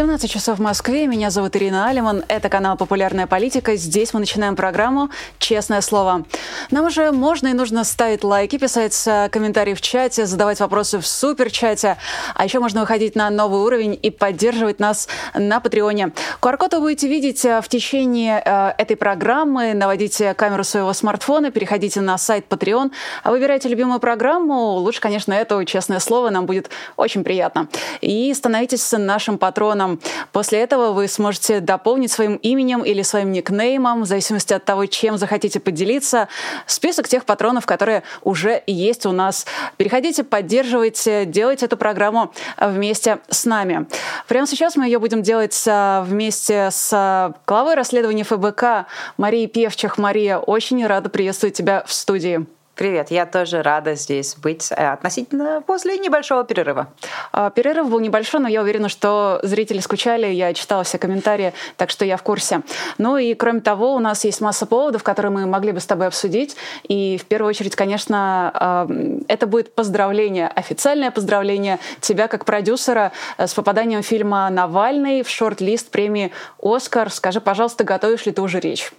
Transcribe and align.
17 0.00 0.30
часов 0.30 0.58
в 0.58 0.62
Москве. 0.62 1.06
Меня 1.06 1.28
зовут 1.28 1.54
Ирина 1.56 1.86
Алиман. 1.86 2.24
Это 2.28 2.48
канал 2.48 2.78
«Популярная 2.78 3.26
политика». 3.26 3.76
Здесь 3.76 4.14
мы 4.14 4.20
начинаем 4.20 4.56
программу 4.56 5.10
«Честное 5.38 5.82
слово». 5.82 6.24
Нам 6.70 6.86
уже 6.86 7.12
можно 7.12 7.48
и 7.48 7.52
нужно 7.52 7.84
ставить 7.84 8.24
лайки, 8.24 8.56
писать 8.56 8.98
э, 9.06 9.28
комментарии 9.28 9.74
в 9.74 9.82
чате, 9.82 10.24
задавать 10.24 10.58
вопросы 10.60 11.00
в 11.00 11.06
суперчате. 11.06 11.98
А 12.34 12.44
еще 12.46 12.60
можно 12.60 12.80
выходить 12.80 13.14
на 13.14 13.28
новый 13.28 13.60
уровень 13.60 13.98
и 14.00 14.08
поддерживать 14.08 14.80
нас 14.80 15.06
на 15.34 15.60
Патреоне. 15.60 16.12
QR-код 16.40 16.72
вы 16.72 16.80
будете 16.80 17.06
видеть 17.06 17.44
э, 17.44 17.60
в 17.60 17.68
течение 17.68 18.42
э, 18.42 18.72
этой 18.78 18.96
программы. 18.96 19.74
Наводите 19.74 20.32
камеру 20.32 20.64
своего 20.64 20.94
смартфона, 20.94 21.50
переходите 21.50 22.00
на 22.00 22.16
сайт 22.16 22.46
Patreon, 22.48 22.90
выбирайте 23.26 23.68
любимую 23.68 24.00
программу. 24.00 24.76
Лучше, 24.76 25.02
конечно, 25.02 25.34
эту 25.34 25.62
«Честное 25.66 25.98
слово». 25.98 26.30
Нам 26.30 26.46
будет 26.46 26.70
очень 26.96 27.22
приятно. 27.22 27.68
И 28.00 28.32
становитесь 28.32 28.92
нашим 28.92 29.36
патроном 29.36 29.89
телефоном. 29.90 30.00
После 30.32 30.60
этого 30.60 30.92
вы 30.92 31.08
сможете 31.08 31.60
дополнить 31.60 32.12
своим 32.12 32.36
именем 32.36 32.82
или 32.82 33.02
своим 33.02 33.32
никнеймом, 33.32 34.02
в 34.02 34.06
зависимости 34.06 34.52
от 34.52 34.64
того, 34.64 34.86
чем 34.86 35.18
захотите 35.18 35.60
поделиться, 35.60 36.28
список 36.66 37.08
тех 37.08 37.24
патронов, 37.24 37.66
которые 37.66 38.02
уже 38.22 38.62
есть 38.66 39.06
у 39.06 39.12
нас. 39.12 39.46
Переходите, 39.76 40.24
поддерживайте, 40.24 41.24
делайте 41.24 41.66
эту 41.66 41.76
программу 41.76 42.32
вместе 42.56 43.18
с 43.28 43.44
нами. 43.44 43.86
Прямо 44.28 44.46
сейчас 44.46 44.76
мы 44.76 44.84
ее 44.86 44.98
будем 44.98 45.22
делать 45.22 45.64
а, 45.68 46.02
вместе 46.02 46.68
с 46.70 47.34
главой 47.46 47.74
расследования 47.74 48.24
ФБК 48.24 48.86
Марией 49.16 49.46
Певчих. 49.46 49.98
Мария, 49.98 50.38
очень 50.38 50.86
рада 50.86 51.08
приветствовать 51.08 51.56
тебя 51.56 51.84
в 51.86 51.92
студии. 51.92 52.46
Привет, 52.80 53.10
я 53.10 53.26
тоже 53.26 53.60
рада 53.60 53.94
здесь 53.94 54.36
быть 54.36 54.72
э, 54.72 54.90
относительно 54.90 55.62
после 55.66 55.98
небольшого 55.98 56.44
перерыва. 56.44 56.88
А, 57.30 57.50
перерыв 57.50 57.90
был 57.90 58.00
небольшой, 58.00 58.40
но 58.40 58.48
я 58.48 58.62
уверена, 58.62 58.88
что 58.88 59.38
зрители 59.42 59.80
скучали, 59.80 60.28
я 60.28 60.54
читала 60.54 60.82
все 60.82 60.96
комментарии, 60.96 61.52
так 61.76 61.90
что 61.90 62.06
я 62.06 62.16
в 62.16 62.22
курсе. 62.22 62.62
Ну 62.96 63.18
и 63.18 63.34
кроме 63.34 63.60
того, 63.60 63.94
у 63.94 63.98
нас 63.98 64.24
есть 64.24 64.40
масса 64.40 64.64
поводов, 64.64 65.02
которые 65.02 65.30
мы 65.30 65.44
могли 65.44 65.72
бы 65.72 65.80
с 65.80 65.84
тобой 65.84 66.06
обсудить. 66.06 66.56
И 66.84 67.18
в 67.18 67.26
первую 67.26 67.50
очередь, 67.50 67.76
конечно, 67.76 68.50
а, 68.54 68.88
это 69.28 69.46
будет 69.46 69.74
поздравление, 69.74 70.48
официальное 70.48 71.10
поздравление 71.10 71.80
тебя 72.00 72.28
как 72.28 72.46
продюсера 72.46 73.12
э, 73.36 73.46
с 73.46 73.52
попаданием 73.52 74.02
фильма 74.02 74.48
«Навальный» 74.48 75.22
в 75.22 75.28
шорт-лист 75.28 75.90
премии 75.90 76.32
«Оскар». 76.62 77.10
Скажи, 77.10 77.42
пожалуйста, 77.42 77.84
готовишь 77.84 78.24
ли 78.24 78.32
ты 78.32 78.40
уже 78.40 78.58
речь? 78.58 78.90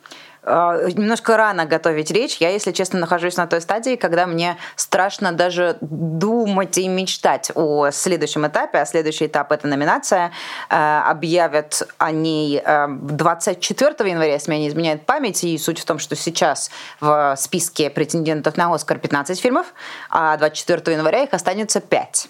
А, 0.43 0.77
немножко 0.87 1.37
рано 1.37 1.65
готовить 1.65 2.11
речь. 2.11 2.37
Я, 2.37 2.49
если 2.49 2.71
честно, 2.71 2.99
нахожусь 2.99 3.37
на 3.37 3.47
той 3.47 3.61
стадии, 3.61 3.95
когда 3.95 4.25
мне 4.25 4.57
страшно 4.75 5.31
даже 5.31 5.77
думать 5.81 6.77
и 6.77 6.87
мечтать 6.87 7.51
о 7.53 7.91
следующем 7.91 8.47
этапе. 8.47 8.79
А 8.79 8.85
следующий 8.85 9.27
этап— 9.27 9.51
это 9.53 9.67
номинация. 9.67 10.31
А, 10.69 11.09
объявят 11.09 11.87
о 11.97 12.11
ней 12.11 12.61
24 12.65 13.95
а, 13.97 14.03
января, 14.03 14.33
если 14.33 14.51
меня 14.51 14.61
не 14.61 14.69
изменяет 14.69 15.05
память. 15.05 15.43
И 15.43 15.57
суть 15.57 15.79
в 15.79 15.85
том, 15.85 15.99
что 15.99 16.15
сейчас 16.15 16.71
в 16.99 17.35
списке 17.37 17.89
претендентов 17.89 18.57
на 18.57 18.73
«Оскар» 18.73 18.97
15 18.97 19.39
фильмов, 19.39 19.67
а 20.09 20.37
24 20.37 20.97
января 20.97 21.23
их 21.23 21.33
останется 21.33 21.81
5. 21.81 22.29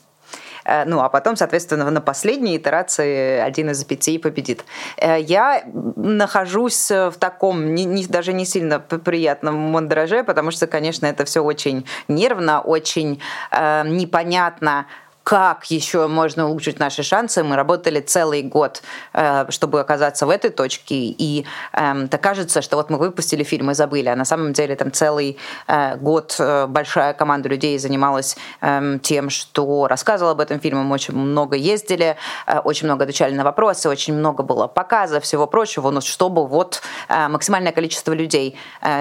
Э, 0.66 0.86
ну, 0.86 1.00
а 1.00 1.09
потом, 1.09 1.36
соответственно, 1.36 1.90
на 1.90 2.02
последней 2.02 2.58
итерации 2.58 3.40
один 3.40 3.70
из 3.70 3.84
пяти 3.84 4.17
победит. 4.17 4.64
Э, 4.98 5.20
я 5.20 5.64
нахожусь 5.66 6.90
в 6.90 7.14
таком 7.20 7.73
не, 7.73 7.86
не, 7.86 8.06
даже 8.06 8.34
не 8.34 8.45
сильно 8.45 8.80
приятном 8.80 9.56
мандраже, 9.56 10.23
потому 10.23 10.52
что, 10.52 10.67
конечно, 10.67 11.06
это 11.06 11.26
все 11.26 11.42
очень 11.44 11.86
нервно, 12.08 12.62
очень 12.62 13.21
э, 13.52 13.83
непонятно, 13.88 14.86
как 15.23 15.70
еще 15.70 16.08
можно 16.08 16.48
улучшить 16.48 16.80
наши 16.80 17.04
шансы. 17.04 17.43
Мы 17.43 17.55
работали 17.55 17.99
целый 17.99 18.42
год, 18.42 18.82
э, 19.14 19.45
чтобы 19.49 19.80
оказаться 19.80 20.26
в 20.26 20.30
этой 20.30 20.49
точке, 20.49 20.95
и 20.95 21.45
эм, 21.73 22.08
так 22.08 22.21
кажется, 22.21 22.61
что 22.61 22.76
вот 22.77 22.89
мы 22.89 22.98
выпустили 22.98 23.43
фильм 23.43 23.71
и 23.71 23.73
забыли, 23.73 24.09
а 24.09 24.15
на 24.15 24.26
самом 24.26 24.54
деле 24.54 24.76
там 24.76 24.92
целый 24.92 25.37
э, 25.67 25.98
год 25.98 26.36
э, 26.39 26.65
большая 26.67 27.14
команда 27.14 27.49
людей 27.49 27.77
занималась 27.77 28.36
эм, 28.61 28.99
тем, 28.99 29.30
что 29.30 29.87
рассказывала 29.87 30.32
об 30.32 30.39
этом 30.39 30.59
фильме, 30.59 30.82
мы 30.82 30.93
очень 30.93 31.15
много 31.15 31.55
ездили, 31.55 32.17
очень 32.64 32.88
много 32.88 33.03
отвечали 33.03 33.33
на 33.33 33.43
вопросы, 33.43 33.89
очень 33.89 34.14
много 34.14 34.43
было 34.43 34.67
показа, 34.67 35.20
всего 35.20 35.48
прочего, 35.48 35.92
но 35.92 36.02
чтобы 36.02 36.48
вот 36.48 36.82
максимальное 37.09 37.71
количество 37.71 38.14
людей, 38.14 38.55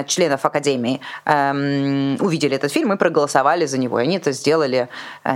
членов 0.06 0.44
Академии, 0.44 1.00
эм, 1.24 2.16
увидели 2.20 2.56
этот 2.56 2.72
фильм 2.72 2.92
и 2.92 2.96
проголосовали 2.96 3.66
за 3.66 3.78
него. 3.78 4.00
И 4.00 4.02
они 4.02 4.16
это 4.16 4.32
сделали. 4.32 4.88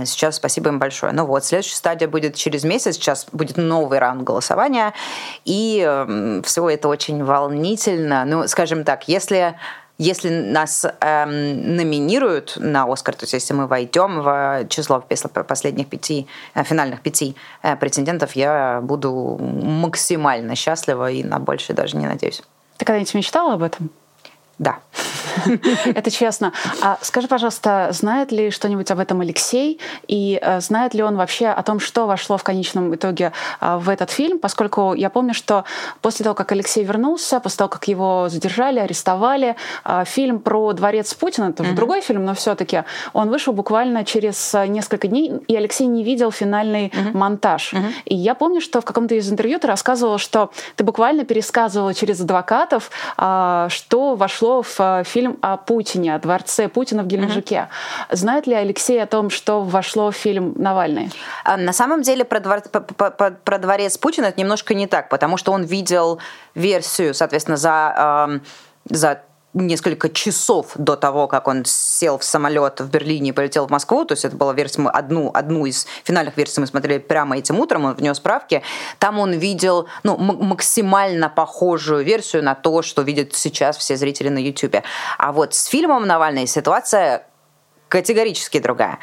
Сейчас 0.05 0.35
спасибо 0.35 0.69
им 0.69 0.74
им 0.75 0.79
большое. 0.79 1.13
Ну 1.13 1.25
вот, 1.25 1.45
следующая 1.45 1.75
стадия 1.75 2.07
будет 2.07 2.35
через 2.35 2.63
месяц, 2.63 2.95
сейчас 2.95 3.25
будет 3.31 3.57
новый 3.57 3.99
раунд 3.99 4.23
голосования, 4.23 4.93
и 5.45 5.83
э, 5.85 6.41
все 6.43 6.69
это 6.69 6.87
очень 6.87 7.23
волнительно. 7.23 8.25
Ну, 8.25 8.47
скажем 8.47 8.83
так, 8.83 9.07
если 9.07 9.55
если 9.97 10.29
нас 10.29 10.85
эм, 10.99 11.75
номинируют 11.77 12.57
на 12.57 12.91
Оскар, 12.91 13.15
то 13.15 13.23
есть 13.23 13.33
если 13.33 13.53
мы 13.53 13.65
войдем 13.65 14.21
в 14.21 14.65
число 14.67 15.01
последних 15.47 15.87
пяти, 15.87 16.27
э, 16.53 16.63
финальных 16.63 17.01
пяти 17.01 17.35
э, 17.63 17.77
претендентов, 17.77 18.35
я 18.35 18.81
буду 18.83 19.37
максимально 19.39 20.55
счастлива 20.55 21.09
и 21.09 21.23
на 21.23 21.39
больше 21.39 21.73
даже 21.73 21.95
не 21.95 22.07
надеюсь. 22.07 22.41
Ты 22.77 22.83
когда-нибудь 22.83 23.13
мечтала 23.13 23.53
об 23.53 23.63
этом? 23.63 23.89
Да. 24.59 24.79
Это 25.85 26.11
честно. 26.11 26.53
А 26.81 26.97
скажи, 27.01 27.27
пожалуйста, 27.27 27.89
знает 27.91 28.31
ли 28.31 28.51
что-нибудь 28.51 28.91
об 28.91 28.99
этом 28.99 29.21
Алексей? 29.21 29.79
И 30.07 30.39
э, 30.41 30.59
знает 30.61 30.93
ли 30.93 31.03
он 31.03 31.15
вообще 31.15 31.47
о 31.47 31.63
том, 31.63 31.79
что 31.79 32.05
вошло 32.05 32.37
в 32.37 32.43
конечном 32.43 32.95
итоге 32.95 33.31
э, 33.61 33.77
в 33.77 33.89
этот 33.89 34.11
фильм? 34.11 34.39
Поскольку 34.39 34.93
я 34.93 35.09
помню, 35.09 35.33
что 35.33 35.65
после 36.01 36.23
того, 36.23 36.35
как 36.35 36.51
Алексей 36.51 36.83
вернулся, 36.83 37.39
после 37.39 37.57
того, 37.57 37.69
как 37.69 37.87
его 37.87 38.27
задержали, 38.29 38.79
арестовали, 38.79 39.55
э, 39.83 40.03
фильм 40.05 40.39
про 40.39 40.73
дворец 40.73 41.13
Путина, 41.13 41.49
это 41.49 41.63
уже 41.63 41.71
mm-hmm. 41.71 41.75
другой 41.75 42.01
фильм, 42.01 42.25
но 42.25 42.33
все-таки 42.33 42.83
он 43.13 43.29
вышел 43.29 43.53
буквально 43.53 44.05
через 44.05 44.53
несколько 44.67 45.07
дней, 45.07 45.33
и 45.47 45.55
Алексей 45.55 45.87
не 45.87 46.03
видел 46.03 46.31
финальный 46.31 46.87
mm-hmm. 46.87 47.17
монтаж. 47.17 47.73
Mm-hmm. 47.73 47.91
И 48.05 48.15
я 48.15 48.35
помню, 48.35 48.61
что 48.61 48.81
в 48.81 48.85
каком-то 48.85 49.15
из 49.15 49.31
интервью 49.31 49.59
ты 49.59 49.67
рассказывала, 49.67 50.17
что 50.17 50.51
ты 50.75 50.83
буквально 50.83 51.25
пересказывала 51.25 51.93
через 51.93 52.21
адвокатов, 52.21 52.89
что 53.15 54.15
вошло 54.15 54.61
в 54.61 55.03
фильм 55.05 55.24
фильм 55.25 55.37
о 55.41 55.57
Путине, 55.57 56.15
о 56.15 56.19
дворце 56.19 56.67
Путина 56.67 57.03
в 57.03 57.07
Геленджике. 57.07 57.55
Mm-hmm. 57.55 58.15
Знает 58.15 58.47
ли 58.47 58.53
Алексей 58.53 59.01
о 59.01 59.05
том, 59.05 59.29
что 59.29 59.63
вошло 59.63 60.11
в 60.11 60.15
фильм 60.15 60.53
«Навальный»? 60.57 61.11
А, 61.43 61.57
на 61.57 61.73
самом 61.73 62.01
деле 62.01 62.23
про, 62.23 62.39
двор... 62.39 62.61
про 62.61 63.57
дворец 63.57 63.97
Путина 63.97 64.25
это 64.25 64.39
немножко 64.39 64.73
не 64.73 64.87
так, 64.87 65.09
потому 65.09 65.37
что 65.37 65.51
он 65.51 65.63
видел 65.63 66.19
версию, 66.53 67.13
соответственно, 67.13 67.57
за, 67.57 68.41
за 68.89 69.21
несколько 69.55 70.09
часов 70.09 70.73
до 70.75 70.95
того, 70.95 71.27
как 71.27 71.47
он 71.47 71.63
сел 71.65 72.17
в 72.17 72.23
самолет 72.23 72.81
в 72.81 72.89
Берлине 72.89 73.29
и 73.29 73.31
полетел 73.31 73.67
в 73.67 73.71
Москву, 73.71 74.05
то 74.05 74.11
есть 74.11 74.25
это 74.25 74.35
была 74.35 74.53
версия, 74.53 74.87
одну, 74.87 75.31
одну 75.33 75.65
из 75.65 75.87
финальных 76.03 76.37
версий 76.37 76.59
мы 76.59 76.67
смотрели 76.67 76.99
прямо 76.99 77.37
этим 77.37 77.59
утром, 77.59 77.85
он 77.85 77.93
внес 77.95 78.17
справки, 78.17 78.61
там 78.99 79.19
он 79.19 79.31
видел 79.31 79.87
ну, 80.03 80.17
максимально 80.17 81.29
похожую 81.29 82.03
версию 82.03 82.43
на 82.43 82.53
то, 82.53 82.81
что 82.81 83.01
видят 83.01 83.33
сейчас 83.33 83.77
все 83.77 83.95
зрители 83.95 84.29
на 84.29 84.39
YouTube. 84.39 84.75
А 85.17 85.31
вот 85.31 85.53
с 85.53 85.65
фильмом 85.65 86.05
«Навальный» 86.05 86.47
ситуация 86.47 87.25
категорически 87.87 88.59
другая 88.59 88.99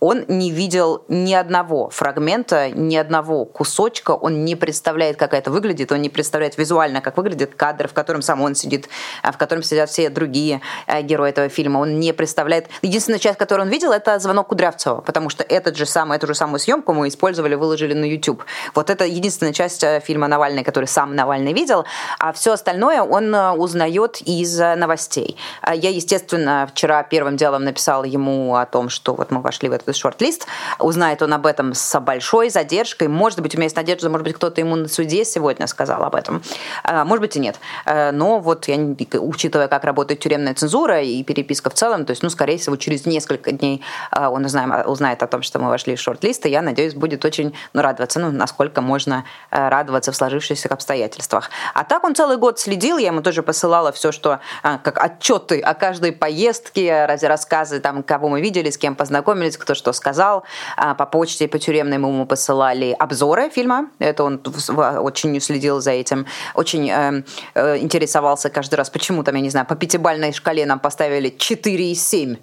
он 0.00 0.24
не 0.28 0.50
видел 0.50 1.04
ни 1.08 1.34
одного 1.34 1.90
фрагмента, 1.90 2.70
ни 2.70 2.96
одного 2.96 3.44
кусочка, 3.44 4.12
он 4.12 4.44
не 4.44 4.54
представляет, 4.54 5.16
как 5.16 5.34
это 5.34 5.50
выглядит, 5.50 5.90
он 5.90 6.02
не 6.02 6.08
представляет 6.08 6.56
визуально, 6.56 7.00
как 7.00 7.16
выглядит 7.16 7.54
кадр, 7.54 7.88
в 7.88 7.92
котором 7.92 8.22
сам 8.22 8.42
он 8.42 8.54
сидит, 8.54 8.88
а 9.22 9.32
в 9.32 9.38
котором 9.38 9.62
сидят 9.62 9.90
все 9.90 10.08
другие 10.08 10.60
э, 10.86 11.02
герои 11.02 11.30
этого 11.30 11.48
фильма. 11.48 11.78
Он 11.78 11.98
не 11.98 12.12
представляет... 12.12 12.68
Единственная 12.82 13.18
часть, 13.18 13.38
которую 13.38 13.66
он 13.66 13.72
видел, 13.72 13.92
это 13.92 14.18
звонок 14.18 14.48
Кудрявцева, 14.48 15.00
потому 15.00 15.30
что 15.30 15.42
этот 15.42 15.76
же 15.76 15.86
самый, 15.86 16.16
эту 16.16 16.26
же 16.28 16.34
самую 16.34 16.60
съемку 16.60 16.92
мы 16.92 17.08
использовали, 17.08 17.54
выложили 17.54 17.94
на 17.94 18.04
YouTube. 18.04 18.44
Вот 18.74 18.90
это 18.90 19.04
единственная 19.04 19.52
часть 19.52 19.82
э, 19.82 20.00
фильма 20.00 20.28
«Навальный», 20.28 20.62
который 20.62 20.86
сам 20.86 21.16
Навальный 21.16 21.52
видел, 21.52 21.84
а 22.18 22.32
все 22.32 22.52
остальное 22.52 23.02
он 23.02 23.34
э, 23.34 23.50
узнает 23.52 24.20
из 24.20 24.58
новостей. 24.58 25.36
Я, 25.66 25.90
естественно, 25.90 26.68
вчера 26.70 27.02
первым 27.02 27.36
делом 27.36 27.64
написала 27.64 28.04
ему 28.04 28.54
о 28.54 28.66
том, 28.66 28.88
что 28.88 29.14
вот 29.14 29.30
мы 29.30 29.40
вошли 29.40 29.68
в 29.68 29.72
этот 29.72 29.87
шорт-лист. 29.96 30.46
Узнает 30.78 31.22
он 31.22 31.32
об 31.32 31.46
этом 31.46 31.74
с 31.74 32.00
большой 32.00 32.50
задержкой. 32.50 33.08
Может 33.08 33.40
быть, 33.40 33.54
у 33.54 33.58
меня 33.58 33.64
есть 33.64 33.76
надежда, 33.76 34.10
может 34.10 34.24
быть, 34.24 34.36
кто-то 34.36 34.60
ему 34.60 34.76
на 34.76 34.88
суде 34.88 35.24
сегодня 35.24 35.66
сказал 35.66 36.02
об 36.02 36.14
этом. 36.14 36.42
А, 36.84 37.04
может 37.04 37.20
быть 37.20 37.36
и 37.36 37.40
нет. 37.40 37.56
Э, 37.84 38.10
но 38.10 38.38
вот 38.38 38.68
я, 38.68 38.76
учитывая, 39.18 39.68
как 39.68 39.84
работает 39.84 40.20
тюремная 40.20 40.54
цензура 40.54 41.00
и 41.00 41.22
переписка 41.22 41.70
в 41.70 41.74
целом, 41.74 42.04
то 42.04 42.10
есть, 42.10 42.22
ну, 42.22 42.30
скорее 42.30 42.58
всего, 42.58 42.76
через 42.76 43.06
несколько 43.06 43.52
дней 43.52 43.82
э, 44.12 44.26
он 44.26 44.44
узнает, 44.44 44.86
узнает 44.86 45.22
о 45.22 45.26
том, 45.26 45.42
что 45.42 45.58
мы 45.58 45.68
вошли 45.68 45.96
в 45.96 46.00
шорт-лист, 46.00 46.46
и 46.46 46.50
я 46.50 46.62
надеюсь, 46.62 46.94
будет 46.94 47.24
очень 47.24 47.54
ну, 47.72 47.82
радоваться, 47.82 48.20
ну, 48.20 48.30
насколько 48.30 48.80
можно 48.80 49.24
радоваться 49.50 50.12
в 50.12 50.16
сложившихся 50.16 50.68
обстоятельствах. 50.68 51.50
А 51.74 51.84
так 51.84 52.04
он 52.04 52.14
целый 52.14 52.36
год 52.36 52.58
следил, 52.58 52.98
я 52.98 53.08
ему 53.08 53.22
тоже 53.22 53.42
посылала 53.42 53.92
все, 53.92 54.12
что, 54.12 54.40
как 54.62 54.98
отчеты 55.02 55.60
о 55.60 55.74
каждой 55.74 56.12
поездке, 56.12 57.06
рассказы, 57.06 57.80
там, 57.80 58.02
кого 58.02 58.28
мы 58.28 58.40
видели, 58.40 58.70
с 58.70 58.78
кем 58.78 58.94
познакомились, 58.94 59.56
кто 59.56 59.74
что 59.78 59.92
сказал. 59.92 60.44
По 60.76 61.06
почте, 61.06 61.48
по 61.48 61.58
тюремной 61.58 61.98
мы 61.98 62.08
ему 62.08 62.26
посылали 62.26 62.94
обзоры 62.98 63.48
фильма, 63.50 63.88
это 63.98 64.24
он 64.24 64.40
очень 64.78 65.40
следил 65.40 65.80
за 65.80 65.92
этим, 65.92 66.26
очень 66.54 66.90
э, 66.90 67.22
э, 67.54 67.78
интересовался 67.78 68.50
каждый 68.50 68.74
раз, 68.74 68.90
почему 68.90 69.22
там, 69.22 69.34
я 69.36 69.40
не 69.40 69.50
знаю, 69.50 69.66
по 69.66 69.76
пятибальной 69.76 70.32
шкале 70.32 70.66
нам 70.66 70.78
поставили 70.78 71.30
4 71.30 71.92
из 71.92 72.06
7, 72.06 72.36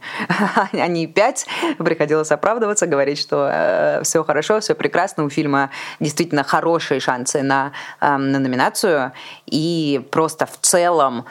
а 0.73 0.87
не 0.87 1.07
5. 1.07 1.45
Приходилось 1.79 2.31
оправдываться, 2.31 2.87
говорить, 2.87 3.19
что 3.19 3.49
э, 3.51 4.01
все 4.03 4.23
хорошо, 4.23 4.59
все 4.59 4.75
прекрасно, 4.75 5.25
у 5.25 5.29
фильма 5.29 5.69
действительно 5.99 6.43
хорошие 6.43 6.99
шансы 6.99 7.41
на, 7.41 7.71
э, 8.01 8.17
на 8.17 8.39
номинацию. 8.39 9.11
И 9.45 10.05
просто 10.11 10.45
в 10.45 10.57
целом, 10.61 11.25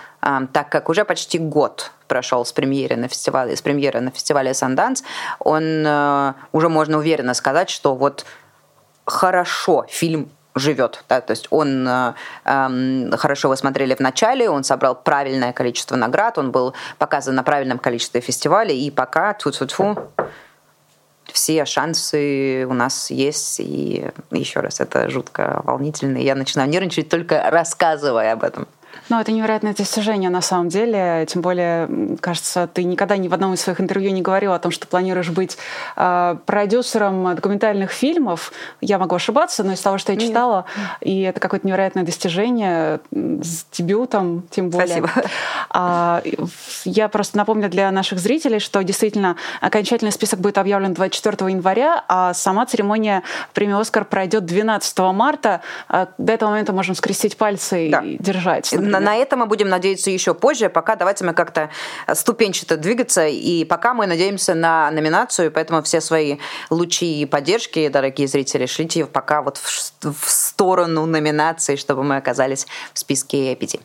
так 0.53 0.71
как 0.71 0.89
уже 0.89 1.05
почти 1.05 1.39
год 1.39 1.93
прошел 2.09 2.45
с 2.45 2.53
премьеры 2.53 2.97
на 2.97 3.09
фестивале, 3.09 3.57
с 3.57 3.63
премьеры 3.63 4.01
на 4.01 4.11
фестивале 4.11 4.55
Санданс, 4.55 5.03
он 5.39 5.85
э, 5.87 6.33
уже 6.53 6.69
можно 6.69 6.99
уверенно 6.99 7.35
сказать, 7.35 7.69
что 7.69 7.95
вот 7.95 8.25
хорошо 9.05 9.85
фильм 9.89 10.31
живет. 10.55 11.05
Да? 11.09 11.21
То 11.21 11.33
есть 11.33 11.49
он 11.51 11.87
э, 11.87 13.17
хорошо 13.17 13.49
вы 13.49 13.57
смотрели 13.57 13.95
в 13.95 14.01
начале, 14.01 14.49
он 14.49 14.65
собрал 14.65 14.95
правильное 14.95 15.53
количество 15.53 15.97
наград, 15.97 16.39
он 16.39 16.53
был 16.53 16.75
показан 16.99 17.35
на 17.35 17.43
правильном 17.43 17.79
количестве 17.79 18.21
фестивалей, 18.21 18.87
и 18.87 18.91
пока 18.91 19.35
тьфу 19.35 19.51
-тьфу 19.51 19.67
-тьфу, 19.67 20.09
все 21.33 21.65
шансы 21.65 22.67
у 22.69 22.75
нас 22.75 23.11
есть. 23.11 23.61
И 23.61 24.07
еще 24.31 24.61
раз, 24.61 24.81
это 24.81 25.11
жутко 25.11 25.61
волнительно. 25.65 26.19
Я 26.19 26.35
начинаю 26.35 26.69
нервничать 26.69 27.09
только 27.09 27.51
рассказывая 27.51 28.33
об 28.33 28.45
этом. 28.45 28.69
Ну, 29.11 29.21
это 29.21 29.33
невероятное 29.33 29.75
достижение 29.75 30.31
на 30.31 30.41
самом 30.41 30.69
деле. 30.69 31.27
Тем 31.29 31.43
более, 31.43 32.17
кажется, 32.21 32.69
ты 32.73 32.85
никогда 32.85 33.17
ни 33.17 33.29
в 33.29 33.35
одном 33.35 33.53
из 33.53 33.61
своих 33.61 33.81
интервью 33.81 34.11
не 34.13 34.23
говорил 34.23 34.53
о 34.53 34.59
том, 34.59 34.73
что 34.73 34.87
планируешь 34.87 35.31
быть 35.31 35.59
э, 35.97 36.37
продюсером 36.47 37.35
документальных 37.35 37.91
фильмов. 37.91 38.53
Я 38.81 38.99
могу 38.99 39.15
ошибаться, 39.15 39.63
но 39.63 39.73
из 39.73 39.81
того, 39.81 39.99
что 39.99 40.13
я 40.13 40.19
читала, 40.19 40.65
Нет. 40.77 40.87
и 41.01 41.21
это 41.23 41.41
какое-то 41.41 41.67
невероятное 41.67 42.05
достижение 42.05 43.01
с 43.13 43.67
дебютом, 43.73 44.45
тем 44.51 44.71
более. 44.71 44.87
Спасибо. 44.87 45.11
А, 45.77 46.23
я 46.85 47.09
просто 47.09 47.37
напомню 47.37 47.69
для 47.69 47.91
наших 47.91 48.19
зрителей, 48.19 48.61
что 48.61 48.83
действительно 48.83 49.37
окончательный 49.61 50.13
список 50.13 50.41
будет 50.41 50.57
объявлен 50.57 50.95
24 50.95 51.51
января, 51.51 52.05
а 52.09 52.33
сама 52.33 52.65
церемония 52.67 53.23
премии 53.53 53.79
«Оскар» 53.79 54.05
пройдет 54.05 54.45
12 54.47 54.99
марта. 55.13 55.63
А, 55.89 56.09
до 56.17 56.33
этого 56.33 56.51
момента 56.51 56.73
можем 56.73 56.95
скрестить 56.95 57.37
пальцы 57.37 57.89
да. 57.91 58.01
и 58.01 58.17
держать 58.19 58.73
на, 58.95 59.01
на 59.01 59.17
это 59.17 59.37
мы 59.37 59.47
будем 59.47 59.69
надеяться 59.69 60.11
еще 60.11 60.35
позже. 60.35 60.69
Пока 60.69 60.97
давайте 60.97 61.25
мы 61.25 61.35
как-то 61.35 61.71
ступенчато 62.13 62.77
двигаться. 62.77 63.27
И 63.27 63.65
пока 63.65 63.95
мы 63.95 64.07
надеемся 64.07 64.55
на 64.55 64.91
номинацию, 64.91 65.51
поэтому 65.51 65.83
все 65.83 66.01
свои 66.01 66.39
лучи 66.71 67.21
и 67.21 67.27
поддержки, 67.27 67.89
дорогие 67.89 68.29
зрители, 68.29 68.67
шлите 68.67 69.07
пока 69.07 69.43
вот 69.43 69.59
в, 69.59 70.13
в 70.13 70.31
сторону 70.31 71.07
номинации, 71.07 71.77
чтобы 71.77 72.05
мы 72.05 72.17
оказались 72.17 72.67
в 72.93 72.99
списке 72.99 73.55
пяти. 73.57 73.81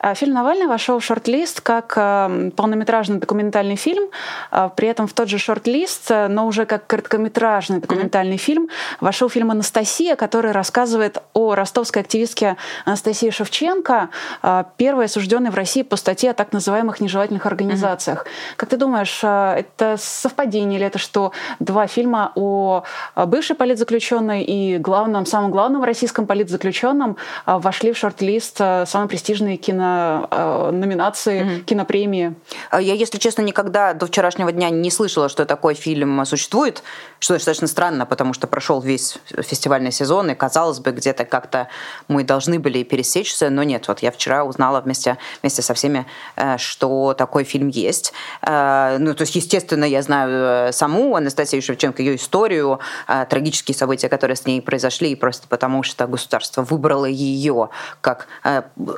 А, 0.00 0.14
фильм 0.14 0.34
«Навальный» 0.34 0.66
вошел 0.66 0.98
в 0.98 1.04
шорт-лист 1.04 1.60
как 1.60 1.94
э, 1.96 2.50
полнометражный 2.56 3.18
документальный 3.18 3.76
фильм. 3.76 4.08
А, 4.50 4.68
при 4.68 4.88
этом 4.88 5.06
в 5.06 5.12
тот 5.12 5.28
же 5.28 5.38
шорт-лист, 5.38 6.10
но 6.28 6.46
уже 6.46 6.66
как 6.66 6.86
короткометражный 6.86 7.80
документальный 7.80 8.36
mm-hmm. 8.36 8.38
фильм, 8.38 8.68
вошел 9.00 9.28
фильм 9.28 9.50
«Анастасия», 9.50 10.16
который 10.16 10.52
рассказывает 10.52 11.18
о 11.34 11.54
ростовской 11.54 12.02
активистке 12.02 12.56
Анастасии 12.84 13.30
Шевченко, 13.30 14.08
а, 14.50 14.64
первой 14.78 15.04
осужденной 15.04 15.50
в 15.50 15.54
России 15.54 15.82
по 15.82 15.96
статье 15.96 16.30
о 16.30 16.32
так 16.32 16.54
называемых 16.54 17.00
нежелательных 17.00 17.44
организациях. 17.44 18.24
Mm-hmm. 18.24 18.54
Как 18.56 18.70
ты 18.70 18.78
думаешь, 18.78 19.18
это 19.22 19.96
совпадение 19.98 20.78
или 20.78 20.86
это 20.86 20.96
что 20.96 21.32
два 21.58 21.86
фильма 21.86 22.32
о 22.34 22.82
бывшей 23.14 23.56
политзаключенной 23.56 24.42
и 24.44 24.78
главном, 24.78 25.26
самом 25.26 25.50
главном 25.50 25.84
российском 25.84 26.26
политзаключенном 26.26 27.18
вошли 27.44 27.92
в 27.92 27.98
шорт-лист 27.98 28.56
самой 28.56 29.08
престижной 29.08 29.58
кинономинации, 29.58 31.42
mm-hmm. 31.42 31.60
кинопремии. 31.64 32.34
А 32.70 32.80
я, 32.80 32.94
если 32.94 33.18
честно, 33.18 33.42
никогда 33.42 33.92
до 33.92 34.06
вчерашнего 34.06 34.50
дня 34.50 34.70
не 34.70 34.90
слышала, 34.90 35.28
что 35.28 35.44
такой 35.44 35.74
фильм 35.74 36.24
существует, 36.24 36.82
что 37.18 37.34
достаточно 37.34 37.66
странно, 37.66 38.06
потому 38.06 38.32
что 38.32 38.46
прошел 38.46 38.80
весь 38.80 39.18
фестивальный 39.26 39.92
сезон, 39.92 40.30
и, 40.30 40.34
казалось 40.34 40.78
бы, 40.78 40.92
где-то 40.92 41.26
как-то 41.26 41.68
мы 42.08 42.24
должны 42.24 42.58
были 42.58 42.82
пересечься, 42.82 43.50
но 43.50 43.62
нет. 43.62 43.88
Вот 43.88 43.98
я 43.98 44.10
вчера 44.10 44.37
узнала 44.44 44.80
вместе, 44.80 45.18
вместе 45.42 45.62
со 45.62 45.74
всеми, 45.74 46.06
э, 46.36 46.58
что 46.58 47.14
такой 47.14 47.44
фильм 47.44 47.68
есть. 47.68 48.12
Э, 48.42 48.96
ну, 48.98 49.14
то 49.14 49.22
есть, 49.22 49.36
естественно, 49.36 49.84
я 49.84 50.02
знаю 50.02 50.68
э, 50.68 50.72
саму 50.72 51.16
Анастасию 51.16 51.62
Шевченко, 51.62 52.02
ее 52.02 52.16
историю, 52.16 52.80
трагические 53.28 53.74
события, 53.74 54.08
которые 54.08 54.36
с 54.36 54.46
ней 54.46 54.60
произошли, 54.60 55.14
просто 55.14 55.48
потому 55.48 55.82
что 55.82 56.06
государство 56.06 56.62
выбрало 56.62 57.06
ее 57.06 57.70
как 58.00 58.28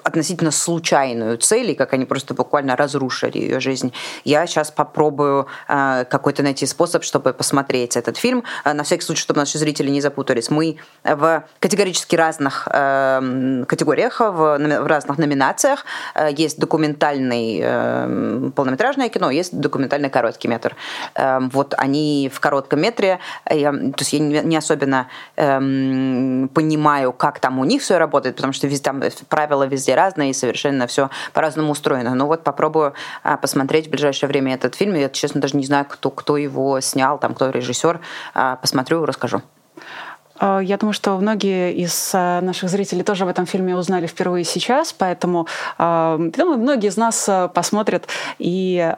относительно 0.05 0.51
случайную 0.51 1.39
цель, 1.39 1.71
и 1.71 1.75
как 1.75 1.93
они 1.93 2.05
просто 2.05 2.35
буквально 2.35 2.77
разрушили 2.77 3.39
ее 3.39 3.61
жизнь. 3.61 3.93
Я 4.25 4.47
сейчас 4.47 4.71
попробую 4.71 5.47
какой-то 5.67 6.43
найти 6.43 6.67
способ, 6.67 7.05
чтобы 7.05 7.33
посмотреть 7.33 7.97
этот 7.97 8.17
фильм. 8.17 8.45
На 8.65 8.83
всякий 8.83 9.03
случай, 9.03 9.23
чтобы 9.23 9.41
наши 9.41 9.59
зрители 9.59 9.91
не 9.91 10.01
запутались. 10.01 10.51
Мы 10.51 10.77
в 11.05 11.45
категорически 11.59 12.17
разных 12.17 12.65
категориях, 12.65 14.21
в, 14.21 14.87
разных 14.87 15.19
номинациях. 15.31 15.85
Э, 16.15 16.29
есть 16.33 16.59
документальный 16.59 17.61
э, 17.63 18.51
полнометражное 18.55 19.09
кино, 19.09 19.31
есть 19.31 19.59
документальный 19.59 20.11
короткий 20.11 20.49
метр. 20.49 20.77
Э, 21.15 21.39
вот 21.53 21.75
они 21.79 22.31
в 22.33 22.41
коротком 22.41 22.81
метре, 22.81 23.19
я, 23.49 23.73
то 23.73 24.01
есть 24.01 24.13
я 24.13 24.19
не, 24.19 24.57
особенно 24.57 25.09
э, 25.37 25.59
понимаю, 26.55 27.13
как 27.13 27.39
там 27.39 27.59
у 27.59 27.65
них 27.65 27.83
все 27.83 27.99
работает, 27.99 28.37
потому 28.37 28.53
что 28.53 28.67
везде, 28.67 28.85
там 28.85 29.03
правила 29.29 29.65
везде 29.65 29.95
разные, 29.95 30.35
совершенно 30.35 30.87
все 30.87 31.11
по-разному 31.33 31.73
устроено. 31.73 32.15
Но 32.15 32.27
вот 32.27 32.45
попробую 32.45 32.95
а, 33.23 33.37
посмотреть 33.37 33.87
в 33.87 33.91
ближайшее 33.91 34.29
время 34.29 34.55
этот 34.55 34.75
фильм. 34.75 34.95
Я, 34.95 35.09
честно, 35.09 35.41
даже 35.41 35.57
не 35.57 35.65
знаю, 35.65 35.87
кто, 35.89 36.11
кто 36.11 36.37
его 36.37 36.81
снял, 36.81 37.19
там, 37.19 37.35
кто 37.35 37.51
режиссер. 37.51 38.01
А, 38.35 38.57
посмотрю, 38.57 39.05
расскажу. 39.05 39.43
Э, 40.41 40.61
я 40.63 40.77
думаю, 40.77 40.93
что 40.93 41.17
многие 41.19 41.73
из 41.75 42.11
э, 42.15 42.41
наших 42.41 42.71
зрителей 42.71 43.03
тоже 43.03 43.25
об 43.25 43.31
этом 43.31 43.47
фильме 43.47 43.77
узнали 43.77 44.07
впервые 44.07 44.45
сейчас, 44.45 44.93
поэтому 44.93 45.47
э, 45.79 46.31
думаю, 46.37 46.59
многие 46.59 46.89
из 46.89 46.97
нас 46.97 47.29
посмотрят 47.55 48.09
и 48.39 48.93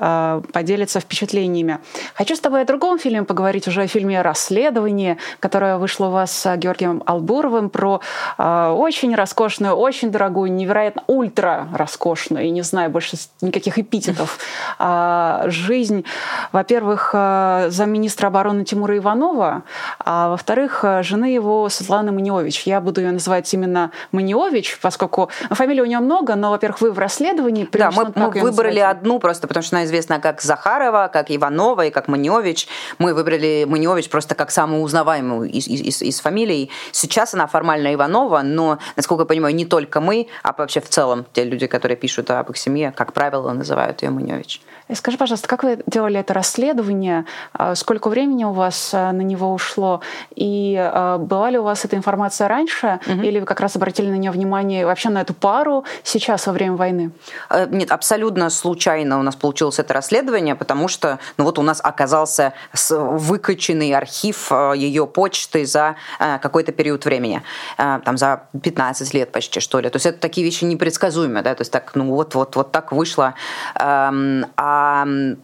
поделятся 0.52 1.00
впечатлениями. 1.00 1.78
Хочу 2.14 2.36
с 2.36 2.40
тобой 2.40 2.62
о 2.62 2.64
другом 2.64 2.98
фильме 2.98 3.22
поговорить, 3.24 3.66
уже 3.68 3.82
о 3.82 3.86
фильме 3.86 4.22
«Расследование», 4.22 5.18
которое 5.40 5.78
вышло 5.78 6.06
у 6.06 6.10
вас 6.10 6.32
с 6.32 6.56
Георгием 6.56 7.02
Албуровым 7.06 7.70
про 7.70 8.00
очень 8.38 9.14
роскошную, 9.14 9.74
очень 9.74 10.10
дорогую, 10.10 10.52
невероятно 10.52 11.02
ультра 11.06 11.68
роскошную, 11.74 12.46
и 12.46 12.50
не 12.50 12.62
знаю 12.62 12.90
больше 12.90 13.16
никаких 13.40 13.78
эпитетов, 13.78 14.38
жизнь, 15.46 16.04
во-первых, 16.52 17.10
замминистра 17.12 18.28
обороны 18.28 18.64
Тимура 18.64 18.96
Иванова, 18.96 19.62
а 19.98 20.30
во-вторых, 20.30 20.84
жены 21.02 21.31
его 21.34 21.68
Светлана 21.68 22.12
Маниович. 22.12 22.62
Я 22.66 22.80
буду 22.80 23.00
ее 23.00 23.10
называть 23.10 23.52
именно 23.54 23.90
Маниович, 24.12 24.78
поскольку 24.80 25.30
ну, 25.48 25.56
фамилии 25.56 25.80
у 25.80 25.86
нее 25.86 25.98
много, 26.00 26.34
но, 26.34 26.50
во-первых, 26.50 26.80
вы 26.80 26.92
в 26.92 26.98
расследовании. 26.98 27.68
Да, 27.72 27.90
мы, 27.90 28.12
мы 28.14 28.30
выбрали 28.30 28.80
называть? 28.80 28.96
одну 28.96 29.18
просто, 29.18 29.48
потому 29.48 29.62
что 29.64 29.76
она 29.76 29.84
известна 29.84 30.20
как 30.20 30.40
Захарова, 30.42 31.10
как 31.12 31.30
Иванова 31.30 31.86
и 31.86 31.90
как 31.90 32.08
Маниович. 32.08 32.68
Мы 32.98 33.14
выбрали 33.14 33.64
Маниович 33.68 34.08
просто 34.08 34.34
как 34.34 34.50
самую 34.50 34.82
узнаваемую 34.82 35.50
из, 35.50 35.66
из, 35.68 36.02
из 36.02 36.20
фамилий. 36.20 36.70
Сейчас 36.92 37.34
она 37.34 37.46
формально 37.46 37.94
Иванова, 37.94 38.42
но, 38.42 38.78
насколько 38.96 39.22
я 39.22 39.26
понимаю, 39.26 39.54
не 39.54 39.64
только 39.64 40.00
мы, 40.00 40.28
а 40.42 40.54
вообще 40.56 40.80
в 40.80 40.88
целом 40.88 41.26
те 41.32 41.44
люди, 41.44 41.66
которые 41.66 41.96
пишут 41.96 42.30
об 42.30 42.50
их 42.50 42.56
семье, 42.56 42.92
как 42.96 43.12
правило, 43.12 43.52
называют 43.52 44.02
ее 44.02 44.10
Маниович. 44.10 44.60
И 44.92 44.94
скажи, 44.94 45.16
пожалуйста, 45.16 45.48
как 45.48 45.62
вы 45.62 45.78
делали 45.86 46.20
это 46.20 46.34
расследование? 46.34 47.24
А, 47.54 47.74
сколько 47.74 48.08
времени 48.08 48.44
у 48.44 48.52
вас 48.52 48.90
а, 48.92 49.12
на 49.12 49.22
него 49.22 49.54
ушло? 49.54 50.02
И 50.34 50.76
А, 50.78 51.16
была 51.16 51.48
ли 51.50 51.58
у 51.58 51.62
вас 51.62 51.84
эта 51.86 51.96
информация 51.96 52.46
раньше, 52.46 53.00
угу. 53.06 53.22
или 53.22 53.40
вы 53.40 53.46
как 53.46 53.60
раз 53.60 53.74
обратили 53.74 54.10
на 54.10 54.16
нее 54.16 54.30
внимание 54.30 54.84
вообще 54.84 55.08
на 55.08 55.22
эту 55.22 55.32
пару 55.32 55.84
сейчас 56.02 56.46
во 56.46 56.52
время 56.52 56.76
войны? 56.76 57.10
Э, 57.48 57.66
нет, 57.70 57.90
абсолютно 57.90 58.50
случайно 58.50 59.18
у 59.18 59.22
нас 59.22 59.34
получилось 59.34 59.78
это 59.78 59.94
расследование, 59.94 60.54
потому 60.54 60.88
что 60.88 61.18
ну 61.38 61.44
вот 61.44 61.58
у 61.58 61.62
нас 61.62 61.80
оказался 61.82 62.52
выкаченный 62.90 63.94
архив 63.94 64.52
э, 64.52 64.74
ее 64.76 65.06
почты 65.06 65.64
за 65.64 65.96
э, 66.18 66.38
какой-то 66.38 66.72
период 66.72 67.04
времени, 67.06 67.42
там 67.76 68.18
за 68.18 68.42
15 68.62 69.14
лет 69.14 69.32
почти 69.32 69.60
что 69.60 69.80
ли. 69.80 69.88
То 69.88 69.96
есть 69.96 70.06
это 70.06 70.18
такие 70.18 70.44
вещи 70.44 70.64
непредсказуемые, 70.64 71.42
да, 71.42 71.54
то 71.54 71.62
есть 71.62 71.72
так, 71.72 71.92
ну 71.94 72.10
вот, 72.10 72.34
вот, 72.34 72.56
вот 72.56 72.72
так 72.72 72.92
вышло. 72.92 73.34
Эм, 73.76 74.44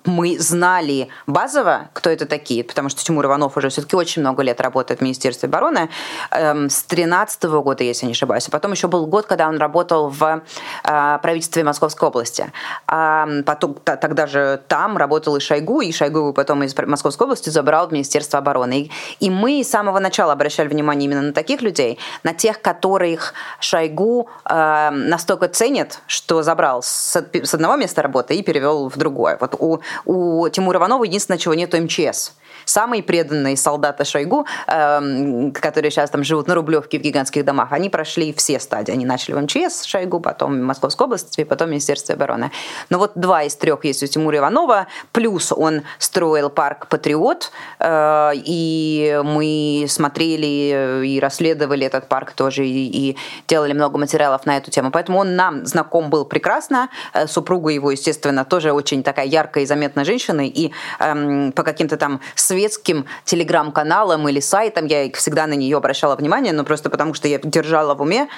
мы 0.05 0.39
знали 0.39 1.09
базово, 1.27 1.91
кто 1.93 2.11
это 2.11 2.27
такие, 2.27 2.65
потому 2.65 2.89
что 2.89 3.03
Тимур 3.03 3.27
Иванов 3.27 3.57
уже 3.57 3.69
все-таки 3.69 3.97
очень 3.97 4.23
много 4.23 4.43
лет 4.43 4.61
работает 4.61 5.01
в 5.01 5.03
Министерстве 5.03 5.49
обороны, 5.49 5.89
эм, 6.31 6.71
с 6.71 6.83
13 6.85 7.61
года, 7.63 7.85
если 7.85 8.07
не 8.07 8.13
ошибаюсь. 8.13 8.49
А 8.49 8.51
потом 8.51 8.73
еще 8.73 8.89
был 8.89 9.07
год, 9.07 9.27
когда 9.27 9.49
он 9.49 9.59
работал 9.59 10.09
в 10.09 10.43
правительстве 10.83 11.65
Московской 11.65 12.09
области. 12.09 12.53
А 12.87 13.29
потом, 13.45 13.75
тогда 13.75 14.27
же 14.27 14.61
там 14.69 14.97
работал 14.97 15.37
и 15.37 15.41
Шойгу, 15.41 15.81
и 15.81 15.93
Шойгу 15.93 16.33
потом 16.33 16.63
из 16.63 16.77
Московской 16.77 17.27
области 17.27 17.51
забрал 17.51 17.89
в 17.89 17.93
Министерство 17.93 18.39
обороны. 18.39 18.83
И, 18.83 18.91
и 19.21 19.31
мы 19.31 19.63
с 19.63 19.71
самого 19.71 19.99
начала 19.99 20.33
обращали 20.33 20.69
внимание 20.69 21.07
именно 21.07 21.23
на 21.23 21.33
таких 21.33 21.63
людей, 21.63 21.99
на 22.25 22.33
тех, 22.33 22.61
которых 22.61 23.35
Шойгу 23.61 24.29
э, 24.45 24.91
настолько 24.91 25.49
ценит, 25.49 26.01
что 26.07 26.43
забрал 26.43 26.83
с, 26.83 27.17
с 27.17 27.55
одного 27.55 27.77
места 27.77 28.03
работы 28.03 28.35
и 28.35 28.43
перевел 28.43 28.89
в 28.89 28.97
другое. 28.97 29.28
Вот 29.41 29.55
у, 29.59 29.81
у 30.05 30.49
Тимура 30.49 30.79
Иванова 30.79 31.05
единственное, 31.05 31.39
чего 31.39 31.55
нет, 31.55 31.73
МЧС 31.73 32.33
самые 32.69 33.03
преданные 33.03 33.57
солдаты 33.57 34.05
Шойгу, 34.05 34.47
э, 34.67 35.51
которые 35.55 35.91
сейчас 35.91 36.11
там 36.11 36.25
живут 36.25 36.49
на 36.49 36.55
Рублевке 36.55 36.99
в 36.99 37.03
гигантских 37.03 37.45
домах, 37.45 37.73
они 37.73 37.89
прошли 37.89 38.33
все 38.35 38.61
стадии. 38.61 38.93
Они 38.93 39.05
начали 39.05 39.35
в 39.35 39.41
МЧС 39.41 39.85
Шойгу, 39.85 40.21
потом 40.21 40.61
в 40.61 40.63
Московской 40.63 41.07
области, 41.07 41.45
потом 41.45 41.69
в 41.69 41.71
Министерстве 41.71 42.15
обороны. 42.15 42.51
Но 42.91 42.99
вот 42.99 43.13
два 43.15 43.43
из 43.45 43.57
трех 43.57 43.85
есть 43.85 44.03
у 44.03 44.07
Тимура 44.07 44.39
Иванова, 44.39 44.87
плюс 45.13 45.53
он 45.53 45.83
строил 45.99 46.51
парк 46.51 46.89
«Патриот», 46.89 47.51
э, 47.79 48.33
и 48.35 49.21
мы 49.25 49.87
смотрели 49.89 51.07
и 51.07 51.21
расследовали 51.21 51.87
этот 51.87 52.09
парк 52.09 52.33
тоже, 52.33 52.67
и, 52.67 53.11
и 53.11 53.17
делали 53.47 53.73
много 53.73 53.99
материалов 53.99 54.47
на 54.47 54.57
эту 54.57 54.71
тему. 54.71 54.91
Поэтому 54.91 55.19
он 55.19 55.37
нам 55.37 55.65
знаком 55.67 56.11
был 56.11 56.25
прекрасно. 56.25 56.89
Э, 57.15 57.27
супруга 57.27 57.71
его, 57.71 57.91
естественно, 57.91 58.45
тоже 58.45 58.73
очень 58.73 59.03
такая 59.03 59.27
яркая 59.27 59.65
и 59.65 59.67
заметная 59.67 60.05
женщина, 60.05 60.43
и 60.47 60.73
эм, 61.01 61.53
по 61.53 61.63
каким-то 61.63 61.97
там 61.97 62.21
светским 62.59 63.07
телеграм-каналам 63.25 64.29
или 64.29 64.41
сайтам. 64.41 64.87
Я 64.87 65.11
всегда 65.13 65.47
на 65.47 65.55
нее 65.55 65.77
обращала 65.77 66.17
внимание, 66.17 66.53
но 66.53 66.65
просто 66.65 66.91
потому 66.91 67.15
что 67.15 67.29
я 67.29 67.39
держала 67.39 67.95
в 67.95 68.03
уме, 68.03 68.29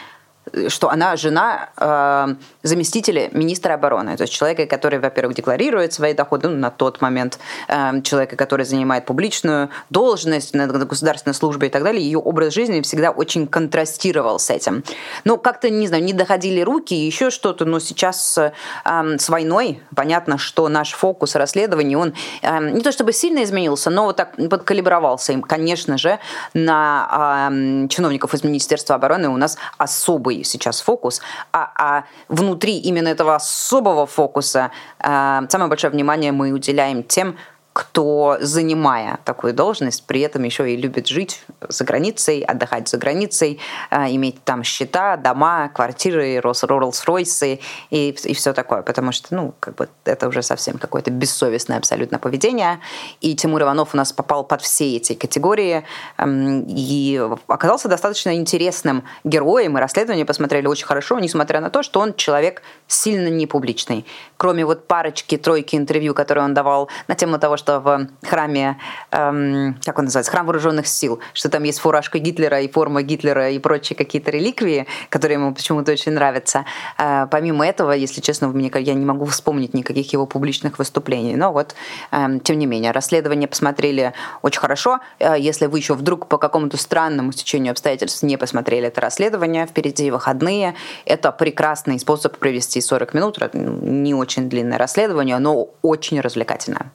что 0.69 0.90
она 0.90 1.16
жена 1.16 1.71
э, 1.76 2.35
заместителя 2.62 3.28
министра 3.33 3.75
обороны, 3.75 4.16
то 4.16 4.23
есть 4.23 4.33
человека, 4.33 4.66
который, 4.66 4.99
во-первых, 4.99 5.37
декларирует 5.37 5.92
свои 5.92 6.14
доходы 6.14 6.49
ну, 6.49 6.57
на 6.57 6.71
тот 6.71 7.00
момент, 7.00 7.38
э, 7.69 8.02
человека, 8.02 8.37
который 8.37 8.64
занимает 8.64 9.07
публичную 9.07 9.71
должность 9.90 10.54
на, 10.54 10.66
государственной 10.66 11.35
службе 11.35 11.69
и 11.69 11.71
так 11.71 11.83
далее, 11.83 12.02
ее 12.02 12.19
образ 12.19 12.54
жизни 12.54 12.80
всегда 12.83 13.11
очень 13.11 13.47
контрастировал 13.47 14.38
с 14.38 14.50
этим. 14.50 14.85
Ну, 15.25 15.38
как-то, 15.38 15.71
не 15.71 15.87
знаю, 15.87 16.02
не 16.04 16.12
доходили 16.12 16.61
руки, 16.61 16.95
еще 16.95 17.30
что-то, 17.30 17.64
но 17.64 17.78
сейчас 17.78 18.38
э, 18.38 18.52
с 18.85 19.28
войной 19.28 19.83
понятно, 19.95 20.38
что 20.38 20.69
наш 20.69 20.92
фокус 20.92 21.35
расследования, 21.35 21.97
он 21.97 22.14
э, 22.42 22.71
не 22.71 22.80
то 22.80 22.92
чтобы 22.92 23.12
сильно 23.12 23.42
изменился, 23.45 23.90
но 23.90 24.04
вот 24.04 24.16
так 24.16 24.37
подкалибровался 24.37 25.33
им, 25.33 25.42
конечно 25.42 25.99
же, 25.99 26.19
на 26.54 27.49
э, 27.50 27.88
чиновников 27.88 28.35
из 28.35 28.45
Министерства 28.45 28.97
обороны 28.97 29.28
у 29.28 29.37
нас 29.37 29.57
особый 29.78 30.39
сейчас 30.44 30.80
фокус, 30.80 31.20
а, 31.52 31.73
а 31.76 32.04
внутри 32.28 32.78
именно 32.78 33.09
этого 33.09 33.35
особого 33.35 34.06
фокуса 34.06 34.70
э, 34.99 35.42
самое 35.49 35.68
большое 35.68 35.92
внимание 35.92 36.32
мы 36.32 36.52
уделяем 36.52 37.02
тем, 37.02 37.37
кто, 37.72 38.36
занимая 38.40 39.20
такую 39.24 39.54
должность, 39.54 40.04
при 40.04 40.20
этом 40.22 40.42
еще 40.42 40.70
и 40.72 40.76
любит 40.76 41.06
жить 41.06 41.44
за 41.68 41.84
границей, 41.84 42.40
отдыхать 42.40 42.88
за 42.88 42.98
границей, 42.98 43.60
э, 43.90 44.10
иметь 44.10 44.42
там 44.44 44.64
счета, 44.64 45.16
дома, 45.16 45.68
квартиры, 45.68 46.38
Роллс-Ройсы 46.38 47.60
и, 47.90 48.10
и 48.10 48.34
все 48.34 48.52
такое. 48.52 48.82
Потому 48.82 49.12
что, 49.12 49.34
ну, 49.34 49.54
как 49.60 49.76
бы 49.76 49.88
это 50.04 50.26
уже 50.26 50.42
совсем 50.42 50.78
какое-то 50.78 51.12
бессовестное 51.12 51.78
абсолютно 51.78 52.18
поведение. 52.18 52.80
И 53.20 53.36
Тимур 53.36 53.62
Иванов 53.62 53.94
у 53.94 53.96
нас 53.96 54.12
попал 54.12 54.42
под 54.42 54.62
все 54.62 54.96
эти 54.96 55.14
категории 55.14 55.84
эм, 56.18 56.64
и 56.68 57.22
оказался 57.46 57.88
достаточно 57.88 58.34
интересным 58.34 59.04
героем, 59.22 59.78
и 59.78 59.80
расследование 59.80 60.24
посмотрели 60.24 60.66
очень 60.66 60.86
хорошо, 60.86 61.20
несмотря 61.20 61.60
на 61.60 61.70
то, 61.70 61.84
что 61.84 62.00
он 62.00 62.14
человек 62.14 62.62
сильно 62.88 63.28
не 63.28 63.46
публичный. 63.46 64.04
Кроме 64.36 64.64
вот 64.64 64.88
парочки, 64.88 65.36
тройки 65.36 65.76
интервью, 65.76 66.14
которые 66.14 66.44
он 66.44 66.54
давал 66.54 66.88
на 67.06 67.14
тему 67.14 67.38
того, 67.38 67.56
что 67.61 67.81
в 67.81 68.09
храме, 68.26 68.79
эм, 69.11 69.76
как 69.85 69.99
он 69.99 70.07
называется, 70.07 70.33
храм 70.33 70.47
вооруженных 70.47 70.87
сил, 70.87 71.21
что 71.35 71.50
там 71.50 71.62
есть 71.64 71.79
фуражка 71.79 72.19
Гитлера 72.19 72.61
и 72.61 72.69
форма 72.69 73.02
Гитлера 73.02 73.50
и 73.50 73.59
прочие 73.59 73.97
какие-то 73.97 74.31
реликвии, 74.31 74.87
которые 75.11 75.37
ему 75.38 75.55
почему-то 75.55 75.93
очень 75.93 76.12
нравятся. 76.12 76.64
Э, 76.99 77.26
помимо 77.31 77.67
этого, 77.67 77.93
если 77.93 78.21
честно, 78.23 78.49
мне, 78.49 78.71
я 78.75 78.95
не 78.95 79.05
могу 79.05 79.26
вспомнить 79.26 79.75
никаких 79.75 80.12
его 80.12 80.26
публичных 80.26 80.79
выступлений. 80.79 81.37
Но 81.37 81.52
вот, 81.52 81.75
э, 82.11 82.26
тем 82.43 82.59
не 82.59 82.67
менее, 82.67 82.93
расследование 82.93 83.47
посмотрели 83.47 84.14
очень 84.43 84.61
хорошо. 84.61 85.00
Э, 85.19 85.35
если 85.38 85.67
вы 85.67 85.79
еще 85.79 85.95
вдруг 85.95 86.26
по 86.26 86.38
какому-то 86.38 86.79
странному 86.79 87.33
стечению 87.33 87.73
обстоятельств 87.73 88.23
не 88.23 88.38
посмотрели 88.38 88.88
это 88.88 89.00
расследование, 89.02 89.67
впереди 89.67 90.11
выходные, 90.11 90.75
это 91.05 91.31
прекрасный 91.33 91.99
способ 91.99 92.38
провести 92.38 92.81
40 92.81 93.14
минут, 93.14 93.38
не 93.52 94.14
очень 94.14 94.49
длинное 94.49 94.79
расследование, 94.79 95.38
но 95.38 95.69
очень 95.83 96.21
развлекательное. 96.21 96.93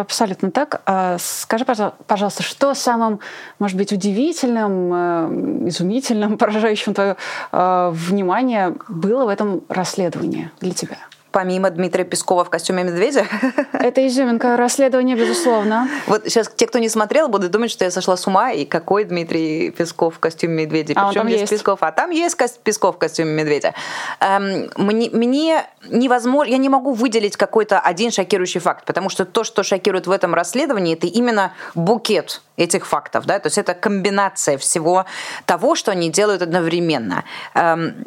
Абсолютно 0.00 0.50
так. 0.50 0.82
А 0.86 1.16
скажи, 1.18 1.64
пожалуйста, 1.64 2.42
что 2.42 2.74
самым, 2.74 3.20
может 3.58 3.76
быть, 3.76 3.92
удивительным, 3.92 4.92
э, 4.92 5.68
изумительным, 5.68 6.38
поражающим 6.38 6.94
твое 6.94 7.16
э, 7.52 7.90
внимание 7.92 8.74
было 8.88 9.24
в 9.24 9.28
этом 9.28 9.62
расследовании 9.68 10.50
для 10.60 10.72
тебя? 10.72 10.98
Помимо 11.34 11.68
Дмитрия 11.70 12.04
Пескова 12.04 12.44
в 12.44 12.50
костюме 12.50 12.84
медведя. 12.84 13.26
Это 13.72 14.06
изюминка 14.06 14.56
расследования, 14.56 15.16
безусловно. 15.16 15.88
Вот 16.06 16.22
сейчас 16.26 16.48
те, 16.54 16.68
кто 16.68 16.78
не 16.78 16.88
смотрел, 16.88 17.28
будут 17.28 17.50
думать, 17.50 17.72
что 17.72 17.84
я 17.84 17.90
сошла 17.90 18.16
с 18.16 18.24
ума, 18.28 18.52
и 18.52 18.64
какой 18.64 19.02
Дмитрий 19.02 19.70
Песков 19.70 20.14
в 20.14 20.18
костюме 20.20 20.64
медведя. 20.64 20.94
А 20.96 21.08
Причем 21.08 21.26
здесь 21.26 21.40
есть. 21.40 21.52
Песков? 21.52 21.78
А 21.82 21.90
там 21.90 22.10
есть 22.10 22.38
Песков 22.62 22.94
в 22.94 22.98
костюме 22.98 23.32
медведя. 23.32 23.74
Эм, 24.20 24.70
мне, 24.76 25.10
мне 25.10 25.66
невозможно, 25.90 26.52
я 26.52 26.58
не 26.58 26.68
могу 26.68 26.92
выделить 26.92 27.36
какой-то 27.36 27.80
один 27.80 28.12
шокирующий 28.12 28.60
факт, 28.60 28.84
потому 28.84 29.08
что 29.08 29.24
то, 29.24 29.42
что 29.42 29.64
шокирует 29.64 30.06
в 30.06 30.12
этом 30.12 30.34
расследовании, 30.34 30.94
это 30.94 31.08
именно 31.08 31.52
букет 31.74 32.42
этих 32.56 32.86
фактов, 32.86 33.26
да, 33.26 33.40
то 33.40 33.48
есть 33.48 33.58
это 33.58 33.74
комбинация 33.74 34.56
всего 34.58 35.06
того, 35.44 35.74
что 35.74 35.90
они 35.90 36.10
делают 36.10 36.42
одновременно. 36.42 37.24
Эм, 37.54 38.06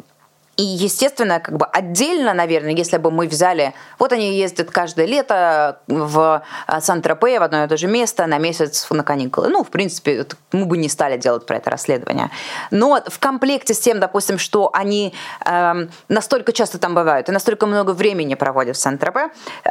и, 0.58 0.62
естественно, 0.62 1.38
как 1.38 1.56
бы 1.56 1.66
отдельно, 1.66 2.34
наверное, 2.34 2.72
если 2.72 2.98
бы 2.98 3.12
мы 3.12 3.28
взяли... 3.28 3.74
Вот 4.00 4.12
они 4.12 4.36
ездят 4.36 4.72
каждое 4.72 5.06
лето 5.06 5.78
в 5.86 6.42
э, 6.66 6.80
Сан-Тропе, 6.80 7.38
в 7.38 7.44
одно 7.44 7.62
и 7.62 7.68
то 7.68 7.76
же 7.76 7.86
место, 7.86 8.26
на 8.26 8.38
месяц 8.38 8.84
на 8.90 9.04
каникулы. 9.04 9.50
Ну, 9.50 9.62
в 9.62 9.68
принципе, 9.68 10.26
мы 10.50 10.66
бы 10.66 10.76
не 10.76 10.88
стали 10.88 11.16
делать 11.16 11.46
про 11.46 11.58
это 11.58 11.70
расследование. 11.70 12.32
Но 12.72 13.00
в 13.06 13.20
комплекте 13.20 13.72
с 13.72 13.78
тем, 13.78 14.00
допустим, 14.00 14.36
что 14.36 14.70
они 14.72 15.14
э, 15.46 15.86
настолько 16.08 16.52
часто 16.52 16.78
там 16.78 16.92
бывают 16.92 17.28
и 17.28 17.32
настолько 17.32 17.66
много 17.66 17.92
времени 17.92 18.34
проводят 18.34 18.76
в 18.76 18.80
Сан-Тропе, 18.80 19.28
э, 19.64 19.70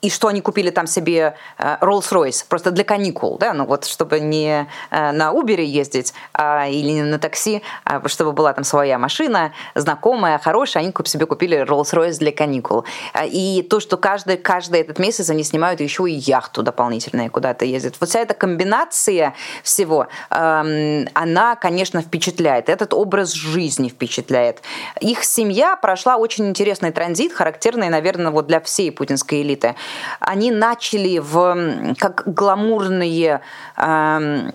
и 0.00 0.10
что 0.10 0.28
они 0.28 0.40
купили 0.40 0.70
там 0.70 0.86
себе 0.86 1.34
э, 1.58 1.76
Rolls-Royce 1.80 2.44
просто 2.48 2.70
для 2.70 2.84
каникул, 2.84 3.36
да, 3.38 3.52
ну 3.52 3.64
вот 3.64 3.84
чтобы 3.84 4.20
не 4.20 4.68
э, 4.90 5.12
на 5.12 5.32
Uber 5.32 5.60
ездить 5.60 6.14
а, 6.32 6.68
или 6.68 6.90
не 6.90 7.02
на 7.02 7.18
такси, 7.18 7.62
а 7.84 8.06
чтобы 8.08 8.32
была 8.32 8.52
там 8.52 8.64
своя 8.64 8.98
машина, 8.98 9.52
знакомая, 9.74 10.38
хорошая, 10.38 10.84
они 10.84 10.94
себе 11.04 11.26
купили 11.26 11.64
Rolls-Royce 11.64 12.18
для 12.18 12.32
каникул. 12.32 12.84
А, 13.12 13.24
и 13.24 13.62
то, 13.62 13.80
что 13.80 13.96
каждый, 13.96 14.36
каждый 14.36 14.80
этот 14.80 14.98
месяц 14.98 15.30
они 15.30 15.42
снимают 15.42 15.80
еще 15.80 16.08
и 16.08 16.12
яхту 16.12 16.62
дополнительную 16.62 17.30
куда-то 17.30 17.64
ездят. 17.64 17.96
Вот 17.98 18.08
вся 18.08 18.20
эта 18.20 18.34
комбинация 18.34 19.34
всего, 19.62 20.06
эм, 20.30 21.08
она, 21.14 21.56
конечно, 21.56 22.02
впечатляет. 22.02 22.68
Этот 22.68 22.94
образ 22.94 23.32
жизни 23.32 23.88
впечатляет. 23.88 24.62
Их 25.00 25.24
семья 25.24 25.76
прошла 25.76 26.16
очень 26.16 26.48
интересный 26.48 26.92
транзит, 26.92 27.32
характерный, 27.32 27.88
наверное, 27.88 28.30
вот 28.30 28.46
для 28.46 28.60
всей 28.60 28.92
путинской 28.92 29.42
элиты– 29.42 29.74
они 30.20 30.50
начали 30.50 31.18
в 31.18 31.94
как 31.98 32.22
гламурные 32.26 33.40
э, 33.76 34.50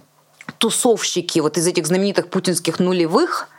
тусовщики 0.57 1.39
вот 1.39 1.57
из 1.57 1.67
этих 1.67 1.87
знаменитых 1.87 2.29
путинских 2.29 2.79
нулевых, 2.79 3.49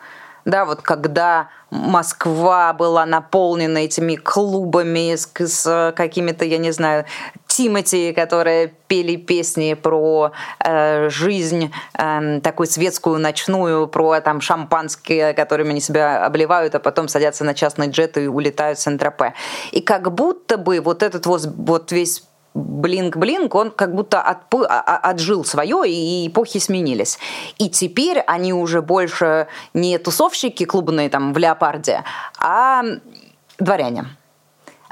да, 0.44 0.66
вот 0.66 0.82
когда 0.82 1.48
Москва 1.70 2.72
была 2.72 3.06
наполнена 3.06 3.78
этими 3.78 4.16
клубами 4.16 5.16
с, 5.16 5.28
с 5.34 5.92
какими-то, 5.96 6.44
я 6.44 6.58
не 6.58 6.70
знаю, 6.70 7.06
Тимати, 7.54 8.12
которые 8.12 8.74
пели 8.88 9.14
песни 9.14 9.74
про 9.74 10.32
э, 10.58 11.08
жизнь 11.08 11.72
э, 11.96 12.40
такую 12.40 12.66
светскую, 12.66 13.20
ночную, 13.20 13.86
про 13.86 14.20
там 14.20 14.40
шампанские, 14.40 15.34
которыми 15.34 15.70
они 15.70 15.80
себя 15.80 16.26
обливают, 16.26 16.74
а 16.74 16.80
потом 16.80 17.06
садятся 17.06 17.44
на 17.44 17.54
частный 17.54 17.90
джет 17.90 18.18
и 18.18 18.26
улетают 18.26 18.80
в 18.80 18.82
Сент-Тропе. 18.82 19.34
И 19.70 19.80
как 19.82 20.12
будто 20.12 20.58
бы 20.58 20.80
вот 20.80 21.04
этот 21.04 21.26
вот, 21.26 21.46
вот 21.56 21.92
весь 21.92 22.24
блинк-блинк, 22.54 23.54
он 23.54 23.70
как 23.70 23.94
будто 23.94 24.20
отпы, 24.20 24.66
а, 24.68 24.80
а, 24.80 25.10
отжил 25.10 25.44
свое, 25.44 25.88
и 25.88 26.26
эпохи 26.26 26.58
сменились. 26.58 27.20
И 27.58 27.68
теперь 27.68 28.18
они 28.26 28.52
уже 28.52 28.82
больше 28.82 29.46
не 29.74 29.98
тусовщики 29.98 30.64
клубные 30.64 31.08
там 31.08 31.32
в 31.32 31.38
леопарде, 31.38 32.02
а 32.36 32.82
дворяне. 33.60 34.06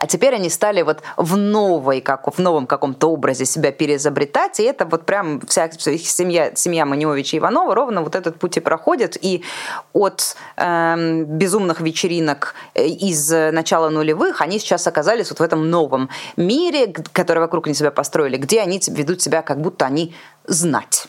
А 0.03 0.09
теперь 0.09 0.35
они 0.35 0.51
стали 0.51 0.83
вот 0.83 1.01
в 1.17 1.37
новой, 1.37 2.01
как 2.01 2.27
в 2.27 2.41
новом 2.41 2.67
каком-то 2.67 3.07
образе 3.07 3.45
себя 3.45 3.71
переизобретать, 3.71 4.59
и 4.59 4.65
это 4.65 4.85
вот 4.85 5.07
прям 5.07 5.41
вся 5.47 5.67
их 5.67 6.09
семья, 6.09 6.51
семья 6.57 6.85
Маневича 6.85 7.39
Иванова 7.39 7.73
ровно 7.73 8.03
вот 8.03 8.17
этот 8.17 8.37
путь 8.37 8.57
и 8.57 8.61
проходит, 8.61 9.17
и 9.25 9.45
от 9.93 10.35
э, 10.57 11.23
безумных 11.23 11.81
вечеринок 11.81 12.57
э, 12.75 12.85
из 12.85 13.31
начала 13.31 13.91
нулевых 13.91 14.41
они 14.41 14.59
сейчас 14.59 14.89
оказались 14.89 15.31
вот 15.31 15.39
в 15.39 15.43
этом 15.45 15.71
новом 15.71 16.11
мире, 16.37 16.93
который 17.13 17.39
вокруг 17.39 17.69
них 17.69 17.77
себя 17.77 17.93
построили, 17.93 18.39
где 18.39 18.61
они 18.61 18.81
ведут 18.89 19.23
себя 19.23 19.41
как 19.43 19.61
будто 19.61 19.87
они 19.87 20.17
знать 20.49 21.07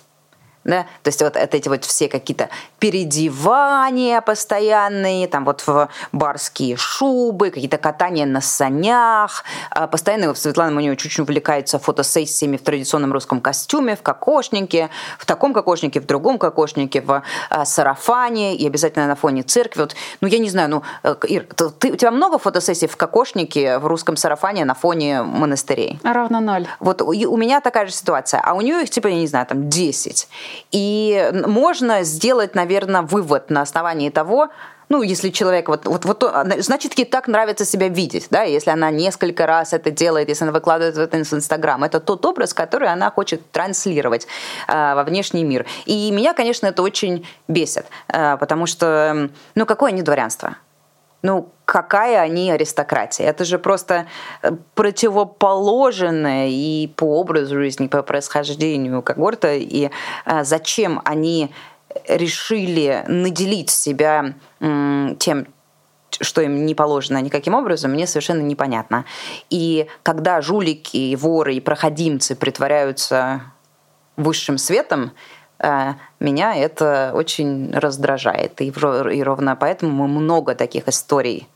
да, 0.63 0.83
то 1.03 1.09
есть 1.09 1.21
вот 1.21 1.35
эти 1.35 1.67
вот 1.67 1.83
все 1.85 2.07
какие-то 2.07 2.49
переодевания 2.79 4.21
постоянные, 4.21 5.27
там 5.27 5.45
вот 5.45 5.65
в 5.67 5.89
барские 6.11 6.77
шубы, 6.77 7.49
какие-то 7.49 7.77
катания 7.77 8.25
на 8.25 8.41
санях, 8.41 9.43
а 9.69 9.87
постоянно 9.87 10.33
Светлана 10.35 10.71
Манева 10.71 10.95
чуть-чуть 10.95 11.19
увлекается 11.19 11.79
фотосессиями 11.79 12.57
в 12.57 12.61
традиционном 12.63 13.13
русском 13.13 13.41
костюме, 13.41 13.95
в 13.95 14.01
кокошнике, 14.01 14.89
в 15.17 15.25
таком 15.25 15.53
кокошнике, 15.53 15.99
в 15.99 16.05
другом 16.05 16.37
кокошнике, 16.37 17.01
в 17.01 17.23
а, 17.49 17.65
сарафане 17.65 18.55
и 18.55 18.67
обязательно 18.67 19.07
на 19.07 19.15
фоне 19.15 19.43
церкви. 19.43 19.81
Вот, 19.81 19.95
ну, 20.21 20.27
я 20.27 20.39
не 20.39 20.49
знаю, 20.49 20.69
ну, 20.69 20.83
э, 21.03 21.15
Ир, 21.27 21.47
ты, 21.55 21.91
у 21.91 21.95
тебя 21.95 22.11
много 22.11 22.37
фотосессий 22.37 22.87
в 22.87 22.97
кокошнике, 22.97 23.79
в 23.79 23.87
русском 23.87 24.15
сарафане 24.17 24.65
на 24.65 24.73
фоне 24.73 25.23
монастырей? 25.23 25.99
Равно 26.03 26.39
ноль. 26.39 26.67
Вот 26.79 27.01
у 27.01 27.37
меня 27.37 27.61
такая 27.61 27.85
же 27.85 27.91
ситуация, 27.91 28.41
а 28.41 28.53
у 28.53 28.61
нее 28.61 28.83
их, 28.83 28.89
типа, 28.89 29.07
я 29.07 29.15
не 29.15 29.27
знаю, 29.27 29.45
там 29.45 29.69
10. 29.69 30.27
И 30.71 31.31
можно 31.47 32.03
сделать, 32.03 32.55
наверное, 32.55 33.01
вывод 33.01 33.49
на 33.49 33.61
основании 33.61 34.09
того, 34.09 34.49
ну, 34.89 35.01
если 35.01 35.29
человек 35.29 35.69
вот, 35.69 35.85
вот, 35.85 36.05
вот, 36.05 36.23
значит, 36.59 36.93
ей 36.99 37.05
так 37.05 37.27
нравится 37.27 37.65
себя 37.65 37.87
видеть, 37.87 38.27
да, 38.29 38.43
если 38.43 38.69
она 38.69 38.91
несколько 38.91 39.47
раз 39.47 39.73
это 39.73 39.91
делает, 39.91 40.29
если 40.29 40.43
она 40.43 40.51
выкладывает 40.51 40.97
это 40.97 41.23
в 41.23 41.33
Инстаграм, 41.33 41.83
это 41.83 41.99
тот 41.99 42.25
образ, 42.25 42.53
который 42.53 42.89
она 42.89 43.09
хочет 43.09 43.49
транслировать 43.51 44.27
э, 44.67 44.93
во 44.93 45.03
внешний 45.03 45.43
мир. 45.43 45.65
И 45.85 46.11
меня, 46.11 46.33
конечно, 46.33 46.67
это 46.67 46.83
очень 46.83 47.25
бесит, 47.47 47.85
э, 48.07 48.37
потому 48.37 48.67
что, 48.67 49.29
ну, 49.55 49.65
какое 49.65 49.91
они 49.91 50.01
дворянство? 50.01 50.57
Ну, 51.23 51.49
какая 51.65 52.19
они 52.19 52.51
аристократия. 52.51 53.23
Это 53.23 53.45
же 53.45 53.57
просто 53.57 54.07
э, 54.41 54.51
противоположное 54.75 56.49
и 56.49 56.87
по 56.87 57.19
образу 57.19 57.55
жизни, 57.55 57.87
по 57.87 58.03
происхождению 58.03 59.01
когорта. 59.01 59.53
И 59.53 59.89
а, 60.25 60.43
зачем 60.43 61.01
они 61.05 61.51
решили 62.07 63.03
наделить 63.07 63.69
себя 63.69 64.33
тем, 64.59 65.47
что 66.09 66.41
им 66.41 66.65
не 66.65 66.73
положено 66.73 67.21
никаким 67.21 67.53
образом, 67.53 67.91
мне 67.91 68.07
совершенно 68.07 68.41
непонятно. 68.41 69.05
И 69.51 69.87
когда 70.01 70.41
жулики, 70.41 71.15
воры 71.15 71.55
и 71.55 71.59
проходимцы 71.59 72.35
притворяются 72.35 73.41
высшим 74.17 74.57
светом, 74.57 75.11
Э, 75.11 75.42
меня 76.19 76.55
это 76.55 77.11
очень 77.13 77.71
раздражает. 77.73 78.61
И, 78.61 78.67
и 78.67 79.23
ровно 79.23 79.55
поэтому 79.55 79.91
мы 79.91 80.07
много 80.07 80.55
таких 80.55 80.87
историй 80.87 81.47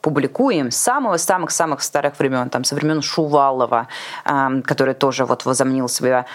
публикуем 0.00 0.70
с 0.70 0.76
самых-самых-самых 0.76 1.82
старых 1.82 2.18
времен, 2.18 2.48
там, 2.50 2.64
со 2.64 2.74
времен 2.74 3.02
Шувалова, 3.02 3.88
э, 4.24 4.62
который 4.64 4.94
тоже 4.94 5.24
вот 5.24 5.44
возомнил 5.44 5.88
себя, 5.88 6.26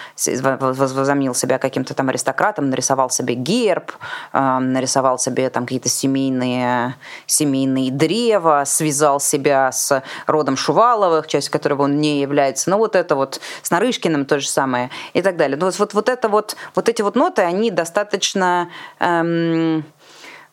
возомнил 0.60 1.34
себя 1.34 1.58
каким-то 1.58 1.94
там 1.94 2.08
аристократом, 2.08 2.70
нарисовал 2.70 3.10
себе 3.10 3.34
герб, 3.34 3.92
э, 4.32 4.58
нарисовал 4.58 5.18
себе 5.18 5.50
там 5.50 5.64
какие-то 5.64 5.88
семейные, 5.88 6.94
семейные 7.26 7.90
древа, 7.90 8.62
связал 8.66 9.20
себя 9.20 9.72
с 9.72 10.02
родом 10.26 10.56
Шуваловых, 10.56 11.26
частью 11.26 11.52
которого 11.52 11.82
он 11.82 11.98
не 11.98 12.20
является. 12.20 12.70
Ну, 12.70 12.78
вот 12.78 12.96
это 12.96 13.16
вот 13.16 13.40
с 13.62 13.70
Нарышкиным 13.70 14.24
то 14.26 14.38
же 14.38 14.48
самое 14.48 14.90
и 15.12 15.22
так 15.22 15.36
далее. 15.36 15.56
Ну, 15.56 15.66
вот, 15.66 15.78
вот, 15.78 15.94
вот 15.94 16.08
это 16.08 16.28
вот, 16.28 16.56
вот 16.74 16.88
эти 16.88 17.02
вот 17.02 17.16
ноты, 17.16 17.42
они 17.42 17.70
достаточно... 17.70 18.70
Эм, 19.00 19.84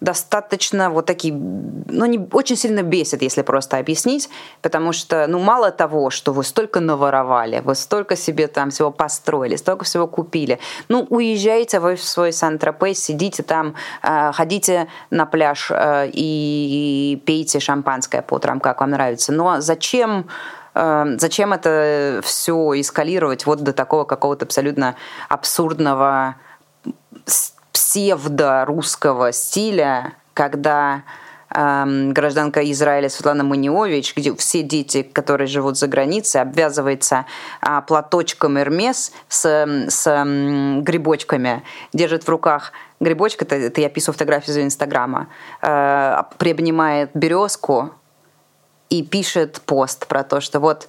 достаточно 0.03 0.89
вот 0.89 1.05
такие, 1.05 1.33
ну, 1.33 2.05
не 2.05 2.27
очень 2.33 2.57
сильно 2.57 2.83
бесит, 2.83 3.21
если 3.21 3.41
просто 3.41 3.77
объяснить, 3.77 4.29
потому 4.61 4.91
что, 4.91 5.25
ну, 5.27 5.39
мало 5.39 5.71
того, 5.71 6.09
что 6.09 6.33
вы 6.33 6.43
столько 6.43 6.81
наворовали, 6.81 7.61
вы 7.63 7.73
столько 7.75 8.17
себе 8.17 8.47
там 8.47 8.69
всего 8.69 8.91
построили, 8.91 9.55
столько 9.55 9.85
всего 9.85 10.07
купили, 10.07 10.59
ну, 10.89 11.07
уезжайте 11.09 11.79
вы 11.79 11.95
в 11.95 12.03
свой 12.03 12.33
Сан-Тропе, 12.33 12.93
сидите 12.93 13.43
там, 13.43 13.75
э, 14.03 14.31
ходите 14.33 14.87
на 15.09 15.25
пляж 15.25 15.71
э, 15.71 16.09
и 16.11 17.23
пейте 17.25 17.61
шампанское 17.61 18.21
по 18.21 18.35
утрам, 18.35 18.59
как 18.59 18.81
вам 18.81 18.89
нравится. 18.89 19.31
Но 19.31 19.61
зачем 19.61 20.27
э, 20.75 21.05
Зачем 21.17 21.53
это 21.53 22.19
все 22.23 22.73
эскалировать 22.75 23.45
вот 23.45 23.61
до 23.61 23.71
такого 23.71 24.03
какого-то 24.03 24.45
абсолютно 24.45 24.95
абсурдного 25.29 26.35
псевдо-русского 27.93 29.31
стиля, 29.31 30.13
когда 30.33 31.03
эм, 31.53 32.11
гражданка 32.11 32.59
Израиля 32.71 33.07
Светлана 33.07 33.43
Маниович, 33.43 34.15
где 34.15 34.35
все 34.35 34.63
дети, 34.63 35.03
которые 35.03 35.45
живут 35.45 35.77
за 35.77 35.87
границей, 35.87 36.41
обвязывается 36.41 37.25
э, 37.61 37.81
платочком 37.85 38.57
Эрмес 38.57 39.11
с, 39.29 39.45
с 39.89 40.07
э, 40.07 40.81
грибочками, 40.81 41.61
держит 41.93 42.23
в 42.23 42.29
руках 42.29 42.71
грибочка, 42.99 43.45
это, 43.45 43.57
это 43.57 43.79
я 43.79 43.89
пишу 43.89 44.11
фотографию 44.11 44.55
из 44.55 44.65
Инстаграма, 44.65 45.27
э, 45.61 46.23
приобнимает 46.39 47.11
березку 47.13 47.91
и 48.89 49.03
пишет 49.03 49.61
пост 49.67 50.07
про 50.07 50.23
то, 50.23 50.41
что 50.41 50.59
вот 50.59 50.87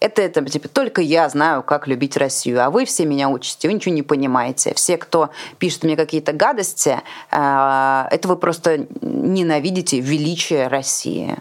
это, 0.00 0.22
это 0.22 0.44
типа, 0.46 0.68
только 0.68 1.02
я 1.02 1.28
знаю, 1.28 1.62
как 1.62 1.86
любить 1.86 2.16
Россию, 2.16 2.64
а 2.64 2.70
вы 2.70 2.86
все 2.86 3.04
меня 3.04 3.28
учите, 3.28 3.68
вы 3.68 3.74
ничего 3.74 3.94
не 3.94 4.02
понимаете. 4.02 4.74
Все, 4.74 4.96
кто 4.96 5.30
пишет 5.58 5.84
мне 5.84 5.96
какие-то 5.96 6.32
гадости, 6.32 7.00
э, 7.30 8.06
это 8.10 8.28
вы 8.28 8.36
просто 8.36 8.86
ненавидите 9.02 10.00
величие 10.00 10.68
России. 10.68 11.36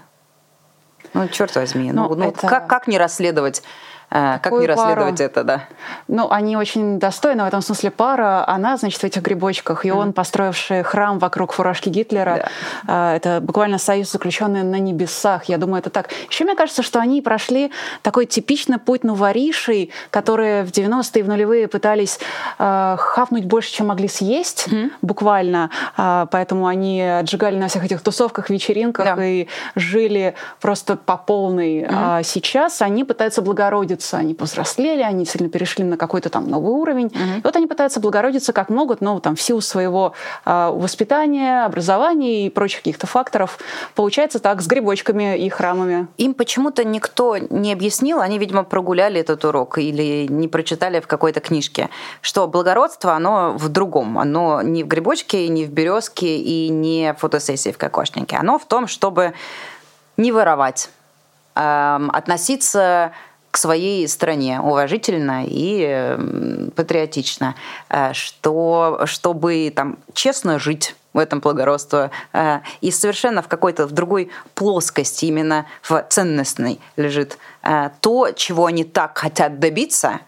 Ну, 1.13 1.27
черт 1.29 1.55
возьми, 1.55 1.91
ну, 1.91 2.09
ну, 2.09 2.15
ну 2.15 2.27
это... 2.29 2.47
как, 2.47 2.67
как 2.67 2.87
не 2.87 2.97
расследовать 2.97 3.63
а, 4.11 4.39
как 4.39 4.53
не 4.53 4.65
расследовать 4.65 5.17
пару. 5.17 5.29
это, 5.29 5.43
да? 5.43 5.63
Ну, 6.07 6.29
они 6.31 6.57
очень 6.57 6.99
достойны 6.99 7.43
в 7.43 7.47
этом 7.47 7.61
смысле 7.61 7.91
пара. 7.91 8.43
Она, 8.47 8.77
значит, 8.77 8.99
в 8.99 9.03
этих 9.03 9.21
грибочках, 9.21 9.85
и 9.85 9.89
mm. 9.89 9.93
он, 9.93 10.13
построивший 10.13 10.81
храм 10.83 11.19
вокруг 11.19 11.53
фуражки 11.53 11.89
Гитлера. 11.89 12.49
Да. 12.87 13.15
Это 13.15 13.39
буквально 13.41 13.77
союз, 13.77 14.11
заключенный 14.11 14.63
на 14.63 14.79
небесах. 14.79 15.45
Я 15.45 15.57
думаю, 15.57 15.79
это 15.79 15.91
так. 15.91 16.09
Еще 16.29 16.43
мне 16.43 16.55
кажется, 16.55 16.81
что 16.81 16.99
они 16.99 17.21
прошли 17.21 17.71
такой 18.01 18.25
типичный 18.25 18.79
путь 18.79 19.03
новоришей, 19.03 19.91
которые 20.09 20.63
в 20.63 20.71
90-е 20.71 21.19
и 21.19 21.21
в 21.21 21.27
нулевые 21.27 21.67
пытались 21.67 22.19
э, 22.57 22.95
хавнуть 22.97 23.45
больше, 23.45 23.71
чем 23.71 23.87
могли 23.87 24.07
съесть, 24.07 24.67
mm. 24.69 24.91
буквально. 25.01 25.69
Э, 25.97 26.25
поэтому 26.31 26.65
они 26.65 27.01
отжигали 27.01 27.57
на 27.57 27.67
всех 27.67 27.85
этих 27.85 28.01
тусовках, 28.01 28.49
вечеринках 28.49 29.17
да. 29.17 29.23
и 29.23 29.47
жили 29.75 30.33
просто 30.59 30.95
по 30.95 31.17
полной. 31.17 31.81
Mm. 31.81 31.87
А 31.91 32.23
сейчас 32.23 32.81
они 32.81 33.03
пытаются 33.03 33.41
благородиться 33.41 33.98
благородиться, 33.99 34.17
они 34.17 34.33
повзрослели, 34.33 35.01
они 35.01 35.25
сильно 35.25 35.49
перешли 35.49 35.83
на 35.83 35.97
какой-то 35.97 36.29
там 36.29 36.49
новый 36.49 36.71
уровень. 36.71 37.07
Угу. 37.07 37.39
И 37.39 37.41
вот 37.43 37.55
они 37.55 37.67
пытаются 37.67 37.99
благородиться 37.99 38.53
как 38.53 38.69
могут, 38.69 39.01
но 39.01 39.19
там 39.19 39.35
в 39.35 39.41
силу 39.41 39.61
своего 39.61 40.13
э, 40.45 40.71
воспитания, 40.73 41.65
образования 41.65 42.45
и 42.45 42.49
прочих 42.49 42.79
каких-то 42.79 43.07
факторов. 43.07 43.59
Получается 43.95 44.39
так 44.39 44.61
с 44.61 44.67
грибочками 44.67 45.37
и 45.37 45.49
храмами. 45.49 46.07
Им 46.17 46.33
почему-то 46.33 46.83
никто 46.83 47.37
не 47.37 47.73
объяснил, 47.73 48.19
они, 48.19 48.39
видимо, 48.39 48.63
прогуляли 48.63 49.19
этот 49.19 49.45
урок 49.45 49.77
или 49.77 50.27
не 50.29 50.47
прочитали 50.47 50.99
в 50.99 51.07
какой-то 51.07 51.39
книжке, 51.39 51.89
что 52.21 52.47
благородство, 52.47 53.13
оно 53.13 53.53
в 53.57 53.69
другом. 53.69 54.17
Оно 54.17 54.61
не 54.61 54.83
в 54.83 54.87
грибочке, 54.87 55.47
не 55.49 55.65
в 55.65 55.71
березке 55.71 56.37
и 56.37 56.69
не 56.69 57.13
в 57.13 57.19
фотосессии 57.19 57.71
в 57.71 57.77
кокошнике. 57.77 58.37
Оно 58.37 58.57
в 58.57 58.65
том, 58.65 58.87
чтобы 58.87 59.33
не 60.17 60.31
воровать, 60.31 60.89
эм, 61.55 62.09
относиться 62.11 63.11
к 63.51 63.57
своей 63.57 64.07
стране 64.07 64.59
уважительно 64.61 65.43
и 65.45 66.17
патриотично, 66.75 67.55
э, 67.89 68.13
что, 68.13 69.01
чтобы 69.05 69.71
там 69.75 69.97
честно 70.13 70.59
жить 70.59 70.95
в 71.13 71.17
этом 71.17 71.39
благородство. 71.39 72.11
Э, 72.33 72.59
и 72.81 72.91
совершенно 72.91 73.41
в 73.41 73.47
какой-то 73.47 73.87
в 73.87 73.91
другой 73.91 74.29
плоскости, 74.55 75.25
именно 75.25 75.65
в 75.81 76.05
ценностной 76.09 76.79
лежит 76.95 77.37
э, 77.63 77.89
то, 78.01 78.31
чего 78.31 78.65
они 78.65 78.83
так 78.83 79.17
хотят 79.17 79.59
добиться, 79.59 80.19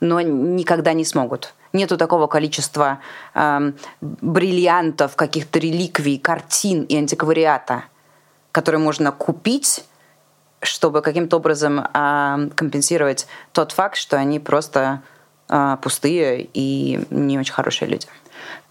но 0.00 0.20
никогда 0.20 0.92
не 0.92 1.04
смогут. 1.04 1.54
Нету 1.72 1.96
такого 1.96 2.26
количества 2.26 2.98
э, 3.34 3.72
бриллиантов, 4.00 5.16
каких-то 5.16 5.58
реликвий, 5.58 6.18
картин 6.18 6.82
и 6.82 6.96
антиквариата, 6.96 7.84
которые 8.52 8.80
можно 8.80 9.12
купить, 9.12 9.84
чтобы 10.62 11.02
каким-то 11.02 11.36
образом 11.36 11.80
э, 11.80 12.48
компенсировать 12.54 13.26
тот 13.52 13.72
факт, 13.72 13.96
что 13.96 14.16
они 14.16 14.40
просто 14.40 15.02
э, 15.48 15.76
пустые 15.82 16.48
и 16.52 17.00
не 17.10 17.38
очень 17.38 17.52
хорошие 17.52 17.88
люди. 17.88 18.06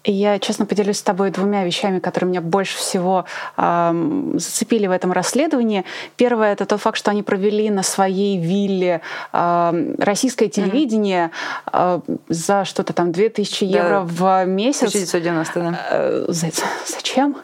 Я, 0.10 0.40
честно, 0.40 0.66
поделюсь 0.66 1.00
с 1.00 1.02
тобой 1.02 1.32
двумя 1.32 1.66
вещами, 1.66 2.00
которые 2.00 2.30
меня 2.30 2.42
больше 2.42 2.78
всего 2.78 3.26
э, 3.58 4.32
зацепили 4.36 4.88
в 4.88 4.92
этом 4.92 5.12
расследовании. 5.12 5.84
Первое— 6.16 6.54
это 6.54 6.66
тот 6.66 6.80
факт, 6.80 6.98
что 6.98 7.12
они 7.12 7.24
провели 7.24 7.70
на 7.70 7.84
своей 7.84 8.38
вилле 8.40 9.02
э, 9.34 9.96
российское 9.98 10.48
телевидение 10.48 11.32
э, 11.74 12.00
за 12.30 12.64
что-то 12.64 12.94
там 12.94 13.12
2000 13.12 13.66
евро 13.66 14.06
да. 14.08 14.44
в 14.44 14.46
месяц. 14.46 14.88
1990, 14.88 15.60
да. 15.60 15.80
Э, 15.92 16.26
зачем? 16.30 17.36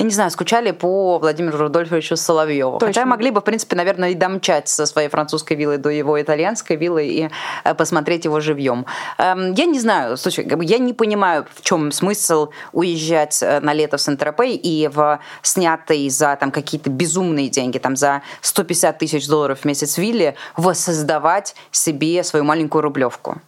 Я 0.00 0.06
не 0.06 0.12
знаю, 0.12 0.30
скучали 0.30 0.70
по 0.70 1.18
Владимиру 1.18 1.58
Рудольфовичу 1.58 2.16
Соловьеву. 2.16 2.78
Точно. 2.78 2.86
Хотя 2.86 3.04
могли 3.04 3.30
бы, 3.30 3.42
в 3.42 3.44
принципе, 3.44 3.76
наверное, 3.76 4.10
и 4.10 4.14
домчать 4.14 4.66
со 4.66 4.86
своей 4.86 5.10
французской 5.10 5.58
виллы 5.58 5.76
до 5.76 5.90
его 5.90 6.18
итальянской 6.20 6.76
виллы 6.76 7.06
и 7.06 7.30
э, 7.64 7.74
посмотреть 7.74 8.24
его 8.24 8.40
живьем. 8.40 8.86
Эм, 9.18 9.52
я 9.52 9.66
не 9.66 9.78
знаю, 9.78 10.16
слушай, 10.16 10.48
я 10.62 10.78
не 10.78 10.94
понимаю, 10.94 11.46
в 11.54 11.60
чем 11.60 11.92
смысл 11.92 12.48
уезжать 12.72 13.42
э, 13.42 13.60
на 13.60 13.74
лето 13.74 13.98
в 13.98 14.00
Сент-Тропей 14.00 14.56
и 14.56 14.88
в 14.88 15.20
снятый 15.42 16.08
за 16.08 16.34
там 16.36 16.50
какие-то 16.50 16.88
безумные 16.88 17.50
деньги, 17.50 17.76
там 17.76 17.94
за 17.94 18.22
150 18.40 18.96
тысяч 18.98 19.28
долларов 19.28 19.60
в 19.60 19.64
месяц 19.66 19.98
вилле, 19.98 20.34
воссоздавать 20.56 21.54
себе 21.72 22.24
свою 22.24 22.46
маленькую 22.46 22.80
рублевку. 22.80 23.42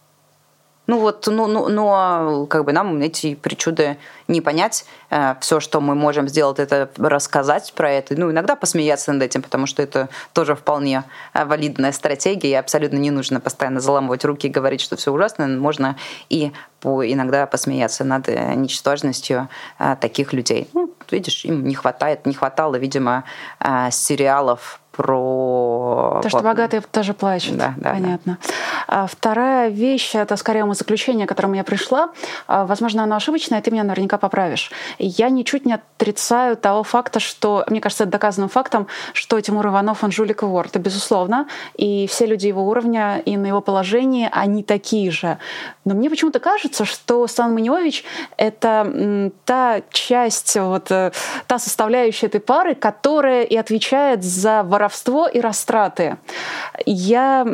Ну 0.93 0.99
вот, 0.99 1.25
ну, 1.25 1.47
ну, 1.47 1.69
но 1.69 2.45
как 2.45 2.65
бы 2.65 2.71
нам 2.71 3.01
эти 3.01 3.33
причуды 3.33 3.97
не 4.27 4.41
понять. 4.41 4.85
Э, 5.09 5.33
Все, 5.41 5.59
что 5.59 5.81
мы 5.81 5.95
можем 5.95 6.27
сделать, 6.27 6.59
это 6.59 6.87
рассказать 6.97 7.73
про 7.73 7.89
это. 7.89 8.13
Ну, 8.15 8.29
иногда 8.29 8.55
посмеяться 8.55 9.11
над 9.11 9.23
этим, 9.23 9.41
потому 9.41 9.65
что 9.65 9.81
это 9.81 10.09
тоже 10.33 10.53
вполне 10.53 11.03
э, 11.33 11.45
валидная 11.45 11.93
стратегия. 11.93 12.51
И 12.51 12.53
абсолютно 12.53 12.97
не 12.97 13.09
нужно 13.09 13.39
постоянно 13.39 13.79
заламывать 13.79 14.23
руки 14.23 14.45
и 14.45 14.51
говорить, 14.51 14.81
что 14.81 14.95
все 14.95 15.11
ужасно. 15.11 15.47
Можно 15.47 15.95
и 16.29 16.51
по, 16.79 17.03
иногда 17.03 17.47
посмеяться 17.47 18.03
над 18.03 18.29
э, 18.29 18.53
ничтожностью 18.53 19.49
таких 19.99 20.31
людей. 20.31 20.69
Ну, 20.73 20.93
видишь, 21.09 21.43
им 21.43 21.65
не 21.67 21.73
хватает, 21.73 22.27
не 22.27 22.35
хватало, 22.35 22.75
видимо, 22.75 23.23
сериалов 23.89 24.79
про... 24.91 25.52
То, 26.21 26.29
что 26.29 26.39
богатые 26.39 26.81
тоже 26.81 27.13
плачут. 27.13 27.57
Да, 27.57 27.73
да, 27.77 27.91
Понятно. 27.91 28.37
Да. 28.87 29.07
Вторая 29.07 29.69
вещь, 29.69 30.15
это 30.15 30.35
скорее 30.37 30.71
заключение, 30.73 31.25
к 31.25 31.29
которому 31.29 31.55
я 31.55 31.63
пришла. 31.63 32.09
А, 32.47 32.65
возможно, 32.65 33.03
оно 33.03 33.15
ошибочное, 33.15 33.61
ты 33.61 33.71
меня 33.71 33.83
наверняка 33.83 34.17
поправишь. 34.17 34.71
Я 34.99 35.29
ничуть 35.29 35.65
не 35.65 35.73
отрицаю 35.73 36.57
того 36.57 36.83
факта, 36.83 37.19
что, 37.19 37.63
мне 37.67 37.81
кажется, 37.81 38.03
это 38.03 38.11
доказанным 38.11 38.49
фактом, 38.49 38.87
что 39.13 39.39
Тимур 39.41 39.67
Иванов, 39.67 40.03
он 40.03 40.11
жулик 40.11 40.43
и 40.43 40.45
вор. 40.45 40.67
Это 40.67 40.79
безусловно. 40.79 41.47
И 41.75 42.07
все 42.07 42.25
люди 42.25 42.47
его 42.47 42.67
уровня 42.67 43.19
и 43.25 43.37
на 43.37 43.47
его 43.47 43.61
положении, 43.61 44.29
они 44.31 44.63
такие 44.63 45.11
же. 45.11 45.37
Но 45.85 45.93
мне 45.93 46.09
почему-то 46.09 46.39
кажется, 46.39 46.85
что 46.85 47.27
Сан 47.27 47.53
Маниович— 47.53 48.03
это 48.37 49.31
та 49.45 49.81
часть, 49.91 50.55
вот, 50.55 50.91
э, 50.91 51.11
та 51.47 51.59
составляющая 51.59 52.27
этой 52.27 52.39
пары, 52.39 52.75
которая 52.75 53.43
и 53.43 53.55
отвечает 53.55 54.23
за 54.23 54.63
воровство 54.63 55.27
и 55.27 55.39
растраты. 55.83 56.17
Я 56.85 57.45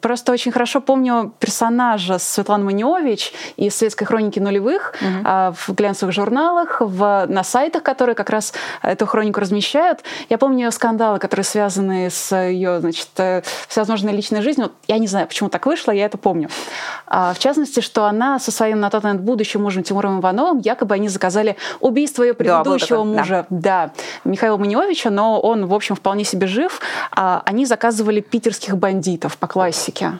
просто 0.00 0.32
очень 0.32 0.52
хорошо 0.52 0.80
помню 0.80 1.32
персонажа 1.38 2.18
Светланы 2.18 2.64
Маниович 2.64 3.32
из 3.56 3.76
«Светской 3.76 4.04
хроники 4.04 4.38
нулевых» 4.38 4.94
угу. 5.00 5.54
в 5.56 5.74
глянцевых 5.74 6.14
журналах, 6.14 6.80
в, 6.80 7.26
на 7.28 7.42
сайтах, 7.42 7.82
которые 7.82 8.14
как 8.14 8.30
раз 8.30 8.52
эту 8.82 9.06
хронику 9.06 9.40
размещают. 9.40 10.00
Я 10.28 10.38
помню 10.38 10.66
ее 10.66 10.70
скандалы, 10.70 11.18
которые 11.18 11.44
связаны 11.44 12.10
с 12.10 12.34
ее, 12.36 12.80
значит, 12.80 13.08
э, 13.18 13.42
всевозможной 13.68 14.12
личной 14.12 14.42
жизнью. 14.42 14.70
Я 14.86 14.98
не 14.98 15.06
знаю, 15.06 15.26
почему 15.26 15.48
так 15.48 15.66
вышло, 15.66 15.92
я 15.92 16.06
это 16.06 16.18
помню. 16.18 16.48
А, 17.06 17.34
в 17.34 17.38
частности, 17.38 17.80
что 17.80 18.04
она 18.04 18.38
со 18.38 18.52
своим 18.52 18.80
на 18.80 18.90
тот 18.90 19.02
момент 19.02 19.22
будущим 19.22 19.62
мужем 19.62 19.82
Тимуром 19.82 20.20
Ивановым, 20.20 20.58
якобы 20.58 20.94
они 20.94 21.08
заказали 21.08 21.56
убийство 21.80 22.22
ее 22.22 22.34
предыдущего 22.34 22.98
да, 22.98 23.04
мужа, 23.04 23.46
да. 23.50 23.86
да, 23.86 23.92
Михаила 24.24 24.56
Маниовича, 24.56 25.10
но 25.10 25.40
он, 25.40 25.66
в 25.66 25.74
общем, 25.74 25.96
вполне 25.96 26.24
себе 26.24 26.46
жив, 26.46 26.80
а, 27.10 27.42
они 27.44 27.66
заказывали 27.70 28.20
питерских 28.20 28.76
бандитов 28.76 29.38
по 29.38 29.46
классике. 29.46 30.18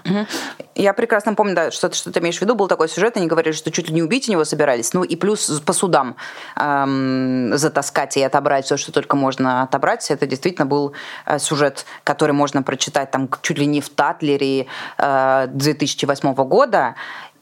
Я 0.76 0.94
прекрасно 0.94 1.34
помню, 1.34 1.54
да, 1.54 1.70
что, 1.70 1.92
что 1.92 2.12
ты 2.12 2.20
имеешь 2.20 2.38
в 2.38 2.42
виду. 2.42 2.54
Был 2.54 2.68
такой 2.68 2.88
сюжет, 2.88 3.16
они 3.16 3.26
говорили, 3.26 3.52
что 3.52 3.70
чуть 3.70 3.88
ли 3.88 3.94
не 3.94 4.02
убить 4.02 4.28
него 4.28 4.44
собирались. 4.44 4.94
Ну 4.94 5.02
и 5.02 5.16
плюс 5.16 5.60
по 5.66 5.72
судам 5.72 6.16
эм, 6.56 7.58
затаскать 7.58 8.16
и 8.16 8.22
отобрать 8.22 8.64
все, 8.64 8.76
что 8.76 8.92
только 8.92 9.16
можно 9.16 9.62
отобрать. 9.62 10.10
Это 10.10 10.26
действительно 10.26 10.66
был 10.66 10.92
э, 11.26 11.38
сюжет, 11.38 11.86
который 12.04 12.32
можно 12.32 12.62
прочитать 12.62 13.10
там 13.10 13.28
чуть 13.42 13.58
ли 13.58 13.66
не 13.66 13.80
в 13.80 13.88
Татлере 13.88 14.66
э, 14.98 15.46
2008 15.48 16.34
года. 16.34 16.94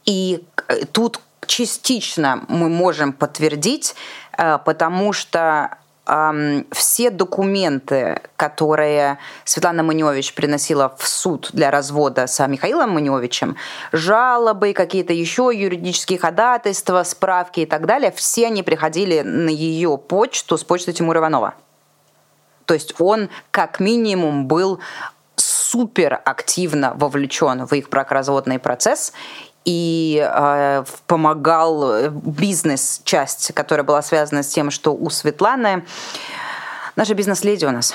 И 0.06 0.42
э, 0.68 0.86
тут 0.86 1.20
частично 1.46 2.44
мы 2.48 2.68
можем 2.68 3.12
подтвердить, 3.12 3.94
э, 4.38 4.58
потому 4.64 5.12
что 5.12 5.76
все 6.70 7.10
документы, 7.10 8.22
которые 8.36 9.18
Светлана 9.44 9.82
Маневич 9.82 10.34
приносила 10.34 10.94
в 10.96 11.06
суд 11.06 11.50
для 11.52 11.70
развода 11.70 12.26
с 12.26 12.46
Михаилом 12.46 12.90
Маневичем, 12.90 13.56
жалобы, 13.92 14.72
какие-то 14.72 15.12
еще 15.12 15.50
юридические 15.54 16.18
ходатайства, 16.18 17.02
справки 17.02 17.60
и 17.60 17.66
так 17.66 17.86
далее, 17.86 18.10
все 18.10 18.46
они 18.46 18.62
приходили 18.62 19.20
на 19.20 19.50
ее 19.50 19.98
почту 19.98 20.56
с 20.56 20.64
почты 20.64 20.92
Тимура 20.92 21.20
Иванова. 21.20 21.54
То 22.64 22.74
есть 22.74 22.94
он 22.98 23.28
как 23.50 23.80
минимум 23.80 24.46
был 24.46 24.80
супер 25.36 26.20
активно 26.24 26.94
вовлечен 26.94 27.66
в 27.66 27.72
их 27.74 27.90
бракоразводный 27.90 28.58
процесс 28.58 29.12
и 29.64 30.20
э, 30.24 30.84
помогал 31.06 32.10
бизнес-часть, 32.10 33.52
которая 33.54 33.84
была 33.84 34.02
связана 34.02 34.42
с 34.42 34.48
тем, 34.48 34.70
что 34.70 34.94
у 34.94 35.10
Светланы 35.10 35.84
наша 36.96 37.14
бизнес-леди 37.14 37.64
у 37.64 37.70
нас 37.70 37.94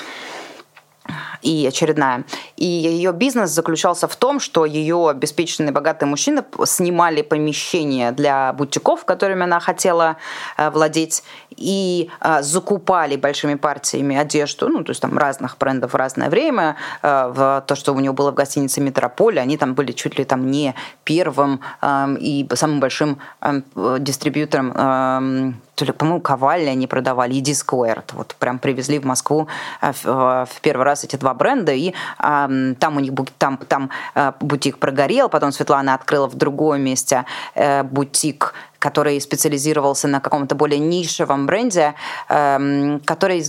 и 1.44 1.66
очередная. 1.66 2.24
И 2.56 2.66
ее 2.66 3.12
бизнес 3.12 3.50
заключался 3.50 4.08
в 4.08 4.16
том, 4.16 4.40
что 4.40 4.64
ее 4.64 5.10
обеспеченные 5.10 5.72
богатые 5.72 6.08
мужчины 6.08 6.42
снимали 6.64 7.22
помещения 7.22 8.12
для 8.12 8.52
бутиков, 8.52 9.04
которыми 9.04 9.44
она 9.44 9.60
хотела 9.60 10.16
э, 10.56 10.70
владеть, 10.70 11.22
и 11.56 12.10
э, 12.20 12.42
закупали 12.42 13.16
большими 13.16 13.54
партиями 13.54 14.16
одежду, 14.16 14.68
ну, 14.68 14.82
то 14.82 14.90
есть 14.90 15.02
там 15.02 15.16
разных 15.18 15.56
брендов 15.58 15.92
в 15.92 15.96
разное 15.96 16.30
время. 16.30 16.76
Э, 17.02 17.32
в 17.34 17.64
то, 17.66 17.74
что 17.76 17.92
у 17.92 18.00
нее 18.00 18.12
было 18.12 18.30
в 18.30 18.34
гостинице 18.34 18.80
«Метрополь», 18.80 19.38
они 19.38 19.56
там 19.56 19.74
были 19.74 19.92
чуть 19.92 20.18
ли 20.18 20.24
там 20.24 20.50
не 20.50 20.74
первым 21.04 21.60
эм, 21.82 22.16
и 22.16 22.46
самым 22.54 22.80
большим 22.80 23.18
эм, 23.40 23.64
дистрибьютором 23.98 24.72
эм, 24.72 25.60
то 25.74 25.84
ли, 25.84 25.92
по-моему, 25.92 26.20
Коваль 26.20 26.68
они 26.68 26.86
продавали, 26.86 27.34
и 27.34 27.42
Discord. 27.42 28.04
Вот 28.12 28.36
прям 28.38 28.58
привезли 28.58 28.98
в 28.98 29.04
Москву 29.04 29.48
в 29.80 30.48
первый 30.62 30.84
раз 30.84 31.04
эти 31.04 31.16
бренда, 31.34 31.72
и 31.72 31.92
э, 32.18 32.74
там 32.78 32.96
у 32.96 33.00
них 33.00 33.12
там, 33.38 33.58
там 33.68 33.90
э, 34.14 34.32
бутик 34.40 34.78
прогорел, 34.78 35.28
потом 35.28 35.52
Светлана 35.52 35.94
открыла 35.94 36.26
в 36.28 36.34
другом 36.34 36.80
месте 36.80 37.24
э, 37.54 37.82
бутик 37.82 38.54
который 38.84 39.18
специализировался 39.18 40.08
на 40.08 40.20
каком-то 40.20 40.54
более 40.54 40.78
нишевом 40.78 41.46
бренде, 41.46 41.94
э, 42.28 42.98
который 43.06 43.42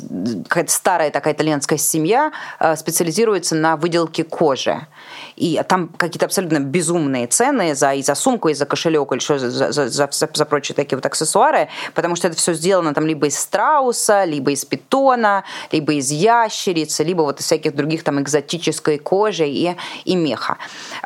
какая-то 0.48 0.72
старая 0.72 1.12
такая 1.12 1.34
итальянская 1.34 1.78
семья 1.78 2.32
э, 2.62 2.78
специализируется 2.78 3.54
на 3.56 3.76
выделке 3.76 4.24
кожи. 4.24 4.88
И 5.36 5.62
там 5.68 5.90
какие-то 5.90 6.26
абсолютно 6.26 6.60
безумные 6.62 7.28
цены 7.28 7.76
за, 7.76 7.94
и 7.96 8.02
за 8.02 8.16
сумку, 8.16 8.48
и 8.48 8.54
за 8.54 8.66
кошелек, 8.66 9.12
или 9.12 9.20
что 9.20 9.38
за, 9.38 9.74
за, 9.74 9.90
за, 9.90 10.10
за, 10.12 10.46
прочие 10.46 10.74
такие 10.74 10.96
вот 10.96 11.06
аксессуары, 11.06 11.68
потому 11.94 12.16
что 12.16 12.30
это 12.30 12.38
все 12.38 12.54
сделано 12.54 12.94
там 12.94 13.06
либо 13.06 13.28
из 13.28 13.38
страуса, 13.38 14.24
либо 14.24 14.52
из 14.52 14.64
питона, 14.64 15.44
либо 15.74 15.92
из 15.92 16.12
ящерицы, 16.12 17.04
либо 17.04 17.24
вот 17.24 17.42
из 17.42 17.46
всяких 17.46 17.76
других 17.76 18.04
там 18.04 18.22
экзотической 18.22 19.00
кожи 19.00 19.46
и, 19.46 19.76
и 20.06 20.16
меха. 20.16 20.58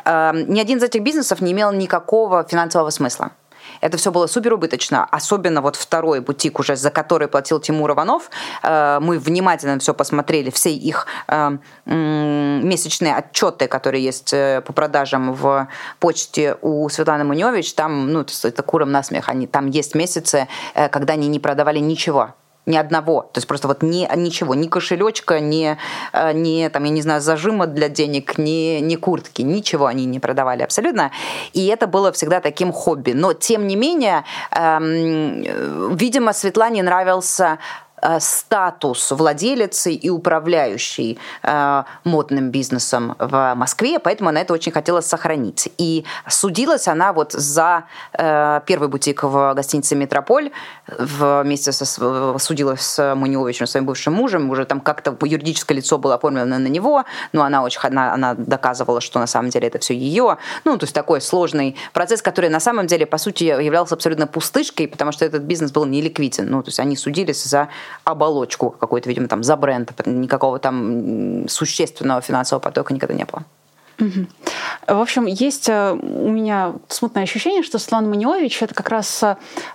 Э, 0.04 0.32
ни 0.46 0.60
один 0.60 0.78
из 0.78 0.84
этих 0.84 1.02
бизнесов 1.02 1.40
не 1.40 1.50
имел 1.50 1.72
никакого 1.72 2.46
финансового 2.48 2.90
смысла. 2.90 3.32
Это 3.80 3.96
все 3.96 4.10
было 4.10 4.26
супер 4.26 4.52
убыточно. 4.54 5.04
Особенно 5.04 5.60
вот 5.62 5.76
второй 5.76 6.20
бутик 6.20 6.58
уже, 6.58 6.76
за 6.76 6.90
который 6.90 7.28
платил 7.28 7.60
Тимур 7.60 7.90
Иванов. 7.92 8.30
Э, 8.62 8.98
мы 9.00 9.18
внимательно 9.18 9.78
все 9.78 9.94
посмотрели, 9.94 10.50
все 10.50 10.72
их 10.72 11.06
э, 11.28 11.58
месячные 11.86 13.14
отчеты, 13.14 13.68
которые 13.68 14.04
есть 14.04 14.32
э, 14.32 14.62
по 14.66 14.72
продажам 14.72 15.32
в 15.32 15.68
почте 15.98 16.56
у 16.62 16.88
Светланы 16.88 17.24
Муневич. 17.24 17.74
Там, 17.74 18.12
ну, 18.12 18.20
это 18.20 18.62
куром 18.62 18.92
насмех. 18.92 19.28
Они, 19.28 19.46
там 19.46 19.66
есть 19.66 19.94
месяцы, 19.94 20.48
когда 20.74 21.14
они 21.14 21.28
не 21.28 21.38
продавали 21.38 21.78
ничего 21.78 22.34
ни 22.66 22.76
одного. 22.76 23.22
То 23.22 23.38
есть 23.38 23.48
просто 23.48 23.68
вот 23.68 23.82
ни, 23.82 24.08
ничего, 24.16 24.54
ни 24.54 24.66
кошелечка, 24.66 25.40
ни, 25.40 25.76
э, 26.12 26.32
ни 26.32 26.68
там, 26.68 26.84
я 26.84 26.90
не 26.90 27.02
знаю, 27.02 27.20
зажима 27.20 27.66
для 27.66 27.88
денег, 27.88 28.38
ни, 28.38 28.80
ни 28.80 28.96
куртки, 28.96 29.42
ничего 29.42 29.86
они 29.86 30.04
не 30.04 30.20
продавали 30.20 30.62
абсолютно. 30.62 31.10
И 31.52 31.66
это 31.66 31.86
было 31.86 32.12
всегда 32.12 32.40
таким 32.40 32.72
хобби. 32.72 33.12
Но, 33.12 33.32
тем 33.32 33.66
не 33.66 33.76
менее, 33.76 34.24
эм, 34.52 35.96
видимо, 35.96 36.32
Светлане 36.32 36.82
нравился 36.82 37.58
Э, 37.89 37.89
статус 38.20 39.10
владелицы 39.10 39.92
и 39.92 40.10
управляющей 40.10 41.18
э, 41.42 41.82
модным 42.04 42.50
бизнесом 42.50 43.16
в 43.18 43.54
Москве, 43.54 43.98
поэтому 43.98 44.30
она 44.30 44.40
это 44.40 44.54
очень 44.54 44.72
хотела 44.72 45.00
сохранить. 45.00 45.72
И 45.78 46.04
судилась 46.28 46.88
она 46.88 47.12
вот 47.12 47.32
за 47.32 47.84
э, 48.12 48.60
первый 48.66 48.88
бутик 48.88 49.22
в 49.22 49.54
гостинице 49.54 49.96
«Метрополь», 49.96 50.50
вместе 50.98 51.72
со, 51.72 52.38
судилась 52.38 52.80
с 52.80 53.14
Муневичем, 53.14 53.66
своим 53.66 53.86
бывшим 53.86 54.14
мужем, 54.14 54.50
уже 54.50 54.64
там 54.64 54.80
как-то 54.80 55.16
юридическое 55.22 55.76
лицо 55.76 55.98
было 55.98 56.14
оформлено 56.14 56.58
на 56.58 56.68
него, 56.68 57.04
но 57.32 57.42
она 57.42 57.62
очень 57.62 57.80
она, 57.82 58.12
она 58.12 58.34
доказывала, 58.34 59.00
что 59.00 59.18
на 59.18 59.26
самом 59.26 59.50
деле 59.50 59.68
это 59.68 59.78
все 59.78 59.94
ее. 59.94 60.38
Ну, 60.64 60.78
то 60.78 60.84
есть 60.84 60.94
такой 60.94 61.20
сложный 61.20 61.76
процесс, 61.92 62.22
который 62.22 62.50
на 62.50 62.60
самом 62.60 62.86
деле, 62.86 63.06
по 63.06 63.18
сути, 63.18 63.44
являлся 63.44 63.94
абсолютно 63.94 64.26
пустышкой, 64.26 64.88
потому 64.88 65.12
что 65.12 65.24
этот 65.24 65.42
бизнес 65.42 65.72
был 65.72 65.84
не 65.84 66.00
ликвиден. 66.02 66.48
Ну, 66.50 66.62
то 66.62 66.68
есть 66.68 66.80
они 66.80 66.96
судились 66.96 67.44
за 67.44 67.68
оболочку 68.04 68.70
какой-то, 68.70 69.08
видимо, 69.08 69.28
там 69.28 69.42
за 69.42 69.56
бренд, 69.56 69.92
никакого 70.06 70.58
там 70.58 71.48
существенного 71.48 72.20
финансового 72.20 72.62
потока 72.62 72.94
никогда 72.94 73.14
не 73.14 73.24
было. 73.24 73.44
В 74.86 75.00
общем, 75.00 75.26
есть 75.26 75.68
э, 75.68 75.92
у 75.92 76.30
меня 76.30 76.72
смутное 76.88 77.22
ощущение, 77.22 77.62
что 77.62 77.78
Светлана 77.78 78.08
Маниович 78.08 78.62
это 78.62 78.74
как 78.74 78.88
раз 78.88 79.22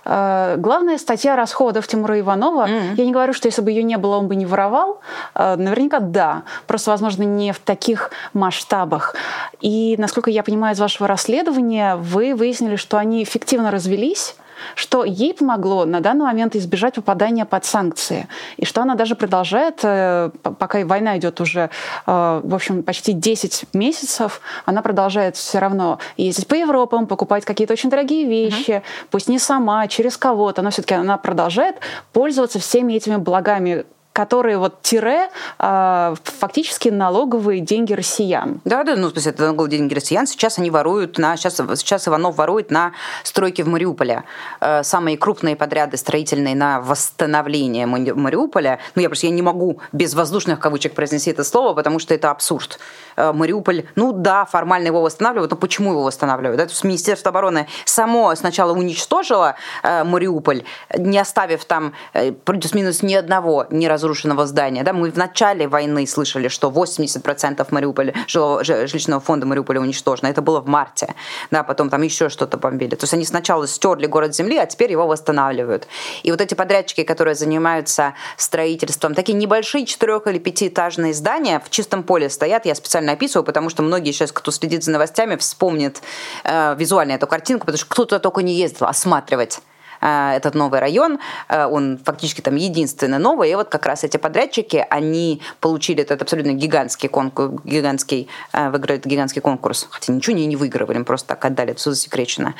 э, 0.04 0.56
главная 0.58 0.98
статья 0.98 1.36
расходов 1.36 1.86
Тимура 1.86 2.18
Иванова. 2.18 2.66
Mm-hmm. 2.66 2.94
Я 2.96 3.04
не 3.04 3.12
говорю, 3.12 3.32
что 3.32 3.46
если 3.46 3.62
бы 3.62 3.70
ее 3.70 3.82
не 3.82 3.96
было, 3.96 4.16
он 4.16 4.26
бы 4.28 4.34
не 4.34 4.44
воровал. 4.44 5.00
Э, 5.34 5.56
наверняка 5.56 6.00
да. 6.00 6.42
Просто, 6.66 6.90
возможно, 6.90 7.22
не 7.22 7.52
в 7.52 7.60
таких 7.60 8.10
масштабах. 8.32 9.14
И, 9.60 9.94
насколько 9.98 10.30
я 10.30 10.42
понимаю 10.42 10.74
из 10.74 10.80
вашего 10.80 11.06
расследования, 11.06 11.96
вы 11.96 12.34
выяснили, 12.34 12.76
что 12.76 12.98
они 12.98 13.22
эффективно 13.22 13.70
развелись 13.70 14.36
что 14.74 15.04
ей 15.04 15.34
помогло 15.34 15.84
на 15.84 16.00
данный 16.00 16.24
момент 16.24 16.56
избежать 16.56 16.94
попадания 16.94 17.44
под 17.44 17.64
санкции, 17.64 18.28
и 18.56 18.64
что 18.64 18.82
она 18.82 18.94
даже 18.94 19.14
продолжает, 19.14 19.80
э, 19.82 20.30
пока 20.42 20.84
война 20.84 21.18
идет 21.18 21.40
уже, 21.40 21.70
э, 22.06 22.40
в 22.42 22.54
общем, 22.54 22.82
почти 22.82 23.12
10 23.12 23.66
месяцев, 23.72 24.40
она 24.64 24.82
продолжает 24.82 25.36
все 25.36 25.58
равно 25.58 25.98
ездить 26.16 26.46
по 26.46 26.54
Европам, 26.54 27.06
покупать 27.06 27.44
какие-то 27.44 27.72
очень 27.72 27.90
дорогие 27.90 28.26
вещи, 28.26 28.70
uh-huh. 28.70 28.82
пусть 29.10 29.28
не 29.28 29.38
сама, 29.38 29.86
через 29.88 30.16
кого-то, 30.16 30.62
но 30.62 30.70
все-таки 30.70 30.94
она 30.94 31.16
продолжает 31.16 31.76
пользоваться 32.12 32.58
всеми 32.58 32.94
этими 32.94 33.16
благами, 33.16 33.84
которые 34.16 34.56
вот 34.56 34.80
тире 34.80 35.28
э, 35.58 36.14
фактически 36.24 36.88
налоговые 36.88 37.60
деньги 37.60 37.92
россиян. 37.92 38.62
Да, 38.64 38.82
да, 38.82 38.96
ну, 38.96 39.10
то 39.10 39.16
есть 39.16 39.26
это 39.26 39.42
налоговые 39.42 39.72
деньги 39.72 39.92
россиян. 39.92 40.26
Сейчас 40.26 40.58
они 40.58 40.70
воруют 40.70 41.18
на... 41.18 41.36
Сейчас, 41.36 41.56
сейчас 41.56 42.08
Иванов 42.08 42.38
ворует 42.38 42.70
на 42.70 42.92
стройке 43.24 43.62
в 43.62 43.68
Мариуполе. 43.68 44.24
Э, 44.60 44.82
самые 44.82 45.18
крупные 45.18 45.54
подряды 45.54 45.98
строительные 45.98 46.56
на 46.56 46.80
восстановление 46.80 47.84
Мариуполя. 47.84 48.78
Ну, 48.94 49.02
я 49.02 49.10
просто 49.10 49.26
я 49.26 49.32
не 49.34 49.42
могу 49.42 49.80
без 49.92 50.14
воздушных 50.14 50.60
кавычек 50.60 50.94
произнести 50.94 51.30
это 51.30 51.44
слово, 51.44 51.74
потому 51.74 51.98
что 51.98 52.14
это 52.14 52.30
абсурд. 52.30 52.78
Э, 53.16 53.32
Мариуполь, 53.32 53.84
ну 53.96 54.12
да, 54.12 54.46
формально 54.46 54.86
его 54.86 55.02
восстанавливают, 55.02 55.50
но 55.50 55.58
почему 55.58 55.90
его 55.90 56.04
восстанавливают? 56.04 56.56
Да? 56.56 56.64
То 56.64 56.72
есть 56.72 56.84
Министерство 56.84 57.28
обороны 57.28 57.66
само 57.84 58.34
сначала 58.34 58.72
уничтожило 58.72 59.56
э, 59.82 60.04
Мариуполь, 60.04 60.62
не 60.96 61.18
оставив 61.18 61.66
там 61.66 61.92
э, 62.14 62.32
плюс-минус 62.32 63.02
ни 63.02 63.12
одного 63.12 63.66
ни 63.70 63.84
разу 63.84 64.05
разрушенного 64.06 64.46
здания. 64.46 64.84
Да, 64.84 64.92
мы 64.92 65.10
в 65.10 65.16
начале 65.16 65.66
войны 65.66 66.06
слышали, 66.06 66.48
что 66.48 66.70
80% 66.70 67.66
Мариуполя, 67.70 68.14
жилого, 68.26 68.64
жилищного 68.64 69.20
фонда 69.20 69.46
Мариуполя 69.46 69.80
уничтожено. 69.80 70.28
Это 70.28 70.42
было 70.42 70.60
в 70.60 70.68
марте. 70.68 71.14
Да, 71.50 71.62
потом 71.62 71.90
там 71.90 72.02
еще 72.02 72.28
что-то 72.28 72.56
бомбили. 72.56 72.94
То 72.94 73.04
есть 73.04 73.14
они 73.14 73.24
сначала 73.24 73.66
стерли 73.66 74.06
город 74.06 74.34
земли, 74.34 74.56
а 74.58 74.66
теперь 74.66 74.92
его 74.92 75.06
восстанавливают. 75.06 75.88
И 76.22 76.30
вот 76.30 76.40
эти 76.40 76.54
подрядчики, 76.54 77.02
которые 77.02 77.34
занимаются 77.34 78.14
строительством, 78.36 79.14
такие 79.14 79.34
небольшие 79.34 79.84
четырех- 79.84 80.26
или 80.26 80.38
пятиэтажные 80.38 81.12
здания 81.12 81.60
в 81.64 81.70
чистом 81.70 82.02
поле 82.02 82.30
стоят. 82.30 82.66
Я 82.66 82.74
специально 82.74 83.12
описываю, 83.12 83.44
потому 83.44 83.70
что 83.70 83.82
многие 83.82 84.12
сейчас, 84.12 84.32
кто 84.32 84.50
следит 84.50 84.84
за 84.84 84.92
новостями, 84.92 85.36
вспомнят 85.36 86.00
э, 86.44 86.76
визуально 86.78 87.12
эту 87.12 87.26
картинку, 87.26 87.66
потому 87.66 87.78
что 87.78 87.88
кто-то 87.88 88.18
только 88.20 88.42
не 88.42 88.54
ездил 88.54 88.86
осматривать 88.86 89.60
этот 90.00 90.54
новый 90.54 90.80
район, 90.80 91.18
э, 91.48 91.66
он 91.66 91.98
фактически 92.04 92.40
там 92.40 92.56
единственный 92.56 93.18
новый, 93.18 93.50
и 93.50 93.54
вот 93.54 93.68
как 93.68 93.86
раз 93.86 94.04
эти 94.04 94.16
подрядчики, 94.16 94.86
они 94.90 95.42
получили 95.60 96.02
этот 96.02 96.22
абсолютно 96.22 96.52
гигантский 96.52 97.08
конкурс, 97.08 97.60
гигантский, 97.64 98.28
э, 98.52 98.70
выиграют 98.70 99.06
гигантский 99.06 99.42
конкурс, 99.42 99.86
хотя 99.90 100.12
ничего 100.12 100.36
не, 100.36 100.46
не 100.46 100.56
выигрывали, 100.56 101.02
просто 101.02 101.28
так 101.28 101.44
отдали, 101.44 101.74
все 101.74 101.90
засекречено, 101.90 102.54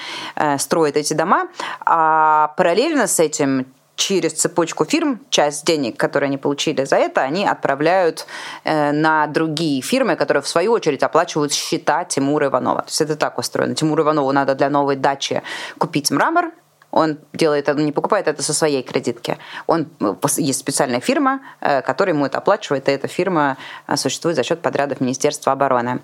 строят 0.59 0.96
эти 0.96 1.14
дома, 1.14 1.49
а 1.81 2.49
параллельно 2.57 3.07
с 3.07 3.20
этим 3.20 3.66
через 3.96 4.35
цепочку 4.35 4.85
фирм 4.85 5.20
часть 5.31 5.64
денег, 5.64 5.96
которые 5.96 6.29
они 6.29 6.37
получили 6.37 6.85
за 6.85 6.96
это, 6.96 7.22
они 7.22 7.46
отправляют 7.46 8.27
на 8.64 9.27
другие 9.27 9.81
фирмы, 9.81 10.16
которые 10.16 10.42
в 10.42 10.49
свою 10.49 10.72
очередь 10.72 11.03
оплачивают 11.03 11.53
счета 11.55 12.05
Тимура 12.05 12.49
Иванова. 12.49 12.83
То 12.83 12.88
есть 12.88 13.01
это 13.01 13.16
так 13.16 13.38
устроено. 13.38 13.75
Тимуру 13.75 14.03
Иванову 14.03 14.31
надо 14.33 14.55
для 14.55 14.68
новой 14.68 14.96
дачи 14.96 15.42
купить 15.79 16.11
мрамор, 16.11 16.53
он 16.90 17.18
делает 17.33 17.68
это, 17.68 17.81
не 17.81 17.92
покупает 17.92 18.29
это 18.29 18.42
со 18.42 18.55
своей 18.55 18.83
кредитки. 18.83 19.38
Он, 19.66 19.88
э, 20.01 20.14
есть 20.38 20.61
специальная 20.61 21.01
фирма, 21.01 21.40
э, 21.61 21.83
которая 21.83 22.14
ему 22.14 22.27
это 22.27 22.38
оплачивает, 22.38 22.88
и 22.88 22.92
эта 22.92 23.09
фирма 23.09 23.57
э, 23.87 23.96
существует 23.96 24.37
за 24.37 24.42
счет 24.42 24.62
подрядов 24.62 25.01
Министерства 25.01 25.53
обороны. 25.53 26.01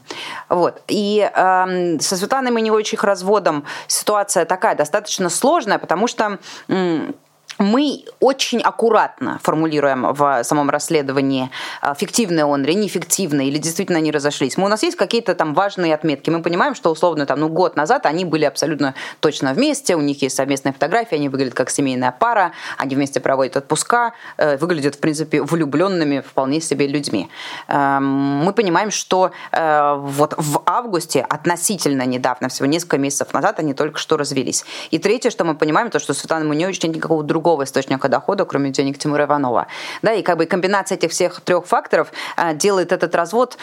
Вот. 0.49 0.83
И 0.89 1.31
э, 1.35 1.99
со 2.01 2.17
Светланой 2.17 2.51
Маневичем 2.51 2.99
разводом 3.03 3.65
ситуация 3.87 4.45
такая 4.45 4.75
достаточно 4.75 5.31
сложная, 5.31 5.79
потому 5.79 6.07
что 6.07 6.39
мы 7.59 8.05
очень 8.21 8.61
аккуратно 8.61 9.39
формулируем 9.43 10.13
в 10.13 10.43
самом 10.45 10.71
расследовании, 10.71 11.51
а, 11.81 11.95
фиктивный 11.95 12.45
он 12.45 12.65
или 12.65 12.73
неэффективный, 12.73 13.49
или 13.49 13.59
действительно 13.59 13.99
они 13.99 14.11
разошлись. 14.11 14.57
Мы, 14.57 14.65
у 14.65 14.69
нас 14.69 14.83
есть 14.83 14.97
какие-то 14.97 15.35
там 15.35 15.55
важные 15.55 15.95
отметки. 15.95 16.31
Мы 16.31 16.43
понимаем, 16.43 16.75
что 16.75 16.91
условно 16.91 17.27
там, 17.27 17.41
ну, 17.41 17.49
год 17.49 17.77
назад 17.77 18.07
они 18.07 18.25
были 18.25 18.45
абсолютно 18.45 18.95
точно 19.21 19.53
вместе, 19.53 19.97
у 19.97 20.01
них 20.01 20.23
есть 20.23 20.37
совместные 20.37 20.73
фотографии, 20.73 21.17
они 21.17 21.29
выглядят 21.29 21.55
как 21.55 21.71
семейная 21.71 22.13
пара, 22.13 22.53
они 22.79 22.95
вместе 22.95 23.21
проводят 23.21 23.57
отпуска, 23.57 24.13
э, 24.37 24.57
выглядят, 24.57 24.97
в 24.97 24.99
принципе, 24.99 25.43
влюбленными 25.43 26.21
вполне 26.21 26.61
себе 26.61 26.87
людьми. 26.87 27.29
Эм, 27.69 28.45
мы 28.45 28.53
понимаем, 28.53 28.91
что 28.91 29.33
э, 29.53 29.95
вот 29.99 30.35
в 30.37 30.63
августе, 30.67 31.27
относительно 31.29 32.07
недавно, 32.07 32.49
всего 32.49 32.67
несколько 32.67 32.99
месяцев 32.99 33.33
назад, 33.33 33.59
они 33.59 33.75
только 33.75 33.99
что 33.99 34.17
развелись. 34.17 34.65
И 34.91 34.99
третье, 34.99 35.31
что 35.31 35.45
мы 35.45 35.55
понимаем, 35.55 35.91
то, 35.91 35.99
что 35.99 36.15
Светлана 36.15 36.45
Муневич 36.45 36.83
нет 36.83 36.97
никакого 36.97 37.23
другого 37.23 37.52
другого 37.53 37.65
источника 37.65 38.09
дохода, 38.09 38.45
кроме 38.45 38.71
денег 38.71 38.99
Тимура 38.99 39.25
Иванова. 39.25 39.67
Да, 40.03 40.13
и 40.15 40.23
как 40.23 40.39
бы 40.39 40.47
комбинация 40.47 40.97
этих 40.97 41.11
всех 41.11 41.41
трех 41.41 41.67
факторов 41.67 42.13
э, 42.37 42.55
делает 42.55 42.93
этот 42.93 43.15
развод 43.15 43.59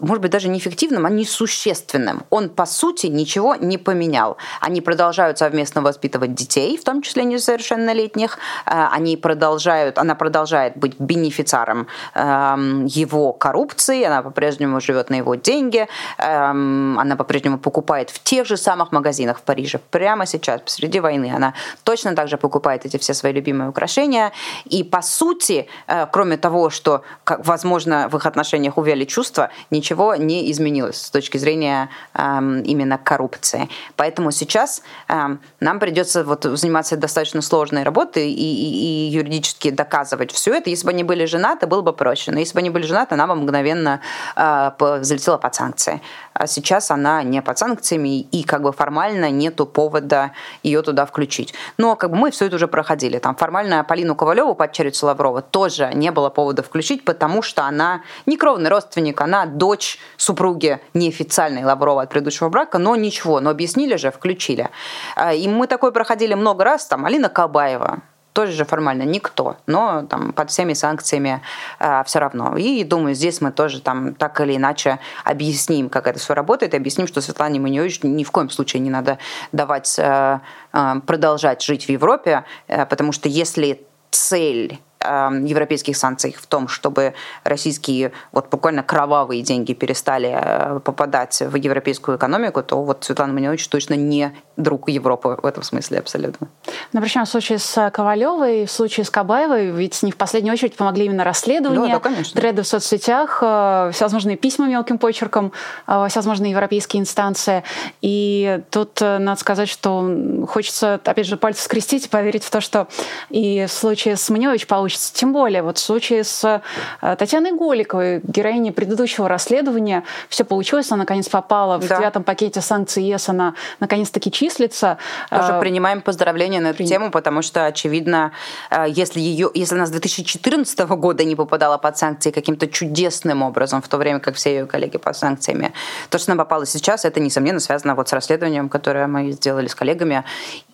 может 0.00 0.22
быть, 0.22 0.30
даже 0.30 0.48
неэффективным, 0.48 1.06
а 1.06 1.10
несущественным. 1.10 2.22
Он, 2.30 2.48
по 2.48 2.66
сути, 2.66 3.06
ничего 3.06 3.54
не 3.56 3.78
поменял. 3.78 4.36
Они 4.60 4.80
продолжают 4.80 5.38
совместно 5.38 5.82
воспитывать 5.82 6.34
детей, 6.34 6.76
в 6.76 6.84
том 6.84 7.02
числе 7.02 7.24
несовершеннолетних. 7.24 8.38
Э, 8.66 8.88
они 8.92 9.16
продолжают, 9.16 9.98
она 9.98 10.14
продолжает 10.14 10.76
быть 10.76 10.98
бенефициаром 10.98 11.86
эм, 12.14 12.86
его 12.86 13.32
коррупции, 13.32 14.04
она 14.04 14.22
по-прежнему 14.22 14.80
живет 14.80 15.10
на 15.10 15.16
его 15.16 15.34
деньги, 15.34 15.86
эм, 16.18 16.98
она 16.98 17.16
по-прежнему 17.16 17.58
покупает 17.58 18.10
в 18.10 18.22
тех 18.22 18.46
же 18.46 18.56
самых 18.56 18.92
магазинах 18.92 19.38
в 19.38 19.42
Париже 19.42 19.78
прямо 19.90 20.26
сейчас, 20.26 20.60
посреди 20.60 21.00
войны. 21.00 21.32
Она 21.34 21.54
точно 21.84 22.14
так 22.14 22.28
же 22.28 22.36
покупает 22.36 22.86
эти 22.86 22.96
все 22.98 23.14
свои 23.14 23.32
любимые 23.32 23.70
украшения. 23.70 24.32
И, 24.64 24.84
по 24.84 25.02
сути, 25.02 25.66
э, 25.86 26.06
кроме 26.12 26.36
того, 26.36 26.70
что, 26.70 27.02
возможно, 27.26 28.08
в 28.08 28.16
их 28.16 28.26
отношениях 28.26 28.78
увяли 28.78 29.04
чувства, 29.04 29.50
ничего 29.82 30.14
не 30.14 30.50
изменилось 30.52 31.02
с 31.02 31.10
точки 31.10 31.38
зрения 31.38 31.88
эм, 32.14 32.62
именно 32.62 32.98
коррупции. 32.98 33.68
Поэтому 33.96 34.30
сейчас 34.30 34.82
эм, 35.08 35.40
нам 35.58 35.80
придется 35.80 36.22
вот 36.22 36.44
заниматься 36.44 36.96
достаточно 36.96 37.42
сложной 37.42 37.82
работой 37.82 38.30
и, 38.30 38.34
и, 38.34 39.08
и 39.08 39.10
юридически 39.10 39.70
доказывать 39.70 40.30
все 40.30 40.54
это. 40.54 40.70
Если 40.70 40.86
бы 40.86 40.92
они 40.92 41.02
были 41.02 41.24
женаты, 41.24 41.66
было 41.66 41.82
бы 41.82 41.92
проще. 41.92 42.30
Но 42.30 42.38
если 42.38 42.54
бы 42.54 42.60
они 42.60 42.70
были 42.70 42.86
женаты, 42.86 43.14
она 43.14 43.26
бы 43.26 43.34
мгновенно 43.34 44.00
э, 44.36 44.70
залетела 45.00 45.38
под 45.38 45.54
санкции. 45.54 46.00
А 46.32 46.46
сейчас 46.46 46.90
она 46.90 47.22
не 47.24 47.42
под 47.42 47.58
санкциями 47.58 48.20
и 48.20 48.44
как 48.44 48.62
бы 48.62 48.72
формально 48.72 49.30
нету 49.30 49.66
повода 49.66 50.30
ее 50.62 50.82
туда 50.82 51.06
включить. 51.06 51.54
Но 51.76 51.96
как 51.96 52.10
бы 52.10 52.16
мы 52.16 52.30
все 52.30 52.46
это 52.46 52.56
уже 52.56 52.68
проходили. 52.68 53.18
Там 53.18 53.34
формально 53.34 53.84
Полину 53.84 54.14
Ковалеву, 54.14 54.54
падчерицу 54.54 55.06
Лаврова, 55.06 55.42
тоже 55.42 55.90
не 55.94 56.12
было 56.12 56.30
повода 56.30 56.62
включить, 56.62 57.04
потому 57.04 57.42
что 57.42 57.64
она 57.64 58.02
не 58.26 58.36
кровный 58.36 58.70
родственник, 58.70 59.20
она 59.20 59.46
дочь 59.72 59.98
супруги 60.18 60.80
неофициальной 60.92 61.64
Лаврова 61.64 62.02
от 62.02 62.10
предыдущего 62.10 62.50
брака, 62.50 62.78
но 62.78 62.94
ничего, 62.94 63.40
но 63.40 63.48
объяснили 63.48 63.96
же, 63.96 64.10
включили. 64.10 64.68
А, 65.16 65.32
и 65.32 65.48
мы 65.48 65.66
такое 65.66 65.92
проходили 65.92 66.34
много 66.34 66.62
раз, 66.64 66.84
там 66.86 67.06
Алина 67.06 67.30
Кабаева, 67.30 68.02
тоже 68.34 68.52
же 68.52 68.64
формально 68.64 69.04
никто, 69.04 69.56
но 69.66 70.02
там 70.08 70.32
под 70.32 70.50
всеми 70.50 70.74
санкциями 70.74 71.40
э, 71.80 72.02
все 72.04 72.18
равно. 72.18 72.56
И 72.56 72.84
думаю, 72.84 73.14
здесь 73.14 73.40
мы 73.40 73.50
тоже 73.50 73.80
там 73.80 74.14
так 74.14 74.40
или 74.40 74.56
иначе 74.56 74.98
объясним, 75.24 75.88
как 75.88 76.06
это 76.06 76.18
все 76.18 76.34
работает, 76.34 76.74
объясним, 76.74 77.06
что 77.06 77.22
Светлане 77.22 77.58
Маньевич 77.58 78.02
ни 78.02 78.24
в 78.24 78.30
коем 78.30 78.50
случае 78.50 78.80
не 78.80 78.90
надо 78.90 79.16
давать 79.52 79.98
э, 79.98 80.40
э, 80.72 80.94
продолжать 81.06 81.62
жить 81.62 81.86
в 81.86 81.88
Европе, 81.88 82.44
э, 82.68 82.84
потому 82.86 83.12
что 83.12 83.28
если 83.28 83.80
цель 84.10 84.78
европейских 85.02 85.96
санкций 85.96 86.34
в 86.38 86.46
том, 86.46 86.68
чтобы 86.68 87.14
российские 87.44 88.12
вот 88.32 88.48
буквально 88.50 88.82
кровавые 88.82 89.42
деньги 89.42 89.72
перестали 89.72 90.30
э, 90.32 90.80
попадать 90.80 91.40
в 91.40 91.56
европейскую 91.56 92.16
экономику, 92.16 92.62
то 92.62 92.82
вот 92.82 93.04
Светлана 93.04 93.32
Манилович 93.32 93.68
точно 93.68 93.94
не 93.94 94.32
друг 94.56 94.88
Европы 94.88 95.38
в 95.42 95.46
этом 95.46 95.62
смысле 95.62 95.98
абсолютно. 95.98 96.48
Но 96.92 97.00
причем 97.00 97.24
в 97.24 97.28
случае 97.28 97.58
с 97.58 97.90
Ковалевой, 97.90 98.66
в 98.66 98.70
случае 98.70 99.04
с 99.04 99.10
Кабаевой, 99.10 99.70
ведь 99.70 100.02
не 100.02 100.12
в 100.12 100.16
последнюю 100.16 100.52
очередь 100.52 100.76
помогли 100.76 101.06
именно 101.06 101.24
расследования, 101.24 102.00
да, 102.02 102.10
да, 102.10 102.22
треды 102.34 102.62
в 102.62 102.66
соцсетях, 102.66 103.38
э, 103.42 103.90
всевозможные 103.92 104.36
письма 104.36 104.66
мелким 104.66 104.98
почерком, 104.98 105.52
э, 105.86 106.06
всевозможные 106.08 106.50
европейские 106.52 107.00
инстанции. 107.00 107.64
И 108.00 108.60
тут 108.70 109.00
надо 109.00 109.36
сказать, 109.36 109.68
что 109.68 110.46
хочется, 110.48 111.00
опять 111.04 111.26
же, 111.26 111.36
пальцы 111.36 111.62
скрестить 111.62 112.06
и 112.06 112.08
поверить 112.08 112.44
в 112.44 112.50
то, 112.50 112.60
что 112.60 112.88
и 113.30 113.66
в 113.66 113.72
случае 113.72 114.16
с 114.16 114.28
Манилович 114.30 114.66
получится. 114.66 115.14
Тем 115.14 115.32
более, 115.32 115.62
вот 115.62 115.78
в 115.78 115.80
случае 115.80 116.24
с 116.24 116.62
э, 117.00 117.16
Татьяной 117.16 117.52
Голиковой, 117.52 118.20
героиней 118.22 118.72
предыдущего 118.72 119.28
расследования, 119.28 120.04
все 120.28 120.44
получилось, 120.44 120.90
она 120.90 120.98
наконец 120.98 121.28
попала 121.28 121.78
в 121.78 121.86
да. 121.86 121.96
девятом 121.96 122.24
пакете 122.24 122.60
санкций 122.60 123.04
ЕС, 123.04 123.28
она 123.28 123.54
наконец-таки 123.80 124.30
числится. 124.52 124.98
Тоже 125.30 125.52
э, 125.52 125.60
принимаем 125.60 126.00
поздравления 126.00 126.60
на 126.60 126.68
эту 126.68 126.78
При... 126.78 126.86
тему, 126.86 127.10
потому 127.10 127.42
что, 127.42 127.66
очевидно, 127.66 128.32
э, 128.70 128.86
если, 128.88 129.20
ее, 129.20 129.50
если 129.54 129.74
она 129.74 129.86
с 129.86 129.90
2014 129.90 130.78
года 130.80 131.24
не 131.24 131.36
попадала 131.36 131.78
под 131.78 131.96
санкции 131.98 132.30
каким-то 132.30 132.68
чудесным 132.68 133.42
образом, 133.42 133.82
в 133.82 133.88
то 133.88 133.96
время 133.96 134.20
как 134.20 134.34
все 134.34 134.50
ее 134.54 134.66
коллеги 134.66 134.98
под 134.98 135.16
санкциями, 135.16 135.72
то, 136.10 136.18
что 136.18 136.32
она 136.32 136.42
попала 136.42 136.66
сейчас, 136.66 137.04
это, 137.04 137.20
несомненно, 137.20 137.60
связано 137.60 137.94
вот 137.94 138.08
с 138.08 138.12
расследованием, 138.12 138.68
которое 138.68 139.06
мы 139.06 139.32
сделали 139.32 139.66
с 139.66 139.74
коллегами, 139.74 140.24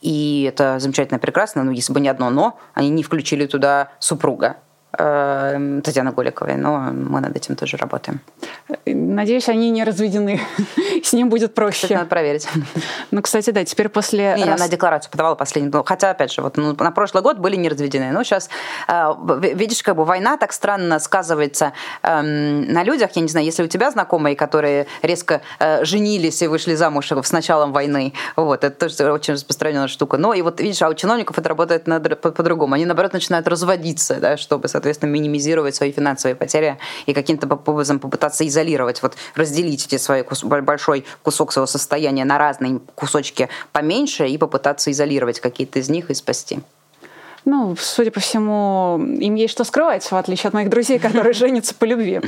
и 0.01 0.47
это 0.49 0.79
замечательно, 0.79 1.19
прекрасно, 1.19 1.64
но 1.64 1.73
если 1.73 1.93
бы 1.93 2.01
не 2.01 2.09
одно 2.09 2.31
«но», 2.31 2.59
они 2.75 2.91
не 2.91 3.03
включили 3.03 3.47
туда 3.47 3.88
супруга 3.99 4.57
э, 4.97 5.81
Татьяны 5.85 6.12
Голиковой, 6.12 6.57
но 6.57 6.91
мы 6.93 7.21
над 7.21 7.37
этим 7.37 7.57
тоже 7.57 7.77
работаем. 7.77 8.21
Надеюсь, 8.87 9.49
они 9.49 9.71
не 9.71 9.85
разведены. 9.85 10.41
С 11.05 11.13
ним 11.13 11.29
будет 11.29 11.55
проще. 11.55 11.87
Это 11.87 11.95
надо 11.95 12.07
проверить. 12.07 12.49
Ну, 13.11 13.23
кстати, 13.23 13.51
да, 13.51 13.65
теперь 13.65 13.89
после... 13.89 14.35
Не, 14.37 14.45
раз... 14.45 14.61
она 14.61 14.69
декларацию 14.69 15.11
подавала 15.11 15.35
последний. 15.35 15.71
Ну, 15.73 15.85
хотя, 15.85 16.11
опять 16.11 16.33
же, 16.33 16.43
вот 16.43 16.57
ну, 16.57 16.75
на 16.79 16.91
прошлый 16.91 17.23
год 17.23 17.39
были 17.39 17.57
не 17.57 17.69
разведены. 17.69 18.13
Но 18.13 18.23
сейчас, 18.25 18.49
э, 18.89 19.13
видишь, 19.55 19.83
как 19.83 19.97
бы 19.97 20.05
война 20.05 20.37
так 20.37 20.53
странно 20.53 20.99
сказывается 20.99 21.73
э, 22.03 22.21
на 22.23 22.83
людях. 22.85 23.11
Я 23.15 23.23
не 23.23 23.29
знаю, 23.29 23.47
если 23.47 23.63
у 23.63 23.69
тебя 23.69 23.91
знакомые, 23.91 24.37
которые 24.37 24.87
резко 25.03 25.43
э, 25.59 25.85
женились 25.85 26.43
и 26.43 26.47
вышли 26.47 26.75
замуж 26.75 27.11
с 27.11 27.33
началом 27.33 27.73
войны, 27.73 28.13
вот, 28.37 28.65
это 28.65 28.89
тоже 28.89 29.13
очень 29.13 29.35
распространенная 29.35 29.89
штука. 29.89 30.17
Но 30.17 30.35
и 30.35 30.43
вот, 30.43 30.61
видишь, 30.61 30.83
а 30.83 30.89
у 30.89 30.95
чиновников 30.95 31.39
это 31.39 31.49
работает 31.49 31.85
по-другому. 32.21 32.75
Они, 32.75 32.87
наоборот, 32.87 33.13
начинают 33.13 33.47
разводиться, 33.49 34.17
да, 34.17 34.37
чтобы, 34.37 34.69
соответственно, 34.69 35.11
минимизировать 35.11 35.75
свои 35.75 35.93
финансовые 35.93 36.35
потери 36.35 36.79
и 37.07 37.15
каким-то 37.15 37.47
образом 37.67 37.99
попытаться 37.99 38.47
изолировать, 38.47 39.03
вот 39.03 39.17
разделить 39.35 39.87
эти 39.87 39.99
свои 39.99 40.23
кус- 40.23 40.45
большой 40.45 40.88
кусок 41.22 41.53
своего 41.53 41.66
состояния 41.66 42.24
на 42.24 42.38
разные 42.38 42.81
кусочки 42.94 43.48
поменьше 43.72 44.27
и 44.27 44.38
попытаться 44.38 44.90
изолировать 44.90 45.40
какие-то 45.40 45.79
из 45.79 45.88
них 45.88 46.11
и 46.11 46.14
спасти. 46.14 46.61
Ну, 47.44 47.77
судя 47.79 48.11
по 48.11 48.20
всему, 48.20 48.98
им 48.98 49.35
есть 49.35 49.53
что 49.53 49.64
скрывать, 49.64 50.11
в 50.11 50.16
отличие 50.16 50.48
от 50.48 50.55
моих 50.55 50.68
друзей, 50.68 50.98
которые 50.98 51.33
женятся 51.44 51.74
по 51.74 51.85
любви. 51.85 52.20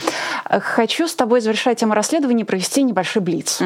Хочу 0.44 1.08
с 1.08 1.14
тобой 1.14 1.40
завершать 1.40 1.78
тему 1.78 1.94
расследования 1.94 2.44
провести 2.44 2.82
небольшой 2.82 3.20
блиц. 3.20 3.60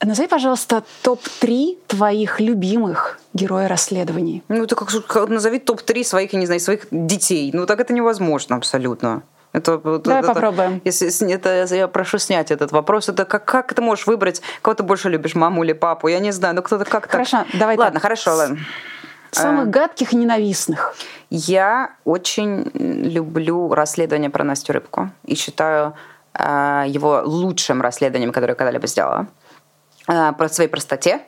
Назови, 0.00 0.28
пожалуйста, 0.28 0.84
топ-3 1.02 1.78
твоих 1.88 2.40
любимых 2.40 3.20
героя 3.34 3.66
расследований. 3.68 4.44
Ну, 4.48 4.62
это 4.62 4.76
как, 4.76 4.88
как 5.06 5.28
назови 5.28 5.58
топ-3 5.58 6.04
своих, 6.04 6.32
я 6.32 6.38
не 6.38 6.46
знаю, 6.46 6.60
своих 6.60 6.86
детей. 6.90 7.50
Ну, 7.52 7.66
так 7.66 7.80
это 7.80 7.92
невозможно 7.92 8.56
абсолютно. 8.56 9.22
Это, 9.58 9.78
Давай 9.78 10.20
это, 10.20 10.34
попробуем. 10.34 10.80
Если, 10.84 11.32
это, 11.32 11.66
я 11.74 11.88
прошу 11.88 12.18
снять 12.18 12.50
этот 12.50 12.72
вопрос. 12.72 13.08
Это 13.08 13.24
как, 13.24 13.44
как 13.44 13.74
ты 13.74 13.82
можешь 13.82 14.06
выбрать, 14.06 14.42
кого 14.62 14.74
ты 14.74 14.82
больше 14.82 15.08
любишь, 15.08 15.34
маму 15.34 15.64
или 15.64 15.72
папу? 15.72 16.08
Я 16.08 16.20
не 16.20 16.32
знаю, 16.32 16.54
ну 16.54 16.62
кто-то 16.62 16.84
как-то... 16.84 17.12
Хорошо, 17.12 17.44
давай 17.54 17.76
Ладно, 17.76 17.94
так. 17.94 18.02
хорошо, 18.02 18.34
ладно. 18.34 18.58
Самых 19.30 19.64
а, 19.64 19.66
гадких 19.66 20.12
и 20.12 20.16
ненавистных. 20.16 20.94
Я 21.28 21.90
очень 22.04 22.70
люблю 22.74 23.74
расследование 23.74 24.30
про 24.30 24.42
Настю 24.44 24.72
Рыбку 24.72 25.10
и 25.24 25.34
считаю 25.34 25.94
а, 26.32 26.84
его 26.86 27.22
лучшим 27.24 27.82
расследованием, 27.82 28.32
которое 28.32 28.52
я 28.52 28.56
когда-либо 28.56 28.86
сделала. 28.86 29.26
Э, 30.08 30.32
по 30.32 30.48
своей 30.48 30.70
простоте, 30.70 31.20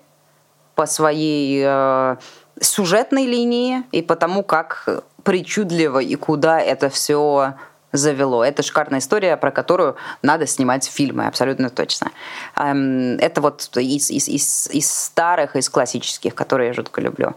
по 0.74 0.86
своей 0.86 1.62
э, 1.64 2.16
сюжетной 2.60 3.26
линии 3.26 3.82
и 3.92 4.00
по 4.02 4.16
тому, 4.16 4.42
как 4.42 4.88
причудливо 5.22 5.98
и 5.98 6.14
куда 6.14 6.60
это 6.60 6.88
все 6.88 7.54
завело. 7.92 8.44
Это 8.44 8.62
шикарная 8.62 9.00
история, 9.00 9.37
про 9.37 9.50
которую 9.50 9.96
надо 10.22 10.46
снимать 10.46 10.85
фильмы, 10.85 11.26
абсолютно 11.26 11.70
точно. 11.70 12.11
Эм, 12.57 13.16
это 13.18 13.40
вот 13.40 13.68
из, 13.76 14.11
из, 14.11 14.29
из, 14.29 14.68
из 14.72 14.92
старых, 14.92 15.57
из 15.57 15.68
классических, 15.68 16.35
которые 16.35 16.68
я 16.68 16.72
жутко 16.72 17.00
люблю. 17.00 17.35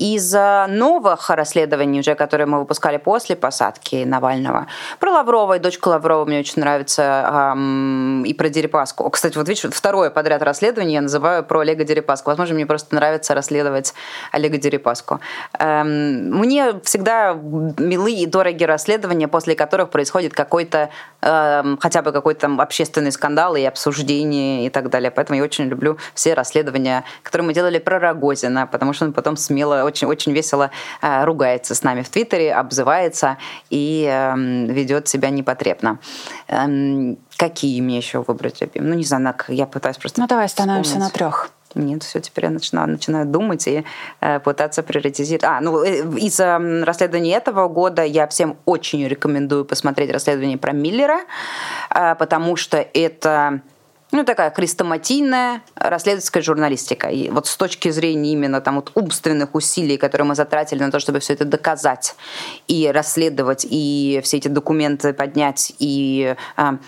Из 0.00 0.32
новых 0.32 1.28
расследований, 1.28 2.00
уже 2.00 2.14
которые 2.14 2.46
мы 2.46 2.60
выпускали 2.60 2.96
после 2.96 3.36
посадки 3.36 4.04
Навального, 4.06 4.66
про 4.98 5.10
Лаврова 5.10 5.58
и 5.58 5.58
дочку 5.58 5.90
Лаврова 5.90 6.24
мне 6.24 6.38
очень 6.38 6.62
нравится, 6.62 7.52
эм, 7.52 8.24
и 8.24 8.32
про 8.32 8.48
Дерипаску. 8.48 9.10
Кстати, 9.10 9.36
вот 9.36 9.46
видишь, 9.46 9.70
второе 9.70 10.08
подряд 10.08 10.42
расследование 10.42 10.94
я 10.94 11.00
называю 11.02 11.44
про 11.44 11.60
Олега 11.60 11.84
Дерипаску. 11.84 12.30
Возможно, 12.30 12.54
мне 12.54 12.64
просто 12.64 12.94
нравится 12.94 13.34
расследовать 13.34 13.92
Олега 14.32 14.56
Дерипаску. 14.56 15.20
Эм, 15.58 16.30
мне 16.30 16.80
всегда 16.82 17.34
милы 17.34 18.12
и 18.12 18.24
дороги 18.24 18.64
расследования, 18.64 19.28
после 19.28 19.54
которых 19.54 19.90
происходит 19.90 20.32
какой-то, 20.32 20.88
эм, 21.20 21.76
хотя 21.78 22.00
бы 22.00 22.12
какой-то 22.12 22.40
там 22.40 22.62
общественный 22.62 23.12
скандал 23.12 23.54
и 23.54 23.64
обсуждение 23.64 24.64
и 24.64 24.70
так 24.70 24.88
далее. 24.88 25.10
Поэтому 25.10 25.36
я 25.36 25.44
очень 25.44 25.66
люблю 25.66 25.98
все 26.14 26.32
расследования, 26.32 27.04
которые 27.22 27.48
мы 27.48 27.52
делали 27.52 27.78
про 27.78 27.98
Рогозина, 27.98 28.66
потому 28.66 28.94
что 28.94 29.04
он 29.04 29.12
потом 29.12 29.36
смело 29.36 29.89
очень, 29.90 30.08
очень 30.08 30.32
весело 30.32 30.70
э, 31.02 31.24
ругается 31.24 31.74
с 31.74 31.82
нами 31.82 32.02
в 32.02 32.08
Твиттере, 32.08 32.54
обзывается 32.54 33.36
и 33.70 34.04
эм, 34.10 34.66
ведет 34.66 35.08
себя 35.08 35.30
непотребно. 35.30 35.98
Эм, 36.48 37.18
какие 37.36 37.80
мне 37.80 37.96
еще 37.98 38.24
выбрать 38.26 38.60
любимые? 38.60 38.90
Ну, 38.90 38.96
не 38.96 39.04
знаю, 39.04 39.34
я 39.48 39.66
пытаюсь 39.66 39.98
просто... 39.98 40.20
Ну, 40.20 40.26
давай 40.26 40.46
остановимся 40.46 40.90
вспомнить. 40.90 41.12
на 41.12 41.18
трех. 41.18 41.50
Нет, 41.74 42.02
все, 42.02 42.20
теперь 42.20 42.46
я 42.46 42.50
начинаю, 42.50 42.88
начинаю 42.88 43.26
думать 43.26 43.66
и 43.68 43.84
э, 44.20 44.40
пытаться 44.40 44.82
приоритизировать. 44.82 45.44
А, 45.44 45.60
ну, 45.60 45.84
э, 45.84 46.00
из 46.18 46.40
э, 46.40 46.84
расследования 46.84 47.34
этого 47.34 47.68
года 47.68 48.02
я 48.02 48.26
всем 48.26 48.56
очень 48.64 49.06
рекомендую 49.06 49.64
посмотреть 49.64 50.10
расследование 50.10 50.58
про 50.58 50.72
Миллера, 50.72 51.20
э, 51.90 52.16
потому 52.16 52.56
что 52.56 52.78
это 52.78 53.60
ну, 54.12 54.24
такая 54.24 54.50
хрестоматийная 54.50 55.62
расследовательская 55.74 56.42
журналистика. 56.42 57.08
И 57.08 57.30
вот 57.30 57.46
с 57.46 57.56
точки 57.56 57.90
зрения 57.90 58.32
именно 58.32 58.60
там 58.60 58.76
вот 58.76 58.90
умственных 58.94 59.54
усилий, 59.54 59.96
которые 59.96 60.26
мы 60.26 60.34
затратили 60.34 60.82
на 60.82 60.90
то, 60.90 60.98
чтобы 60.98 61.20
все 61.20 61.34
это 61.34 61.44
доказать 61.44 62.14
и 62.66 62.90
расследовать, 62.92 63.66
и 63.68 64.20
все 64.24 64.38
эти 64.38 64.48
документы 64.48 65.12
поднять, 65.12 65.72
и 65.78 66.34
а, 66.56 66.78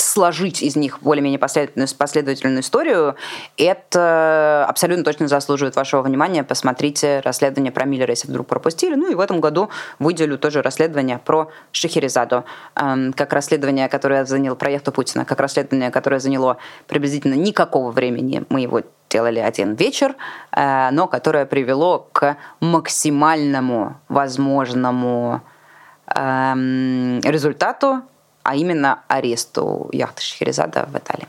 сложить 0.00 0.62
из 0.62 0.76
них 0.76 1.00
более-менее 1.00 1.38
последовательную, 1.38 1.88
последовательную 1.96 2.60
историю, 2.60 3.16
это 3.56 4.66
абсолютно 4.68 5.04
точно 5.04 5.28
заслуживает 5.28 5.76
вашего 5.76 6.02
внимания. 6.02 6.44
Посмотрите 6.44 7.20
расследование 7.20 7.72
про 7.72 7.84
Миллера, 7.84 8.10
если 8.10 8.28
вдруг 8.28 8.46
пропустили. 8.46 8.94
Ну 8.94 9.10
и 9.10 9.14
в 9.14 9.20
этом 9.20 9.40
году 9.40 9.70
выделю 9.98 10.38
тоже 10.38 10.62
расследование 10.62 11.18
про 11.18 11.50
Шахерезаду, 11.72 12.44
эм, 12.76 13.12
как 13.12 13.32
расследование, 13.32 13.88
которое 13.88 14.24
заняло 14.24 14.54
проекту 14.54 14.92
Путина, 14.92 15.24
как 15.24 15.40
расследование, 15.40 15.90
которое 15.90 16.20
заняло 16.20 16.58
приблизительно 16.86 17.34
никакого 17.34 17.90
времени. 17.90 18.44
Мы 18.48 18.60
его 18.60 18.82
делали 19.10 19.38
один 19.38 19.74
вечер, 19.74 20.16
э, 20.52 20.90
но 20.90 21.06
которое 21.06 21.46
привело 21.46 22.08
к 22.12 22.36
максимальному 22.60 24.00
возможному 24.08 25.42
эм, 26.06 27.20
результату, 27.20 28.02
а 28.44 28.54
именно 28.54 29.00
аресту 29.08 29.88
яхты 29.92 30.22
Шахерезада 30.22 30.86
в 30.86 30.96
Италии. 30.96 31.26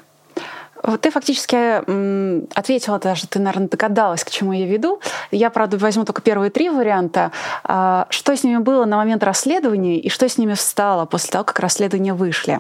Ты 1.02 1.12
фактически 1.12 2.56
ответила 2.58 3.00
даже, 3.00 3.28
ты, 3.28 3.39
наверное, 3.39 3.67
догадалась, 3.67 4.24
к 4.24 4.30
чему 4.30 4.54
я 4.54 4.65
веду. 4.65 5.00
Я, 5.32 5.50
правда, 5.50 5.78
возьму 5.78 6.06
только 6.06 6.21
первые 6.21 6.52
три 6.52 6.69
варианта. 6.69 7.32
А, 7.63 8.08
что 8.10 8.36
с 8.36 8.43
ними 8.43 8.58
было 8.58 8.86
на 8.86 8.98
момент 8.98 9.24
расследования 9.24 10.00
и 10.00 10.10
что 10.10 10.28
с 10.28 10.38
ними 10.38 10.54
встало 10.54 11.06
после 11.06 11.32
того, 11.32 11.43
как 11.43 11.60
расследования 11.60 12.13
вышли? 12.13 12.60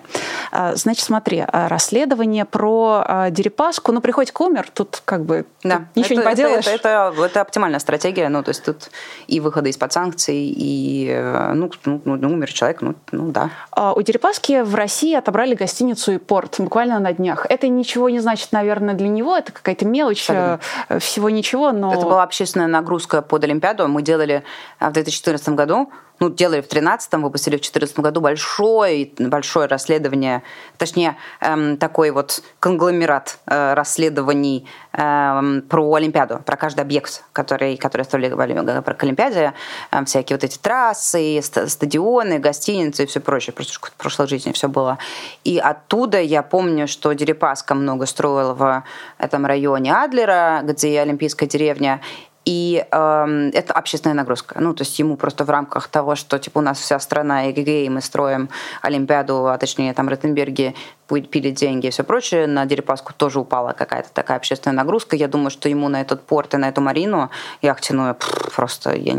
А, 0.51 0.75
значит, 0.75 1.05
смотри, 1.05 1.43
а, 1.45 1.67
расследование 1.67 2.45
про 2.45 3.27
Дерипаску, 3.29 3.91
ну, 3.91 4.01
приходит 4.01 4.33
умер, 4.39 4.67
тут 4.73 5.01
как 5.05 5.25
бы 5.25 5.45
да. 5.63 5.85
ничего 5.95 6.19
это, 6.19 6.29
не 6.29 6.35
поделаешь. 6.35 6.67
Это, 6.67 6.75
это, 6.75 7.13
это, 7.13 7.25
это 7.25 7.41
оптимальная 7.41 7.79
стратегия, 7.79 8.29
ну, 8.29 8.43
то 8.43 8.49
есть 8.49 8.63
тут 8.63 8.89
и 9.27 9.39
выхода 9.39 9.69
из-под 9.69 9.93
санкций, 9.93 10.35
и, 10.35 11.07
э, 11.09 11.53
ну, 11.53 11.71
ну, 11.85 12.01
ну, 12.03 12.29
умер 12.29 12.51
человек, 12.51 12.81
ну, 12.81 12.95
ну 13.11 13.31
да. 13.31 13.49
У 13.95 14.01
Дерипаски 14.01 14.61
в 14.61 14.75
России 14.75 15.15
отобрали 15.15 15.55
гостиницу 15.55 16.13
и 16.13 16.17
порт 16.17 16.55
буквально 16.59 16.99
на 16.99 17.13
днях. 17.13 17.45
Это 17.49 17.67
ничего 17.67 18.09
не 18.15 18.21
значит, 18.21 18.51
наверное, 18.51 18.95
для 18.95 19.07
него. 19.07 19.35
Это 19.35 19.51
какая-то 19.51 19.85
мелочь, 19.85 20.29
Абсолютно. 20.29 20.59
Э, 20.89 20.99
всего 20.99 21.29
ничего, 21.29 21.71
но... 21.71 21.93
Это 21.93 22.01
была 22.01 22.23
общественная 22.23 22.67
нагрузка 22.67 23.21
под 23.21 23.43
Олимпиаду. 23.43 23.87
Мы 23.87 24.01
делали 24.01 24.43
в 24.79 24.91
2014 24.91 25.49
году 25.49 25.91
ну, 26.19 26.29
делали 26.29 26.61
в 26.61 26.67
2013-м, 26.67 27.21
выпустили 27.21 27.55
в 27.55 27.61
2014 27.61 27.99
году 27.99 28.21
большое, 28.21 29.11
большое 29.19 29.67
расследование, 29.67 30.43
точнее, 30.77 31.17
эм, 31.41 31.77
такой 31.77 32.11
вот 32.11 32.41
конгломерат 32.59 33.39
э, 33.47 33.73
расследований 33.73 34.67
эм, 34.93 35.61
про 35.63 35.93
Олимпиаду, 35.93 36.41
про 36.45 36.57
каждый 36.57 36.81
объект, 36.81 37.23
который, 37.33 37.77
который 37.77 38.03
строили 38.03 38.29
к 38.29 39.03
Олимпиаде, 39.03 39.53
э, 39.91 40.05
всякие 40.05 40.37
вот 40.37 40.43
эти 40.43 40.57
трассы, 40.57 41.41
стадионы, 41.41 42.39
гостиницы 42.39 43.03
и 43.03 43.05
все 43.05 43.19
прочее, 43.19 43.53
просто 43.53 43.73
в 43.73 43.93
прошлой 43.93 44.27
жизни 44.27 44.51
все 44.53 44.69
было. 44.69 44.97
И 45.43 45.57
оттуда 45.57 46.21
я 46.21 46.43
помню, 46.43 46.87
что 46.87 47.13
Дерипаска 47.13 47.75
много 47.75 48.05
строил 48.05 48.53
в 48.53 48.83
этом 49.17 49.45
районе 49.45 49.93
Адлера, 49.93 50.61
где 50.63 51.01
Олимпийская 51.01 51.49
деревня, 51.49 52.01
и 52.45 52.85
э, 52.89 53.49
это 53.53 53.73
общественная 53.73 54.15
нагрузка. 54.15 54.59
Ну, 54.59 54.73
то 54.73 54.83
есть 54.83 54.97
ему 54.99 55.17
просто 55.17 55.43
в 55.43 55.49
рамках 55.49 55.87
того, 55.87 56.15
что 56.15 56.37
типа 56.37 56.59
у 56.59 56.61
нас 56.61 56.79
вся 56.79 56.99
страна 56.99 57.49
эгг, 57.49 57.67
и 57.67 57.89
мы 57.89 58.01
строим 58.01 58.49
Олимпиаду, 58.81 59.47
а 59.47 59.57
точнее 59.57 59.93
там 59.93 60.07
Ротенберги 60.07 60.75
пили 61.07 61.51
деньги 61.51 61.87
и 61.87 61.89
все 61.89 62.03
прочее, 62.03 62.47
на 62.47 62.65
Дерипаску 62.65 63.13
тоже 63.13 63.39
упала 63.39 63.73
какая-то 63.73 64.09
такая 64.13 64.37
общественная 64.37 64.77
нагрузка. 64.77 65.15
Я 65.15 65.27
думаю, 65.27 65.49
что 65.49 65.69
ему 65.69 65.89
на 65.89 66.01
этот 66.01 66.23
порт 66.23 66.53
и 66.53 66.57
на 66.57 66.69
эту 66.69 66.81
марину 66.81 67.29
яхтяную 67.61 68.15
просто 68.55 68.95
я 68.95 69.13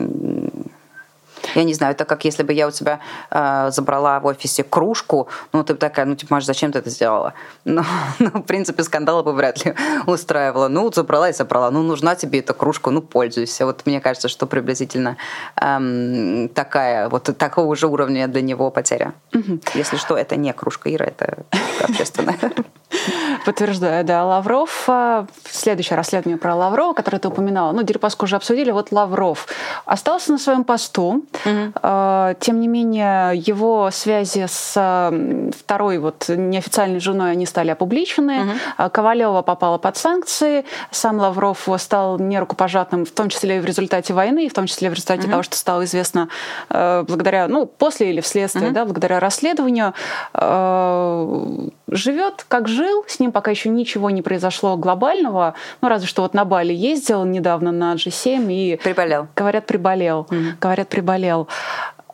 я 1.54 1.64
не 1.64 1.74
знаю, 1.74 1.92
это 1.92 2.04
как 2.04 2.24
если 2.24 2.42
бы 2.42 2.52
я 2.52 2.68
у 2.68 2.70
тебя 2.70 3.00
э, 3.30 3.70
забрала 3.70 4.20
в 4.20 4.26
офисе 4.26 4.64
кружку, 4.64 5.28
ну, 5.52 5.64
ты 5.64 5.74
такая, 5.74 6.06
ну, 6.06 6.16
типа, 6.16 6.34
Маш, 6.34 6.44
зачем 6.44 6.72
ты 6.72 6.78
это 6.78 6.90
сделала? 6.90 7.34
Ну, 7.76 7.82
ну, 8.18 8.30
в 8.30 8.42
принципе, 8.42 8.82
скандала 8.84 9.22
бы 9.22 9.32
вряд 9.32 9.64
ли 9.64 9.74
устраивала. 10.06 10.68
Ну, 10.68 10.90
забрала 10.92 11.28
и 11.28 11.32
забрала. 11.32 11.70
Ну, 11.70 11.82
нужна 11.82 12.14
тебе 12.14 12.38
эта 12.38 12.54
кружка, 12.54 12.90
ну, 12.90 13.02
пользуйся. 13.02 13.66
Вот 13.66 13.84
мне 13.86 14.00
кажется, 14.00 14.28
что 14.28 14.46
приблизительно 14.46 15.16
эм, 15.60 16.48
такая, 16.54 17.08
вот 17.08 17.24
такого 17.36 17.76
же 17.76 17.86
уровня 17.86 18.28
для 18.28 18.40
него 18.40 18.70
потеря. 18.70 19.12
Угу. 19.34 19.60
Если 19.74 19.96
что, 19.96 20.16
это 20.16 20.36
не 20.36 20.52
кружка 20.52 20.94
Ира, 20.94 21.06
это 21.06 21.44
общественная. 21.82 22.38
Подтверждаю, 23.44 24.04
да. 24.04 24.24
Лавров, 24.24 24.84
а, 24.88 25.26
следующее 25.48 25.96
расследование 25.96 26.38
про 26.38 26.54
Лаврова, 26.54 26.94
которое 26.94 27.18
ты 27.18 27.28
упоминала, 27.28 27.72
ну, 27.72 27.82
Дерипаску 27.82 28.24
уже 28.24 28.36
обсудили, 28.36 28.70
вот 28.70 28.92
Лавров 28.92 29.46
остался 29.84 30.32
на 30.32 30.38
своем 30.38 30.64
посту, 30.64 31.24
угу. 31.46 32.36
тем 32.40 32.60
не 32.60 32.68
менее, 32.68 33.36
его 33.36 33.90
связи 33.90 34.46
с 34.48 35.10
второй 35.58 35.98
вот 35.98 36.26
неофициальной 36.28 37.00
женой, 37.00 37.32
они 37.32 37.46
стали 37.46 37.70
опубличены, 37.70 38.42
угу. 38.42 38.90
Ковалева 38.90 39.42
попала 39.42 39.78
под 39.78 39.96
санкции, 39.96 40.64
сам 40.90 41.18
Лавров 41.18 41.68
стал 41.78 42.18
нерукопожатным, 42.18 43.04
в 43.04 43.10
том 43.10 43.28
числе 43.28 43.58
и 43.58 43.60
в 43.60 43.64
результате 43.64 44.12
войны, 44.12 44.48
в 44.48 44.52
том 44.52 44.66
числе 44.66 44.90
в 44.90 44.94
результате 44.94 45.22
угу. 45.22 45.30
того, 45.30 45.42
что 45.42 45.56
стало 45.56 45.84
известно 45.84 46.28
э, 46.70 47.04
благодаря, 47.06 47.48
ну, 47.48 47.66
после 47.66 48.10
или 48.10 48.20
вследствие, 48.20 48.66
угу. 48.68 48.74
да, 48.74 48.84
благодаря 48.84 49.20
расследованию, 49.20 49.94
э, 50.34 51.68
живет 51.88 52.44
как 52.48 52.68
жил, 52.68 53.04
с 53.06 53.20
ним 53.20 53.32
пока 53.32 53.50
еще 53.50 53.68
ничего 53.68 54.10
не 54.10 54.22
произошло 54.22 54.76
глобального, 54.76 55.54
ну 55.80 55.88
разве 55.88 56.08
что 56.08 56.22
вот 56.22 56.34
на 56.34 56.44
Бали 56.44 56.72
ездил 56.72 57.24
недавно 57.24 57.72
на 57.72 57.94
G7 57.94 58.52
и... 58.52 58.76
Приболел. 58.82 59.28
Говорят, 59.36 59.66
приболел. 59.66 60.26
Mm-hmm. 60.30 60.52
Говорят, 60.60 60.88
приболел. 60.88 61.48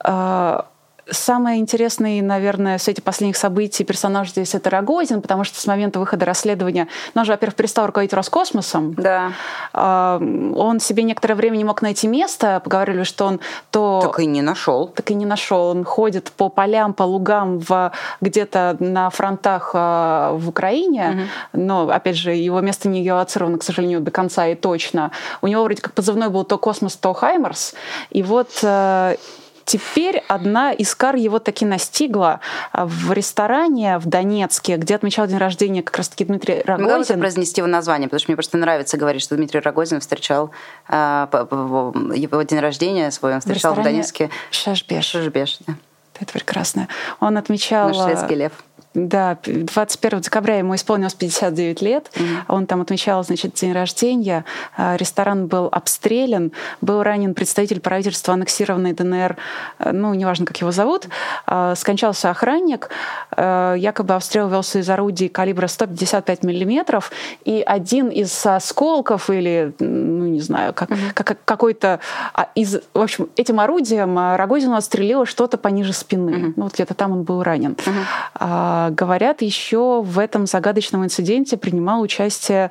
А, 0.05 0.67
Самое 1.11 1.59
интересное, 1.59 2.23
наверное, 2.23 2.79
с 2.79 2.87
этих 2.87 3.03
последних 3.03 3.37
событий 3.37 3.83
персонаж 3.83 4.31
здесь 4.31 4.55
это 4.55 4.71
Рогозин, 4.71 5.21
потому 5.21 5.43
что 5.43 5.61
с 5.61 5.67
момента 5.67 5.99
выхода 5.99 6.25
расследования, 6.25 6.87
ну, 7.15 7.21
он 7.21 7.27
же, 7.27 7.33
во-первых, 7.33 7.57
перестал 7.57 7.87
руководить 7.87 8.13
Роскосмосом. 8.13 8.95
Да. 8.95 9.33
А, 9.73 10.19
он 10.21 10.79
себе 10.79 11.03
некоторое 11.03 11.35
время 11.35 11.57
не 11.57 11.65
мог 11.65 11.83
найти 11.83 12.07
место. 12.07 12.61
Поговорили, 12.63 13.03
что 13.03 13.27
он 13.27 13.41
то... 13.73 14.01
Так 14.03 14.21
и 14.21 14.27
не 14.27 14.43
нашел. 14.43 14.89
Так 14.89 15.11
и 15.11 15.15
не 15.15 15.27
нашел. 15.27 15.71
Он 15.71 15.85
ходит 15.85 16.31
по 16.31 16.49
полям, 16.49 16.95
по 16.95 17.03
лугам 17.03 17.59
в... 17.59 17.93
где-то 18.21 18.77
на 18.79 19.11
фронтах 19.11 19.73
а, 19.75 20.33
в 20.35 20.49
Украине. 20.49 21.27
Угу. 21.53 21.63
Но, 21.63 21.89
опять 21.89 22.17
же, 22.17 22.33
его 22.33 22.61
место 22.61 22.89
не 22.89 23.03
геолоцировано, 23.03 23.59
к 23.59 23.65
сожалению, 23.65 24.01
до 24.01 24.13
конца 24.13 24.47
и 24.47 24.55
точно. 24.55 25.11
У 25.41 25.49
него 25.49 25.65
вроде 25.65 25.83
как 25.83 25.95
позывной 25.95 26.29
был 26.29 26.45
то 26.45 26.59
Космос, 26.59 26.95
то 26.97 27.13
Хаймерс. 27.13 27.75
И 28.11 28.23
вот 28.23 28.51
э, 28.63 29.17
Теперь 29.65 30.23
одна 30.29 30.73
из 30.73 30.95
кар 30.95 31.17
его 31.17 31.39
таки 31.39 31.65
настигла 31.65 32.41
а, 32.73 32.87
в 32.87 33.13
ресторане 33.13 33.99
в 33.99 34.07
Донецке, 34.07 34.77
где 34.77 34.95
отмечал 34.95 35.27
день 35.27 35.39
рождения 35.39 35.83
как 35.83 35.97
раз-таки 35.99 36.25
Дмитрий 36.25 36.63
Рогозин. 36.65 37.17
Бы 37.17 37.21
произнести 37.21 37.61
его 37.61 37.69
название, 37.69 38.09
потому 38.09 38.21
что 38.21 38.31
мне 38.31 38.37
просто 38.37 38.59
нравится 38.59 38.97
говорить, 38.97 39.23
что 39.23 39.37
Дмитрий 39.37 39.61
Рогозин 39.61 40.01
встречал 40.01 40.51
э, 40.89 41.27
его 41.33 42.43
день 42.43 42.59
рождения 42.59 43.11
свой, 43.11 43.35
он 43.35 43.41
встречал 43.41 43.75
в, 43.75 43.79
в 43.81 43.83
Донецке. 43.83 44.31
Шашбеш. 44.51 45.05
Шашбеш, 45.05 45.59
да. 45.67 45.75
Это 46.21 46.33
прекрасно. 46.33 46.89
Он 47.21 47.37
отмечал... 47.37 47.89
Наш 47.89 47.97
шведский 47.97 48.35
лев. 48.35 48.53
Да, 48.95 49.39
21 49.45 50.21
декабря 50.21 50.59
ему 50.59 50.75
исполнилось 50.75 51.15
59 51.15 51.81
лет. 51.81 52.11
Mm-hmm. 52.13 52.25
Он 52.49 52.67
там 52.67 52.83
отмечал, 52.83 53.25
значит, 53.25 53.55
день 53.55 53.73
рождения. 53.73 54.45
А, 54.77 54.97
ресторан 54.97 55.47
был 55.47 55.69
обстрелян. 55.73 56.53
Был 56.83 57.03
ранен 57.03 57.33
представитель 57.33 57.81
правительства 57.81 58.35
аннексированной 58.35 58.93
ДНР, 58.93 59.37
э, 59.79 59.93
ну, 59.93 60.13
неважно, 60.13 60.45
как 60.45 60.59
его 60.59 60.73
зовут. 60.73 61.09
А, 61.47 61.75
скончался 61.75 62.31
охранник. 62.31 62.91
Э, 63.35 63.75
якобы 63.79 64.15
обстрел 64.15 64.49
велся 64.49 64.81
из 64.81 64.91
орудий 64.91 65.31
калибра 65.31 65.69
155 65.69 66.43
миллиметров. 66.45 67.13
И 67.45 67.63
один 67.67 68.09
из 68.09 68.45
осколков 68.45 69.31
или, 69.31 69.75
ну, 69.79 70.27
не 70.27 70.41
знаю, 70.41 70.75
как, 70.75 70.91
mm-hmm. 70.91 71.13
как, 71.15 71.39
какой-то 71.47 72.01
а, 72.35 72.49
из... 72.55 72.79
В 72.93 73.01
общем, 73.01 73.29
этим 73.37 73.59
орудием 73.59 74.19
Рогозину 74.37 74.77
отстрелило 74.77 75.25
что-то 75.25 75.57
пониже 75.57 75.95
спины. 75.95 76.31
Mm-hmm. 76.31 76.53
Ну, 76.57 76.63
вот 76.65 76.75
где-то 76.75 76.93
там 76.93 77.13
он 77.13 77.23
был 77.23 77.43
ранен. 77.43 77.73
Mm-hmm. 77.73 78.82
Говорят, 78.91 79.43
еще 79.43 80.03
в 80.03 80.19
этом 80.19 80.47
загадочном 80.47 81.05
инциденте 81.05 81.57
принимал 81.57 82.01
участие 82.01 82.71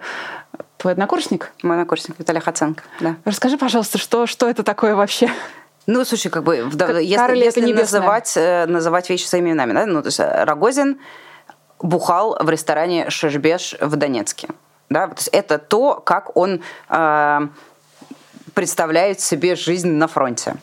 твой 0.77 0.93
однокурсник? 0.93 1.51
Мой 1.63 1.75
однокурсник 1.75 2.17
Виталий 2.19 2.41
Хаценко, 2.41 2.83
да. 2.99 3.15
Расскажи, 3.25 3.57
пожалуйста, 3.57 3.97
что, 3.97 4.25
что 4.25 4.49
это 4.49 4.63
такое 4.63 4.95
вообще? 4.95 5.29
Ну, 5.87 6.05
слушай, 6.05 6.29
как 6.29 6.43
бы, 6.43 6.69
как 6.77 7.01
если, 7.01 7.37
если 7.37 7.73
называть, 7.73 8.33
э, 8.35 8.65
называть 8.67 9.09
вещи 9.09 9.25
своими 9.25 9.49
именами, 9.49 9.73
да, 9.73 9.85
ну, 9.85 10.01
то 10.01 10.07
есть 10.07 10.19
э, 10.19 10.43
Рогозин 10.43 10.99
бухал 11.79 12.37
в 12.39 12.49
ресторане 12.49 13.09
Шешбеш 13.09 13.75
в 13.79 13.95
Донецке. 13.95 14.47
Да? 14.89 15.07
То 15.07 15.15
есть 15.15 15.29
это 15.29 15.57
то, 15.57 15.95
как 15.95 16.35
он 16.35 16.61
э, 16.89 17.39
представляет 18.53 19.19
себе 19.19 19.55
жизнь 19.55 19.89
на 19.89 20.07
фронте. 20.07 20.55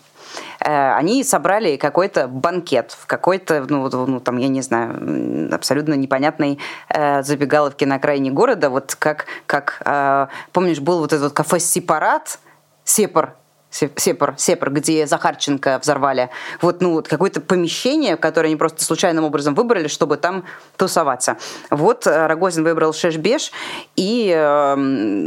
Э, 0.61 0.93
они 0.95 1.25
собрали 1.25 1.77
какой-то 1.77 2.29
банкет 2.29 2.93
в 2.93 3.07
какой-то, 3.07 3.67
ну, 3.69 3.89
ну, 4.07 4.21
там, 4.21 4.39
я 4.39 4.49
не 4.49 4.63
знаю, 4.63 5.53
абсолютно 5.53 5.95
непонятной 5.95 6.59
э, 6.89 7.23
забегаловке 7.23 7.87
на 7.87 7.97
окраине 7.97 8.31
города, 8.31 8.71
вот 8.71 8.95
как, 8.99 9.27
как 9.47 9.83
э, 9.85 10.27
помнишь, 10.53 10.81
был 10.81 11.01
вот 11.01 11.13
этот 11.13 11.25
вот 11.25 11.33
кафе 11.33 11.59
«Сепарат», 11.61 12.39
«Сепар», 12.85 13.35
Сепар, 13.71 14.35
Сепар, 14.39 14.71
где 14.71 15.07
Захарченко 15.07 15.79
взорвали. 15.81 16.31
Вот, 16.63 16.81
ну, 16.81 16.93
вот 16.93 17.07
какое-то 17.07 17.41
помещение, 17.41 18.17
которое 18.17 18.49
они 18.49 18.57
просто 18.57 18.83
случайным 18.83 19.25
образом 19.25 19.55
выбрали, 19.55 19.89
чтобы 19.89 20.17
там 20.17 20.45
тусоваться. 20.77 21.37
Вот 21.71 22.07
э, 22.07 22.27
Рогозин 22.27 22.65
выбрал 22.65 22.95
Шешбеш 22.95 23.53
и 23.95 24.33
э, 24.35 24.75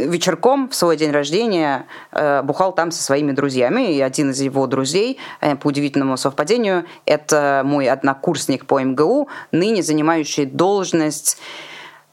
вечерком 0.07 0.69
в 0.69 0.75
свой 0.75 0.97
день 0.97 1.11
рождения 1.11 1.85
э, 2.11 2.41
бухал 2.41 2.73
там 2.73 2.91
со 2.91 3.03
своими 3.03 3.31
друзьями. 3.31 3.93
И 3.93 4.01
один 4.01 4.31
из 4.31 4.41
его 4.41 4.65
друзей, 4.65 5.19
э, 5.39 5.55
по 5.55 5.67
удивительному 5.67 6.17
совпадению, 6.17 6.85
это 7.05 7.61
мой 7.63 7.87
однокурсник 7.87 8.65
по 8.65 8.81
МГУ, 8.81 9.29
ныне 9.51 9.83
занимающий 9.83 10.45
должность 10.45 11.37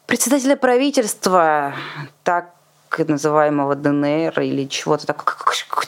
председателя 0.06 0.56
правительства. 0.56 1.74
Так 2.22 2.57
называемого 3.06 3.74
ДНР 3.74 4.40
или 4.40 4.66
чего-то 4.66 5.06
такого, 5.06 5.36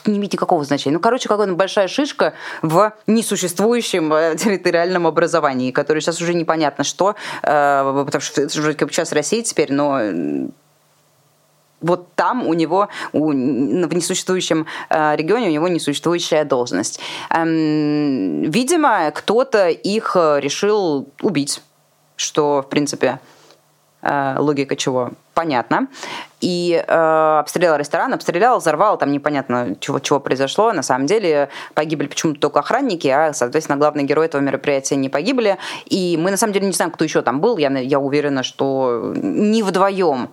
не 0.05 0.17
имеет 0.17 0.33
никакого 0.33 0.63
значения. 0.63 0.93
Ну, 0.93 0.99
короче, 0.99 1.27
какая-то 1.27 1.53
большая 1.53 1.87
шишка 1.87 2.33
в 2.61 2.93
несуществующем 3.07 4.13
э, 4.13 4.35
территориальном 4.37 5.07
образовании, 5.07 5.71
которое 5.71 6.01
сейчас 6.01 6.21
уже 6.21 6.33
непонятно 6.33 6.83
что, 6.83 7.15
э, 7.43 8.03
потому 8.05 8.21
что 8.21 8.41
это 8.41 8.59
уже 8.59 8.73
как 8.73 8.91
часть 8.91 9.13
России 9.13 9.41
теперь, 9.41 9.71
но 9.73 9.99
вот 11.81 12.13
там 12.13 12.45
у 12.45 12.53
него, 12.53 12.89
у, 13.11 13.29
в 13.29 13.33
несуществующем 13.33 14.67
э, 14.89 15.15
регионе 15.15 15.47
у 15.47 15.51
него 15.51 15.67
несуществующая 15.67 16.45
должность. 16.45 16.99
Эм, 17.31 18.43
видимо, 18.43 19.11
кто-то 19.11 19.69
их 19.69 20.15
решил 20.15 21.09
убить, 21.21 21.61
что, 22.15 22.61
в 22.61 22.69
принципе, 22.69 23.19
Э, 23.19 23.40
логика 24.03 24.75
чего 24.75 25.11
понятно. 25.33 25.87
И 26.39 26.83
э, 26.85 27.37
обстрелял 27.39 27.77
ресторан, 27.77 28.13
обстрелял, 28.13 28.59
взорвал, 28.59 28.97
там 28.97 29.11
непонятно, 29.11 29.75
чего, 29.79 29.99
чего 29.99 30.19
произошло. 30.19 30.71
На 30.73 30.83
самом 30.83 31.05
деле 31.05 31.49
погибли 31.73 32.07
почему-то 32.07 32.39
только 32.39 32.59
охранники, 32.59 33.07
а, 33.07 33.33
соответственно, 33.33 33.77
главный 33.77 34.03
герой 34.03 34.25
этого 34.25 34.41
мероприятия 34.41 34.95
не 34.95 35.09
погибли. 35.09 35.57
И 35.85 36.17
мы, 36.19 36.31
на 36.31 36.37
самом 36.37 36.53
деле, 36.53 36.65
не 36.65 36.73
знаем, 36.73 36.91
кто 36.91 37.03
еще 37.03 37.21
там 37.21 37.41
был. 37.41 37.57
Я, 37.57 37.69
я 37.69 37.99
уверена, 37.99 38.43
что 38.43 39.13
не 39.15 39.63
вдвоем 39.63 40.29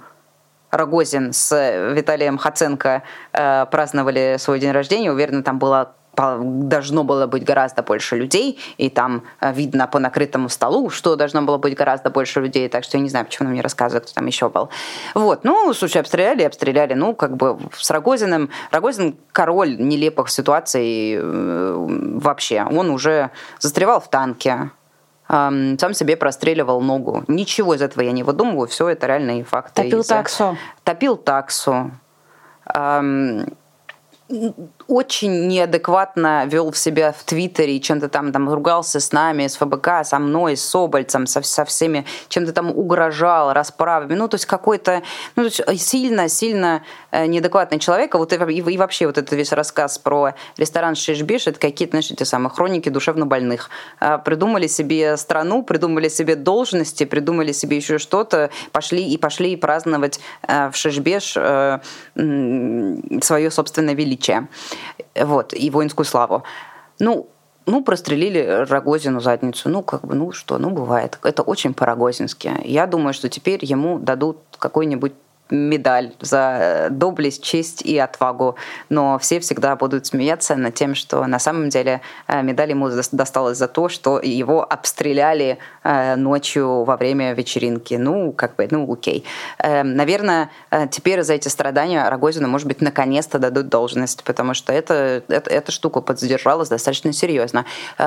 Рогозин 0.70 1.32
с 1.32 1.92
Виталием 1.94 2.36
Хаценко 2.36 3.02
э, 3.32 3.66
праздновали 3.70 4.36
свой 4.38 4.60
день 4.60 4.72
рождения. 4.72 5.10
Уверена, 5.10 5.42
там 5.42 5.58
было 5.58 5.94
должно 6.16 7.04
было 7.04 7.26
быть 7.26 7.44
гораздо 7.44 7.82
больше 7.82 8.16
людей, 8.16 8.58
и 8.76 8.90
там 8.90 9.22
э, 9.40 9.52
видно 9.52 9.86
по 9.86 9.98
накрытому 9.98 10.48
столу, 10.48 10.90
что 10.90 11.16
должно 11.16 11.42
было 11.42 11.58
быть 11.58 11.74
гораздо 11.74 12.10
больше 12.10 12.40
людей, 12.40 12.68
так 12.68 12.84
что 12.84 12.96
я 12.96 13.02
не 13.02 13.08
знаю, 13.08 13.26
почему 13.26 13.46
он 13.46 13.52
мне 13.52 13.62
рассказывает, 13.62 14.04
кто 14.04 14.14
там 14.14 14.26
еще 14.26 14.48
был. 14.48 14.68
Вот, 15.14 15.44
ну, 15.44 15.72
слушай, 15.74 16.00
обстреляли, 16.00 16.42
обстреляли, 16.42 16.94
ну, 16.94 17.14
как 17.14 17.36
бы 17.36 17.58
с 17.76 17.90
Рогозиным, 17.90 18.50
Рогозин 18.70 19.16
король 19.32 19.76
нелепых 19.78 20.28
ситуаций 20.28 21.14
э, 21.14 21.74
вообще, 21.76 22.64
он 22.64 22.90
уже 22.90 23.30
застревал 23.58 24.00
в 24.00 24.08
танке, 24.08 24.70
сам 25.28 25.92
себе 25.92 26.16
простреливал 26.16 26.80
ногу. 26.80 27.22
Ничего 27.28 27.74
из 27.74 27.82
этого 27.82 28.02
я 28.02 28.12
не 28.12 28.22
выдумываю, 28.22 28.66
все 28.66 28.88
это 28.88 29.06
реальные 29.06 29.44
факты. 29.44 29.82
Топил 29.82 30.02
таксу. 30.02 30.56
Топил 30.84 31.16
таксу 31.18 31.90
очень 34.88 35.48
неадекватно 35.48 36.46
вел 36.46 36.70
в 36.70 36.78
себя 36.78 37.12
в 37.12 37.22
Твиттере, 37.22 37.78
чем-то 37.78 38.08
там, 38.08 38.32
там 38.32 38.50
ругался 38.50 39.00
с 39.00 39.12
нами, 39.12 39.46
с 39.46 39.56
ФБК, 39.56 40.02
со 40.02 40.18
мной, 40.18 40.56
с 40.56 40.64
Собольцем, 40.64 41.26
со, 41.26 41.42
со 41.42 41.66
всеми, 41.66 42.06
чем-то 42.30 42.54
там 42.54 42.70
угрожал 42.70 43.52
расправами. 43.52 44.14
Ну, 44.14 44.28
то 44.28 44.36
есть 44.36 44.46
какой-то 44.46 45.02
ну, 45.36 45.50
сильно-сильно 45.50 46.82
э, 47.10 47.26
неадекватный 47.26 47.78
человек. 47.78 48.14
А 48.14 48.18
вот 48.18 48.32
и, 48.32 48.36
и, 48.36 48.60
и 48.60 48.78
вообще 48.78 49.06
вот 49.06 49.18
этот 49.18 49.30
весь 49.32 49.52
рассказ 49.52 49.98
про 49.98 50.32
ресторан 50.56 50.94
Шишбиш, 50.94 51.46
это 51.46 51.60
какие-то, 51.60 51.92
знаешь, 51.92 52.10
эти 52.10 52.22
самые 52.22 52.50
хроники 52.50 52.88
душевнобольных. 52.88 53.68
А, 54.00 54.16
придумали 54.16 54.68
себе 54.68 55.18
страну, 55.18 55.62
придумали 55.62 56.08
себе 56.08 56.34
должности, 56.34 57.04
придумали 57.04 57.52
себе 57.52 57.76
еще 57.76 57.98
что-то, 57.98 58.48
пошли 58.72 59.06
и 59.06 59.18
пошли 59.18 59.54
праздновать 59.56 60.18
э, 60.46 60.70
в 60.70 60.76
Шишбеш 60.76 61.34
э, 61.36 61.78
свое 63.20 63.50
собственное 63.50 63.94
величие 63.94 64.48
вот, 65.14 65.54
и 65.54 65.70
воинскую 65.70 66.06
славу. 66.06 66.42
Ну, 66.98 67.28
ну, 67.66 67.84
прострелили 67.84 68.64
Рогозину 68.68 69.20
задницу. 69.20 69.68
Ну, 69.68 69.82
как 69.82 70.04
бы, 70.06 70.14
ну 70.14 70.32
что, 70.32 70.58
ну, 70.58 70.70
бывает. 70.70 71.18
Это 71.22 71.42
очень 71.42 71.74
по-рогозински. 71.74 72.50
Я 72.64 72.86
думаю, 72.86 73.12
что 73.12 73.28
теперь 73.28 73.64
ему 73.64 73.98
дадут 73.98 74.38
какой-нибудь 74.58 75.12
медаль 75.50 76.12
за 76.20 76.88
доблесть, 76.90 77.42
честь 77.42 77.82
и 77.82 77.98
отвагу. 77.98 78.56
Но 78.88 79.18
все 79.18 79.40
всегда 79.40 79.76
будут 79.76 80.06
смеяться 80.06 80.56
над 80.56 80.74
тем, 80.74 80.94
что 80.94 81.26
на 81.26 81.38
самом 81.38 81.68
деле 81.68 82.00
э, 82.26 82.42
медаль 82.42 82.70
ему 82.70 82.88
досталась 83.12 83.58
за 83.58 83.68
то, 83.68 83.88
что 83.88 84.20
его 84.20 84.62
обстреляли 84.62 85.58
э, 85.84 86.16
ночью 86.16 86.84
во 86.84 86.96
время 86.96 87.32
вечеринки. 87.34 87.94
Ну, 87.94 88.32
как 88.32 88.56
бы, 88.56 88.68
ну, 88.70 88.90
окей. 88.92 89.24
Э, 89.58 89.82
наверное, 89.82 90.50
теперь 90.90 91.22
за 91.22 91.34
эти 91.34 91.48
страдания 91.48 92.08
Рогозину, 92.08 92.48
может 92.48 92.66
быть, 92.66 92.80
наконец-то 92.80 93.38
дадут 93.38 93.68
должность, 93.68 94.22
потому 94.24 94.54
что 94.54 94.72
это, 94.72 95.22
это, 95.28 95.50
эта 95.50 95.72
штука 95.72 96.00
подзадержалась 96.00 96.68
достаточно 96.68 97.12
серьезно. 97.12 97.64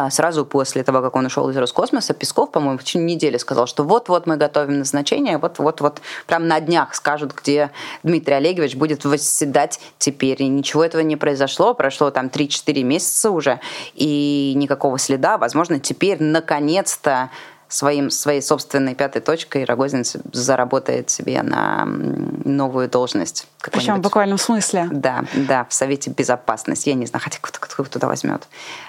Сразу 0.10 0.46
после 0.46 0.84
того, 0.84 1.02
как 1.02 1.16
он 1.16 1.26
ушел 1.26 1.50
из 1.50 1.58
Роскосмоса, 1.58 2.14
Песков, 2.14 2.52
по-моему, 2.52 2.78
в 2.78 2.84
течение 2.84 3.16
недели 3.16 3.38
сказал, 3.38 3.68
что 3.68 3.84
вот-вот 3.84 4.28
мы 4.28 4.38
готовим 4.38 4.80
назначение, 4.80 5.38
вот-вот-вот 5.38 6.02
прям 6.28 6.48
на 6.48 6.60
днях 6.60 6.94
скажут, 6.96 7.31
где 7.36 7.72
Дмитрий 8.04 8.36
Олегович 8.36 8.76
будет 8.76 9.06
восседать 9.06 9.80
теперь. 9.98 10.42
И 10.42 10.48
ничего 10.48 10.84
этого 10.84 11.02
не 11.02 11.16
произошло. 11.16 11.74
Прошло 11.74 12.12
там 12.12 12.28
3-4 12.28 12.84
месяца 12.84 13.32
уже, 13.32 13.60
и 13.94 14.54
никакого 14.56 14.98
следа. 14.98 15.38
Возможно, 15.38 15.80
теперь 15.80 16.22
наконец-то 16.22 17.30
своим, 17.72 18.10
своей 18.10 18.42
собственной 18.42 18.96
пятой 18.96 19.22
точкой 19.22 19.64
Рогозин 19.64 20.04
заработает 20.32 21.10
себе 21.10 21.42
на 21.42 21.86
новую 21.86 22.90
должность. 22.90 23.48
Причем 23.72 23.96
в 23.96 24.02
буквальном 24.02 24.38
смысле. 24.38 24.88
Да, 24.92 25.24
да, 25.34 25.66
в 25.70 25.74
Совете 25.74 26.12
Безопасности. 26.12 26.90
Я 26.90 26.96
не 26.96 27.06
знаю, 27.06 27.24
хотя 27.24 27.38
кто, 27.40 27.60
кто 27.60 27.84
туда 27.84 28.08
возьмет. 28.08 28.48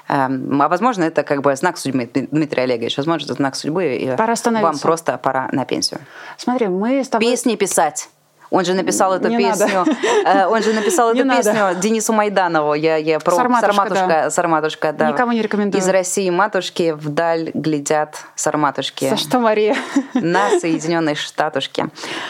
Эм, 0.09 0.61
а 0.61 0.69
возможно, 0.69 1.05
это 1.05 1.23
как 1.23 1.43
бы 1.43 1.55
знак 1.57 1.79
судьбы, 1.79 2.11
Дмитрий 2.13 2.63
Олегович. 2.63 2.97
Возможно, 2.97 3.27
это 3.27 3.35
знак 3.35 3.55
судьбы, 3.55 3.97
и 3.97 4.17
пора 4.17 4.35
вам 4.45 4.79
просто 4.79 5.17
пора 5.19 5.49
на 5.53 5.65
пенсию. 5.65 6.01
Смотри, 6.37 6.69
мы 6.69 7.05
с 7.05 7.09
тобой... 7.09 7.31
Песни 7.31 7.55
писать. 7.57 8.09
Он 8.53 8.67
же 8.67 8.75
написал 8.75 9.15
эту 9.15 9.29
не 9.29 9.39
песню. 9.39 9.85
Э, 10.27 10.47
он 10.47 10.63
же 10.63 10.75
написал 10.75 11.11
эту 11.15 11.27
песню 11.27 11.55
надо. 11.55 11.81
Денису 11.81 12.13
Майданову. 12.13 12.75
Я, 12.75 12.97
я 12.97 13.19
про 13.19 13.35
Сарматушка, 13.35 13.73
Сарматушка, 13.73 14.07
да. 14.07 14.31
Сарматушка, 14.31 14.93
да. 14.93 15.11
Никому 15.11 15.33
не 15.33 15.41
рекомендую. 15.41 15.83
Из 15.83 15.89
России 15.89 16.29
матушки 16.29 16.93
вдаль 16.93 17.51
глядят 17.55 18.19
Сарматушки. 18.35 19.09
За 19.09 19.17
что, 19.17 19.39
Мария? 19.39 19.75
На 20.13 20.51
Соединенные 20.61 21.15
Штатушки. 21.15 21.87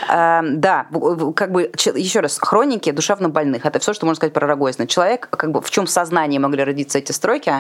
Э, 0.08 0.42
да, 0.44 0.86
как 1.34 1.50
бы 1.50 1.72
еще 1.96 2.20
раз, 2.20 2.38
хроники 2.38 2.92
душевно 2.92 3.28
больных. 3.28 3.66
Это 3.66 3.80
все, 3.80 3.92
что 3.92 4.06
можно 4.06 4.16
сказать 4.16 4.32
про 4.32 4.46
Рогозина. 4.46 4.86
Человек, 4.86 5.28
как 5.28 5.50
бы 5.50 5.60
в 5.60 5.70
чем 5.72 5.88
сознании 5.88 6.38
могли 6.38 6.62
родиться 6.62 6.98
эти 6.98 7.10
строки, 7.10 7.52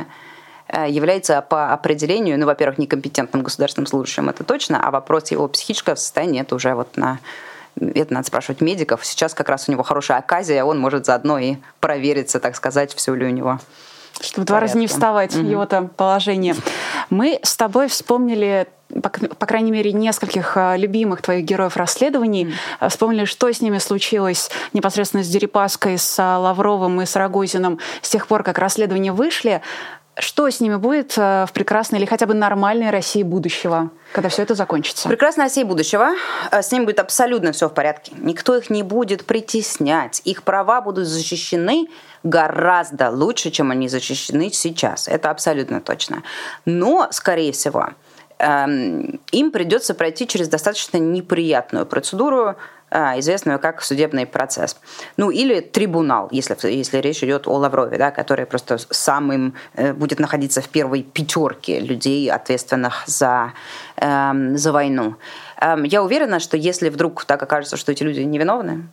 э, 0.68 0.88
является 0.88 1.42
по 1.42 1.72
определению, 1.72 2.38
ну, 2.38 2.46
во-первых, 2.46 2.78
некомпетентным 2.78 3.42
государственным 3.42 3.86
служащим, 3.86 4.28
это 4.28 4.44
точно, 4.44 4.80
а 4.86 4.92
вопрос 4.92 5.32
его 5.32 5.48
психического 5.48 5.96
состояния 5.96 6.42
это 6.42 6.54
уже 6.54 6.74
вот 6.74 6.96
на 6.96 7.18
это 7.80 8.12
надо 8.14 8.26
спрашивать 8.26 8.60
медиков. 8.60 9.04
Сейчас 9.04 9.34
как 9.34 9.48
раз 9.48 9.68
у 9.68 9.72
него 9.72 9.82
хорошая 9.82 10.18
оказия, 10.18 10.64
он 10.64 10.78
может 10.78 11.06
заодно 11.06 11.38
и 11.38 11.56
провериться, 11.80 12.40
так 12.40 12.56
сказать, 12.56 12.94
все 12.94 13.14
ли 13.14 13.26
у 13.26 13.30
него. 13.30 13.58
Чтобы 14.20 14.46
два 14.46 14.60
раза 14.60 14.76
не 14.76 14.86
вставать 14.86 15.34
угу. 15.34 15.46
его-то 15.46 15.88
положение. 15.96 16.54
Мы 17.10 17.40
с 17.42 17.56
тобой 17.56 17.88
вспомнили 17.88 18.68
по, 19.00 19.08
по 19.08 19.46
крайней 19.46 19.70
мере, 19.70 19.92
нескольких 19.92 20.56
а, 20.56 20.76
любимых 20.76 21.22
твоих 21.22 21.44
героев 21.44 21.76
расследований. 21.76 22.52
Mm. 22.80 22.88
Вспомнили, 22.90 23.24
что 23.24 23.50
с 23.50 23.60
ними 23.60 23.78
случилось 23.78 24.50
непосредственно 24.72 25.22
с 25.22 25.28
Дерипаской, 25.28 25.96
с 25.96 26.18
а, 26.18 26.38
Лавровым 26.38 27.00
и 27.00 27.06
с 27.06 27.16
Рогозиным 27.16 27.78
с 28.02 28.10
тех 28.10 28.26
пор, 28.26 28.42
как 28.42 28.58
расследования 28.58 29.12
вышли. 29.12 29.62
Что 30.18 30.50
с 30.50 30.60
ними 30.60 30.76
будет 30.76 31.14
э, 31.16 31.46
в 31.48 31.52
прекрасной 31.52 31.98
или 31.98 32.04
хотя 32.04 32.26
бы 32.26 32.34
нормальной 32.34 32.90
России 32.90 33.22
будущего, 33.22 33.90
когда 34.12 34.28
все 34.28 34.42
это 34.42 34.54
закончится? 34.54 35.08
Прекрасная 35.08 35.46
Россия 35.46 35.64
будущего. 35.64 36.10
Э, 36.50 36.60
с 36.60 36.70
ними 36.70 36.84
будет 36.84 36.98
абсолютно 36.98 37.52
все 37.52 37.70
в 37.70 37.72
порядке. 37.72 38.12
Никто 38.18 38.54
их 38.54 38.68
не 38.68 38.82
будет 38.82 39.24
притеснять. 39.24 40.20
Их 40.24 40.42
права 40.42 40.82
будут 40.82 41.06
защищены 41.06 41.88
гораздо 42.24 43.10
лучше, 43.10 43.50
чем 43.50 43.70
они 43.70 43.88
защищены 43.88 44.50
сейчас. 44.52 45.08
Это 45.08 45.30
абсолютно 45.30 45.80
точно. 45.80 46.22
Но, 46.66 47.08
скорее 47.10 47.52
всего, 47.52 47.88
им 48.40 49.50
придется 49.52 49.94
пройти 49.94 50.26
через 50.26 50.48
достаточно 50.48 50.96
неприятную 50.98 51.86
процедуру 51.86 52.56
а, 52.94 53.18
известную 53.18 53.58
как 53.58 53.80
судебный 53.82 54.26
процесс. 54.26 54.76
Ну 55.16 55.30
или 55.30 55.60
трибунал, 55.60 56.28
если, 56.30 56.54
если 56.68 56.98
речь 56.98 57.24
идет 57.24 57.48
о 57.48 57.56
Лаврове, 57.56 57.96
да, 57.96 58.10
который 58.10 58.44
просто 58.44 58.76
самым 58.90 59.54
э, 59.74 59.94
будет 59.94 60.18
находиться 60.18 60.60
в 60.60 60.68
первой 60.68 61.02
пятерке 61.02 61.80
людей, 61.80 62.30
ответственных 62.30 63.04
за, 63.06 63.54
эм, 63.96 64.58
за 64.58 64.72
войну. 64.72 65.14
Эм, 65.58 65.84
я 65.84 66.02
уверена, 66.02 66.38
что 66.38 66.58
если 66.58 66.90
вдруг 66.90 67.24
так 67.24 67.42
окажется, 67.42 67.78
что 67.78 67.92
эти 67.92 68.02
люди 68.02 68.20
невиновны, 68.20 68.86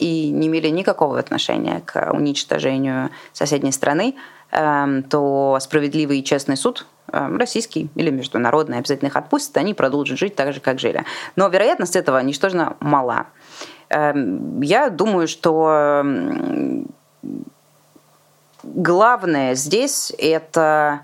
и 0.00 0.30
не 0.30 0.48
имели 0.48 0.68
никакого 0.68 1.18
отношения 1.18 1.82
к 1.84 2.10
уничтожению 2.12 3.10
соседней 3.32 3.72
страны, 3.72 4.14
эм, 4.14 4.22
то 4.50 5.58
справедливый 5.60 6.20
и 6.20 6.24
честный 6.24 6.56
суд 6.56 6.86
эм, 7.12 7.36
российский 7.36 7.90
или 7.94 8.10
международный 8.10 8.78
обязательно 8.78 9.08
их 9.08 9.16
отпустит, 9.16 9.56
они 9.56 9.74
продолжат 9.74 10.18
жить 10.18 10.36
так 10.36 10.52
же, 10.52 10.60
как 10.60 10.78
жили. 10.78 11.04
Но 11.36 11.48
вероятность 11.48 11.96
этого 11.96 12.18
ничтожно 12.20 12.76
мала. 12.80 13.26
Эм, 13.90 14.60
я 14.62 14.88
думаю, 14.88 15.28
что 15.28 16.02
главное 18.62 19.54
здесь 19.54 20.12
это 20.18 21.00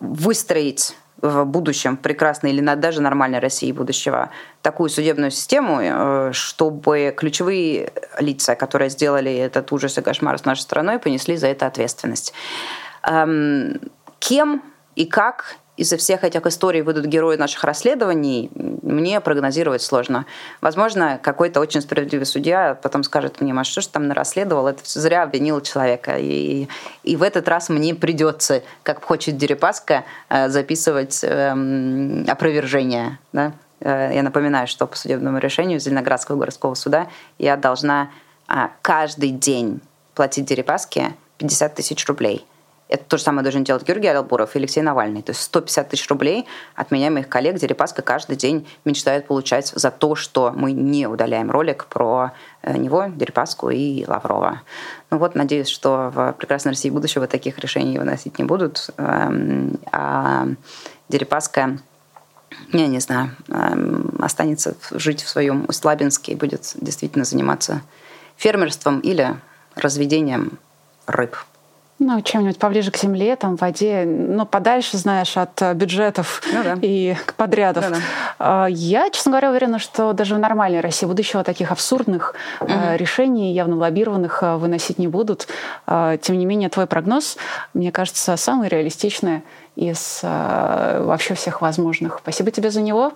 выстроить 0.00 0.96
в 1.20 1.44
будущем 1.44 1.96
прекрасной 1.96 2.52
или 2.52 2.74
даже 2.74 3.00
нормальной 3.00 3.38
России 3.38 3.72
будущего 3.72 4.30
такую 4.62 4.90
судебную 4.90 5.30
систему, 5.30 5.78
э, 5.80 6.30
чтобы 6.32 7.14
ключевые 7.16 7.92
лица, 8.18 8.54
которые 8.54 8.90
сделали 8.90 9.34
этот 9.34 9.70
ужас 9.72 9.96
и 9.98 10.02
кошмар 10.02 10.38
с 10.38 10.44
нашей 10.44 10.62
страной, 10.62 10.98
понесли 10.98 11.36
за 11.36 11.48
это 11.48 11.66
ответственность. 11.66 12.32
Эм, 13.02 13.80
кем 14.18 14.62
и 14.96 15.06
как 15.06 15.56
из-за 15.76 15.96
всех 15.96 16.22
этих 16.22 16.46
историй 16.46 16.82
выйдут 16.82 17.06
герои 17.06 17.36
наших 17.36 17.64
расследований, 17.64 18.50
мне 18.54 19.20
прогнозировать 19.20 19.82
сложно. 19.82 20.24
Возможно, 20.60 21.18
какой-то 21.20 21.60
очень 21.60 21.80
справедливый 21.80 22.26
судья 22.26 22.78
потом 22.80 23.02
скажет 23.02 23.40
мне, 23.40 23.52
а 23.52 23.64
что 23.64 23.80
же 23.80 23.88
там 23.88 24.06
нарасследовал, 24.06 24.68
это 24.68 24.82
все 24.84 25.00
зря 25.00 25.24
обвинил 25.24 25.60
человека. 25.60 26.16
И, 26.18 26.68
и 27.02 27.16
в 27.16 27.22
этот 27.22 27.48
раз 27.48 27.68
мне 27.70 27.94
придется, 27.94 28.62
как 28.84 29.02
хочет 29.02 29.36
Дерипаска, 29.36 30.04
э, 30.28 30.48
записывать 30.48 31.20
эм, 31.24 32.24
опровержение. 32.28 33.18
Да? 33.32 33.52
Э, 33.80 34.12
я 34.14 34.22
напоминаю, 34.22 34.68
что 34.68 34.86
по 34.86 34.96
судебному 34.96 35.38
решению 35.38 35.80
Зеленоградского 35.80 36.36
городского 36.36 36.74
суда 36.74 37.08
я 37.38 37.56
должна 37.56 38.10
а, 38.46 38.70
каждый 38.82 39.30
день 39.30 39.80
платить 40.14 40.44
Дерипаске 40.44 41.14
50 41.38 41.74
тысяч 41.74 42.06
рублей– 42.06 42.46
это 42.88 43.04
то 43.04 43.16
же 43.16 43.22
самое 43.22 43.42
должен 43.42 43.64
делать 43.64 43.86
Георгий 43.86 44.08
Албуров 44.08 44.54
и 44.54 44.58
Алексей 44.58 44.82
Навальный. 44.82 45.22
То 45.22 45.30
есть 45.30 45.40
150 45.42 45.88
тысяч 45.88 46.08
рублей 46.08 46.46
от 46.74 46.90
меня, 46.90 47.10
моих 47.10 47.28
коллег, 47.28 47.56
Дерипаска 47.56 48.02
каждый 48.02 48.36
день 48.36 48.68
мечтает 48.84 49.26
получать 49.26 49.68
за 49.68 49.90
то, 49.90 50.14
что 50.14 50.52
мы 50.54 50.72
не 50.72 51.06
удаляем 51.06 51.50
ролик 51.50 51.86
про 51.86 52.32
э, 52.62 52.76
него, 52.76 53.06
Дерипаску 53.08 53.70
и 53.70 54.04
Лаврова. 54.06 54.62
Ну 55.10 55.18
вот, 55.18 55.34
надеюсь, 55.34 55.68
что 55.68 56.10
в 56.14 56.32
«Прекрасной 56.34 56.72
России 56.72 56.90
будущего» 56.90 57.26
таких 57.26 57.58
решений 57.58 57.98
выносить 57.98 58.38
не 58.38 58.44
будут. 58.44 58.90
Эм, 58.98 59.78
а 59.90 60.46
Дерипаска 61.08 61.78
я 62.72 62.86
не 62.86 63.00
знаю, 63.00 63.30
эм, 63.48 64.14
останется 64.20 64.76
жить 64.92 65.22
в 65.22 65.28
своем 65.28 65.64
Усть-Лабинске 65.68 66.32
и 66.32 66.36
будет 66.36 66.72
действительно 66.80 67.24
заниматься 67.24 67.82
фермерством 68.36 69.00
или 69.00 69.36
разведением 69.74 70.58
рыб. 71.06 71.36
Ну, 72.06 72.20
чем-нибудь 72.20 72.58
поближе 72.58 72.90
к 72.90 72.98
земле, 72.98 73.34
там, 73.34 73.56
в 73.56 73.62
воде, 73.62 74.04
ну, 74.04 74.44
подальше, 74.44 74.98
знаешь, 74.98 75.38
от 75.38 75.62
э, 75.62 75.72
бюджетов 75.72 76.42
ну, 76.52 76.62
да. 76.62 76.76
и 76.82 77.16
подрядов. 77.38 77.86
Ну, 77.88 77.96
да. 78.38 78.66
Я, 78.66 79.08
честно 79.08 79.30
говоря, 79.30 79.48
уверена, 79.50 79.78
что 79.78 80.12
даже 80.12 80.34
в 80.34 80.38
нормальной 80.38 80.80
России 80.80 81.06
будущего 81.06 81.42
таких 81.42 81.72
абсурдных 81.72 82.34
угу. 82.60 82.70
решений, 82.96 83.54
явно 83.54 83.76
лоббированных, 83.76 84.42
э, 84.42 84.56
выносить 84.56 84.98
не 84.98 85.08
будут. 85.08 85.48
Тем 85.86 86.38
не 86.38 86.44
менее, 86.44 86.68
твой 86.68 86.86
прогноз, 86.86 87.38
мне 87.72 87.90
кажется, 87.90 88.36
самый 88.36 88.68
реалистичный 88.68 89.42
из 89.74 90.20
вообще 90.22 91.34
всех 91.34 91.62
возможных. 91.62 92.18
Спасибо 92.22 92.50
тебе 92.50 92.70
за 92.70 92.80
него 92.80 93.12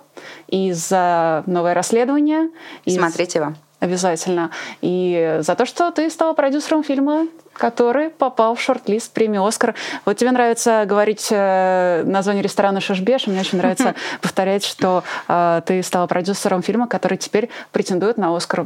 и 0.47 0.71
за 0.73 1.43
новое 1.45 1.73
расследование. 1.73 2.49
Смотрите 2.87 3.39
его. 3.39 3.53
Обязательно. 3.79 4.51
И 4.81 5.37
за 5.39 5.55
то, 5.55 5.65
что 5.65 5.91
ты 5.91 6.09
стала 6.09 6.33
продюсером 6.33 6.83
фильма 6.83 7.27
который 7.59 8.09
попал 8.09 8.55
в 8.55 8.61
шорт-лист 8.61 9.11
премии 9.11 9.45
«Оскар». 9.45 9.75
Вот 10.05 10.15
тебе 10.15 10.31
нравится 10.31 10.85
говорить 10.87 11.27
э, 11.29 12.03
название 12.05 12.41
ресторана 12.41 12.79
«Шишбеш», 12.79 13.27
мне 13.27 13.41
очень 13.41 13.57
нравится 13.57 13.95
повторять, 14.21 14.63
что 14.63 15.03
э, 15.27 15.61
ты 15.65 15.83
стала 15.83 16.07
продюсером 16.07 16.63
фильма, 16.63 16.87
который 16.87 17.17
теперь 17.17 17.49
претендует 17.73 18.17
на 18.17 18.35
«Оскар». 18.35 18.65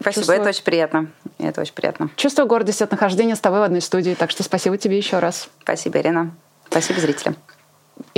Спасибо, 0.00 0.12
Чувствую... 0.12 0.38
это 0.38 0.48
очень 0.50 0.62
приятно. 0.62 1.08
Это 1.38 1.60
очень 1.60 1.74
приятно. 1.74 2.10
Чувствую 2.14 2.46
гордость 2.46 2.80
от 2.80 2.92
нахождения 2.92 3.34
с 3.34 3.40
тобой 3.40 3.58
в 3.58 3.64
одной 3.64 3.80
студии, 3.80 4.14
так 4.14 4.30
что 4.30 4.44
спасибо 4.44 4.78
тебе 4.78 4.96
еще 4.96 5.18
раз. 5.18 5.48
Спасибо, 5.62 5.98
Ирина. 5.98 6.30
Спасибо 6.70 7.00
зрителям. 7.00 7.34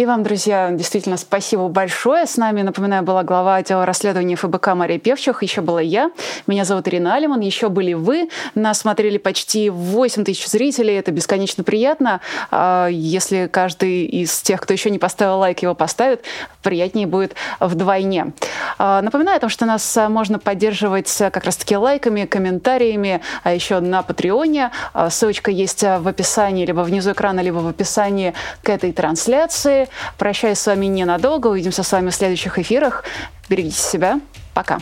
И 0.01 0.07
вам, 0.07 0.23
друзья, 0.23 0.71
действительно 0.71 1.19
спасибо 1.19 1.69
большое. 1.69 2.25
С 2.25 2.39
нами, 2.39 2.63
напоминаю, 2.63 3.03
была 3.03 3.23
глава 3.23 3.57
отдела 3.57 3.85
расследования 3.85 4.35
ФБК 4.35 4.69
Мария 4.69 4.99
Певчих, 4.99 5.43
еще 5.43 5.61
была 5.61 5.83
я. 5.83 6.11
Меня 6.47 6.65
зовут 6.65 6.89
Ирина 6.89 7.17
Алиман, 7.17 7.41
еще 7.41 7.69
были 7.69 7.93
вы. 7.93 8.31
Нас 8.55 8.79
смотрели 8.79 9.19
почти 9.19 9.69
8 9.69 10.25
тысяч 10.25 10.47
зрителей, 10.47 10.95
это 10.95 11.13
бесконечно 11.13 11.65
приятно. 11.65 12.23
А, 12.51 12.87
если 12.87 13.47
каждый 13.47 14.07
из 14.07 14.41
тех, 14.41 14.63
кто 14.63 14.73
еще 14.73 14.89
не 14.89 14.99
поставил 14.99 15.37
лайк, 15.37 15.59
его 15.61 15.75
поставит, 15.75 16.25
приятнее 16.63 17.07
будет 17.07 17.35
вдвойне. 17.59 18.33
А, 18.79 19.03
напоминаю 19.03 19.37
о 19.37 19.41
том, 19.41 19.51
что 19.51 19.67
нас 19.67 19.99
можно 20.09 20.39
поддерживать 20.39 21.15
как 21.15 21.45
раз-таки 21.45 21.77
лайками, 21.77 22.25
комментариями, 22.25 23.21
а 23.43 23.53
еще 23.53 23.81
на 23.81 24.03
Патреоне. 24.03 24.71
А, 24.95 25.11
ссылочка 25.11 25.51
есть 25.51 25.83
в 25.83 26.09
описании, 26.09 26.65
либо 26.65 26.81
внизу 26.81 27.13
экрана, 27.13 27.41
либо 27.41 27.59
в 27.59 27.69
описании 27.69 28.33
к 28.63 28.71
этой 28.71 28.93
трансляции. 28.93 29.90
Прощаюсь 30.19 30.59
с 30.59 30.67
вами 30.67 30.87
ненадолго. 30.87 31.49
Увидимся 31.49 31.83
с 31.83 31.93
вами 31.93 32.11
в 32.11 32.15
следующих 32.15 32.59
эфирах. 32.59 33.05
Берегите 33.49 33.81
себя. 33.81 34.21
Пока. 34.55 34.81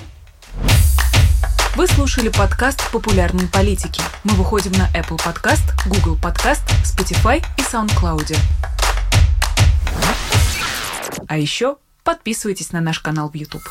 Вы 1.75 1.87
слушали 1.87 2.29
подкаст 2.29 2.91
«Популярные 2.91 3.47
политики». 3.47 4.03
Мы 4.25 4.35
выходим 4.35 4.73
на 4.73 4.89
Apple 4.99 5.17
Podcast, 5.17 5.63
Google 5.87 6.17
Podcast, 6.17 6.63
Spotify 6.83 7.39
и 7.57 7.61
SoundCloud. 7.63 8.37
А 11.29 11.37
еще 11.37 11.77
подписывайтесь 12.03 12.73
на 12.73 12.81
наш 12.81 12.99
канал 12.99 13.31
в 13.31 13.35
YouTube. 13.35 13.63